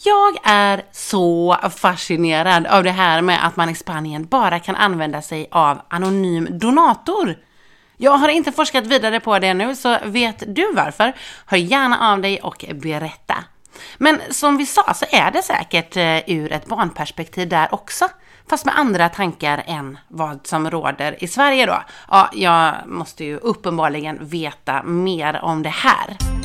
Jag 0.04 0.36
är 0.44 0.82
så 0.92 1.56
fascinerad 1.76 2.66
av 2.66 2.84
det 2.84 2.90
här 2.90 3.22
med 3.22 3.46
att 3.46 3.56
man 3.56 3.70
i 3.70 3.74
Spanien 3.74 4.26
bara 4.26 4.58
kan 4.58 4.76
använda 4.76 5.22
sig 5.22 5.48
av 5.50 5.80
anonym 5.88 6.48
donator. 6.50 7.36
Jag 7.96 8.12
har 8.12 8.28
inte 8.28 8.52
forskat 8.52 8.86
vidare 8.86 9.20
på 9.20 9.38
det 9.38 9.54
nu, 9.54 9.76
så 9.76 9.98
vet 10.04 10.54
du 10.54 10.72
varför? 10.72 11.12
Hör 11.46 11.58
gärna 11.58 12.12
av 12.12 12.20
dig 12.20 12.40
och 12.40 12.64
berätta. 12.74 13.44
Men 13.98 14.20
som 14.30 14.56
vi 14.56 14.66
sa 14.66 14.94
så 14.94 15.06
är 15.10 15.30
det 15.30 15.42
säkert 15.42 15.96
eh, 15.96 16.34
ur 16.36 16.52
ett 16.52 16.66
barnperspektiv 16.66 17.48
där 17.48 17.74
också. 17.74 18.08
Fast 18.50 18.64
med 18.64 18.78
andra 18.78 19.08
tankar 19.08 19.62
än 19.66 19.98
vad 20.08 20.46
som 20.46 20.70
råder 20.70 21.24
i 21.24 21.28
Sverige 21.28 21.66
då. 21.66 21.82
Ja, 22.08 22.30
jag 22.32 22.74
måste 22.86 23.24
ju 23.24 23.36
uppenbarligen 23.36 24.18
veta 24.20 24.82
mer 24.82 25.40
om 25.42 25.62
det 25.62 25.68
här. 25.68 26.41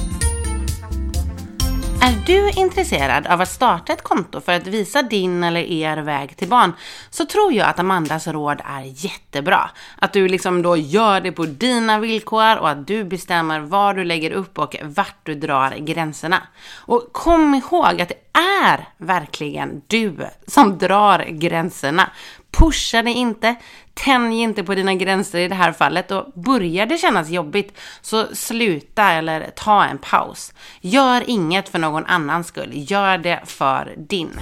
Är 2.01 2.25
du 2.25 2.49
intresserad 2.49 3.27
av 3.27 3.41
att 3.41 3.49
starta 3.49 3.93
ett 3.93 4.01
konto 4.01 4.41
för 4.41 4.51
att 4.51 4.67
visa 4.67 5.01
din 5.01 5.43
eller 5.43 5.61
er 5.61 5.97
väg 5.97 6.37
till 6.37 6.47
barn 6.47 6.73
så 7.09 7.25
tror 7.25 7.53
jag 7.53 7.67
att 7.67 7.79
Amandas 7.79 8.27
råd 8.27 8.61
är 8.65 8.83
jättebra. 9.05 9.69
Att 9.95 10.13
du 10.13 10.27
liksom 10.27 10.61
då 10.61 10.77
gör 10.77 11.21
det 11.21 11.31
på 11.31 11.45
dina 11.45 11.99
villkor 11.99 12.57
och 12.57 12.69
att 12.69 12.87
du 12.87 13.03
bestämmer 13.03 13.59
var 13.59 13.93
du 13.93 14.03
lägger 14.03 14.31
upp 14.31 14.59
och 14.59 14.75
vart 14.83 15.19
du 15.23 15.35
drar 15.35 15.71
gränserna. 15.71 16.43
Och 16.75 17.09
kom 17.11 17.55
ihåg 17.55 18.01
att 18.01 18.09
det 18.09 18.39
är 18.59 18.87
verkligen 18.97 19.81
du 19.87 20.15
som 20.47 20.77
drar 20.77 21.25
gränserna. 21.29 22.09
Pusha 22.57 23.01
dig 23.01 23.13
inte, 23.13 23.55
tänj 23.93 24.41
inte 24.41 24.63
på 24.63 24.75
dina 24.75 24.93
gränser 24.93 25.39
i 25.39 25.47
det 25.47 25.55
här 25.55 25.71
fallet 25.71 26.11
och 26.11 26.25
börjar 26.35 26.85
det 26.85 26.97
kännas 26.97 27.29
jobbigt 27.29 27.77
så 28.01 28.35
sluta 28.35 29.11
eller 29.11 29.51
ta 29.55 29.85
en 29.85 29.97
paus. 29.97 30.53
Gör 30.81 31.29
inget 31.29 31.69
för 31.69 31.79
någon 31.79 32.05
annans 32.05 32.47
skull, 32.47 32.71
gör 32.73 33.17
det 33.17 33.41
för 33.45 33.95
din. 33.97 34.39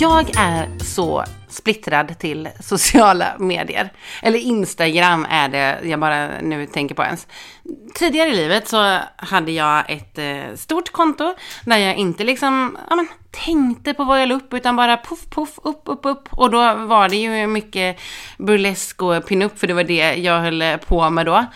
Jag 0.00 0.30
är 0.36 0.78
så 0.78 1.24
splittrad 1.52 2.18
till 2.18 2.48
sociala 2.60 3.26
medier. 3.38 3.92
Eller 4.22 4.38
Instagram 4.38 5.26
är 5.30 5.48
det 5.48 5.78
jag 5.84 6.00
bara 6.00 6.28
nu 6.40 6.66
tänker 6.66 6.94
på 6.94 7.02
ens. 7.02 7.26
Tidigare 7.94 8.28
i 8.28 8.36
livet 8.36 8.68
så 8.68 8.98
hade 9.16 9.52
jag 9.52 9.90
ett 9.90 10.18
eh, 10.18 10.56
stort 10.56 10.92
konto 10.92 11.34
där 11.64 11.78
jag 11.78 11.96
inte 11.96 12.24
liksom 12.24 12.78
ja, 12.90 12.96
men, 12.96 13.08
tänkte 13.44 13.94
på 13.94 14.04
vad 14.04 14.20
jag 14.20 14.28
la 14.28 14.34
upp 14.34 14.54
utan 14.54 14.76
bara 14.76 14.96
puff, 14.96 15.30
puff, 15.30 15.58
upp, 15.62 15.82
upp, 15.84 16.06
upp. 16.06 16.28
Och 16.30 16.50
då 16.50 16.74
var 16.74 17.08
det 17.08 17.16
ju 17.16 17.46
mycket 17.46 18.00
burlesk 18.38 19.02
och 19.02 19.26
pinup 19.26 19.58
för 19.58 19.66
det 19.66 19.74
var 19.74 19.84
det 19.84 20.14
jag 20.14 20.40
höll 20.40 20.78
på 20.86 21.10
med 21.10 21.26
då. 21.26 21.46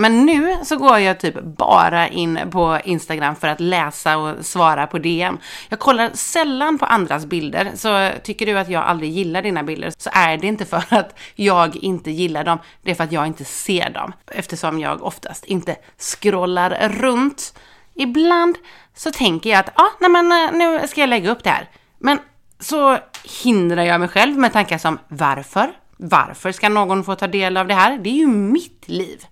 Men 0.00 0.26
nu 0.26 0.56
så 0.64 0.76
går 0.76 0.98
jag 0.98 1.20
typ 1.20 1.42
bara 1.42 2.08
in 2.08 2.40
på 2.50 2.78
Instagram 2.84 3.36
för 3.36 3.48
att 3.48 3.60
läsa 3.60 4.18
och 4.18 4.46
svara 4.46 4.86
på 4.86 4.98
DM. 4.98 5.38
Jag 5.68 5.78
kollar 5.78 6.10
sällan 6.14 6.78
på 6.78 6.84
andras 6.84 7.26
bilder, 7.26 7.70
så 7.74 8.10
tycker 8.22 8.46
du 8.46 8.58
att 8.58 8.68
jag 8.68 8.82
aldrig 8.82 9.10
gillar 9.10 9.42
dina 9.42 9.62
bilder 9.62 9.92
så 9.98 10.10
är 10.12 10.36
det 10.36 10.46
inte 10.46 10.64
för 10.64 10.84
att 10.88 11.18
jag 11.34 11.76
inte 11.76 12.10
gillar 12.10 12.44
dem, 12.44 12.58
det 12.82 12.90
är 12.90 12.94
för 12.94 13.04
att 13.04 13.12
jag 13.12 13.26
inte 13.26 13.44
ser 13.44 13.90
dem. 13.90 14.12
Eftersom 14.26 14.80
jag 14.80 15.02
oftast 15.02 15.44
inte 15.44 15.76
scrollar 15.98 16.88
runt. 16.88 17.54
Ibland 17.94 18.56
så 18.94 19.10
tänker 19.10 19.50
jag 19.50 19.58
att, 19.58 19.80
ah, 19.80 19.90
nej 20.00 20.10
men 20.10 20.32
eh, 20.32 20.52
nu 20.52 20.88
ska 20.88 21.00
jag 21.00 21.10
lägga 21.10 21.30
upp 21.30 21.44
det 21.44 21.50
här. 21.50 21.68
Men 21.98 22.18
så 22.60 22.98
hindrar 23.44 23.82
jag 23.82 24.00
mig 24.00 24.08
själv 24.08 24.38
med 24.38 24.52
tankar 24.52 24.78
som 24.78 24.98
varför? 25.08 25.72
Varför 25.96 26.52
ska 26.52 26.68
någon 26.68 27.04
få 27.04 27.14
ta 27.14 27.26
del 27.26 27.56
av 27.56 27.66
det 27.66 27.74
här? 27.74 27.98
Det 27.98 28.10
är 28.10 28.18
ju 28.18 28.26
mitt 28.26 28.88
liv. 28.88 29.24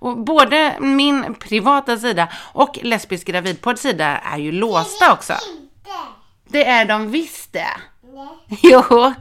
Och 0.00 0.18
både 0.18 0.76
min 0.80 1.34
privata 1.34 1.98
sida 1.98 2.28
och 2.52 2.78
lesbisk 2.82 3.26
gravidpodd 3.26 3.78
sida 3.78 4.06
är 4.06 4.38
ju 4.38 4.52
låsta 4.52 5.12
också. 5.12 5.32
Inte. 5.32 5.90
Det 6.48 6.64
är 6.64 6.84
de 6.84 7.10
visst 7.10 7.52
det. 7.52 7.66
Nej. 8.02 8.58
Jo. 8.62 9.12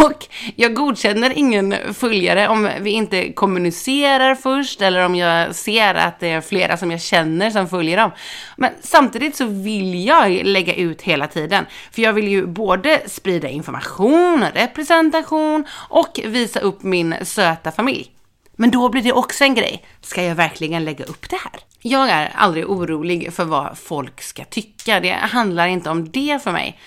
Och 0.00 0.26
jag 0.56 0.74
godkänner 0.74 1.38
ingen 1.38 1.94
följare 1.94 2.48
om 2.48 2.70
vi 2.80 2.90
inte 2.90 3.32
kommunicerar 3.32 4.34
först 4.34 4.82
eller 4.82 5.04
om 5.06 5.14
jag 5.14 5.54
ser 5.54 5.94
att 5.94 6.20
det 6.20 6.30
är 6.30 6.40
flera 6.40 6.76
som 6.76 6.90
jag 6.90 7.00
känner 7.00 7.50
som 7.50 7.68
följer 7.68 7.96
dem. 7.96 8.10
Men 8.56 8.72
samtidigt 8.80 9.36
så 9.36 9.44
vill 9.44 10.06
jag 10.06 10.30
lägga 10.44 10.74
ut 10.74 11.02
hela 11.02 11.26
tiden. 11.26 11.66
För 11.92 12.02
jag 12.02 12.12
vill 12.12 12.28
ju 12.28 12.46
både 12.46 13.02
sprida 13.06 13.48
information, 13.48 14.44
representation 14.54 15.66
och 15.88 16.20
visa 16.24 16.60
upp 16.60 16.82
min 16.82 17.14
söta 17.22 17.72
familj. 17.72 18.13
Men 18.56 18.70
då 18.70 18.88
blir 18.88 19.02
det 19.02 19.12
också 19.12 19.44
en 19.44 19.54
grej. 19.54 19.84
Ska 20.00 20.22
jag 20.22 20.34
verkligen 20.34 20.84
lägga 20.84 21.04
upp 21.04 21.30
det 21.30 21.36
här? 21.36 21.60
Jag 21.80 22.08
är 22.08 22.32
aldrig 22.34 22.70
orolig 22.70 23.32
för 23.32 23.44
vad 23.44 23.78
folk 23.78 24.22
ska 24.22 24.44
tycka. 24.44 25.00
Det 25.00 25.12
handlar 25.12 25.66
inte 25.66 25.90
om 25.90 26.10
det 26.10 26.42
för 26.42 26.52
mig. 26.52 26.78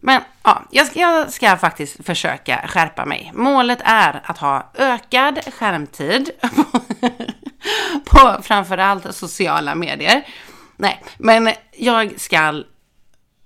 Men 0.00 0.20
ja, 0.42 0.62
jag 0.70 0.86
ska, 0.86 1.00
jag 1.00 1.32
ska 1.32 1.56
faktiskt 1.56 2.06
försöka 2.06 2.64
skärpa 2.68 3.04
mig. 3.04 3.32
Målet 3.34 3.78
är 3.84 4.20
att 4.24 4.38
ha 4.38 4.70
ökad 4.74 5.38
skärmtid 5.54 6.30
på, 6.40 6.80
på 8.04 8.42
framförallt 8.42 9.14
sociala 9.14 9.74
medier. 9.74 10.26
Nej, 10.76 11.02
men 11.18 11.52
jag 11.72 12.20
ska 12.20 12.62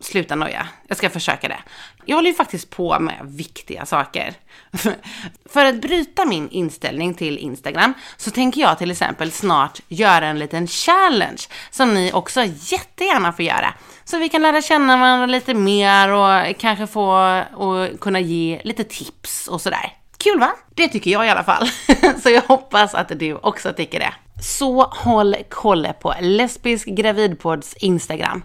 sluta 0.00 0.34
noja. 0.34 0.68
Jag 0.86 0.96
ska 0.96 1.10
försöka 1.10 1.48
det. 1.48 1.58
Jag 2.04 2.16
håller 2.16 2.30
ju 2.30 2.34
faktiskt 2.34 2.70
på 2.70 2.98
med 2.98 3.16
viktiga 3.22 3.86
saker. 3.86 4.34
För 5.50 5.64
att 5.64 5.80
bryta 5.80 6.24
min 6.24 6.48
inställning 6.48 7.14
till 7.14 7.38
Instagram 7.38 7.94
så 8.16 8.30
tänker 8.30 8.60
jag 8.60 8.78
till 8.78 8.90
exempel 8.90 9.32
snart 9.32 9.80
göra 9.88 10.26
en 10.26 10.38
liten 10.38 10.66
challenge 10.66 11.42
som 11.70 11.94
ni 11.94 12.12
också 12.12 12.40
jättegärna 12.44 13.32
får 13.32 13.44
göra. 13.44 13.74
Så 14.04 14.18
vi 14.18 14.28
kan 14.28 14.42
lära 14.42 14.62
känna 14.62 14.96
varandra 14.96 15.26
lite 15.26 15.54
mer 15.54 16.08
och 16.08 16.58
kanske 16.58 16.86
få 16.86 17.42
och 17.54 18.00
kunna 18.00 18.20
ge 18.20 18.60
lite 18.64 18.84
tips 18.84 19.48
och 19.48 19.60
sådär. 19.60 19.92
Kul 20.18 20.40
va? 20.40 20.50
Det 20.74 20.88
tycker 20.88 21.10
jag 21.10 21.26
i 21.26 21.28
alla 21.28 21.44
fall. 21.44 21.68
Så 22.22 22.30
jag 22.30 22.42
hoppas 22.42 22.94
att 22.94 23.18
du 23.18 23.34
också 23.34 23.72
tycker 23.72 23.98
det. 23.98 24.12
Så 24.42 24.82
håll 24.82 25.36
koll 25.48 25.88
på 26.00 26.14
Lesbisk 26.20 26.86
Gravidpods 26.86 27.74
Instagram 27.74 28.42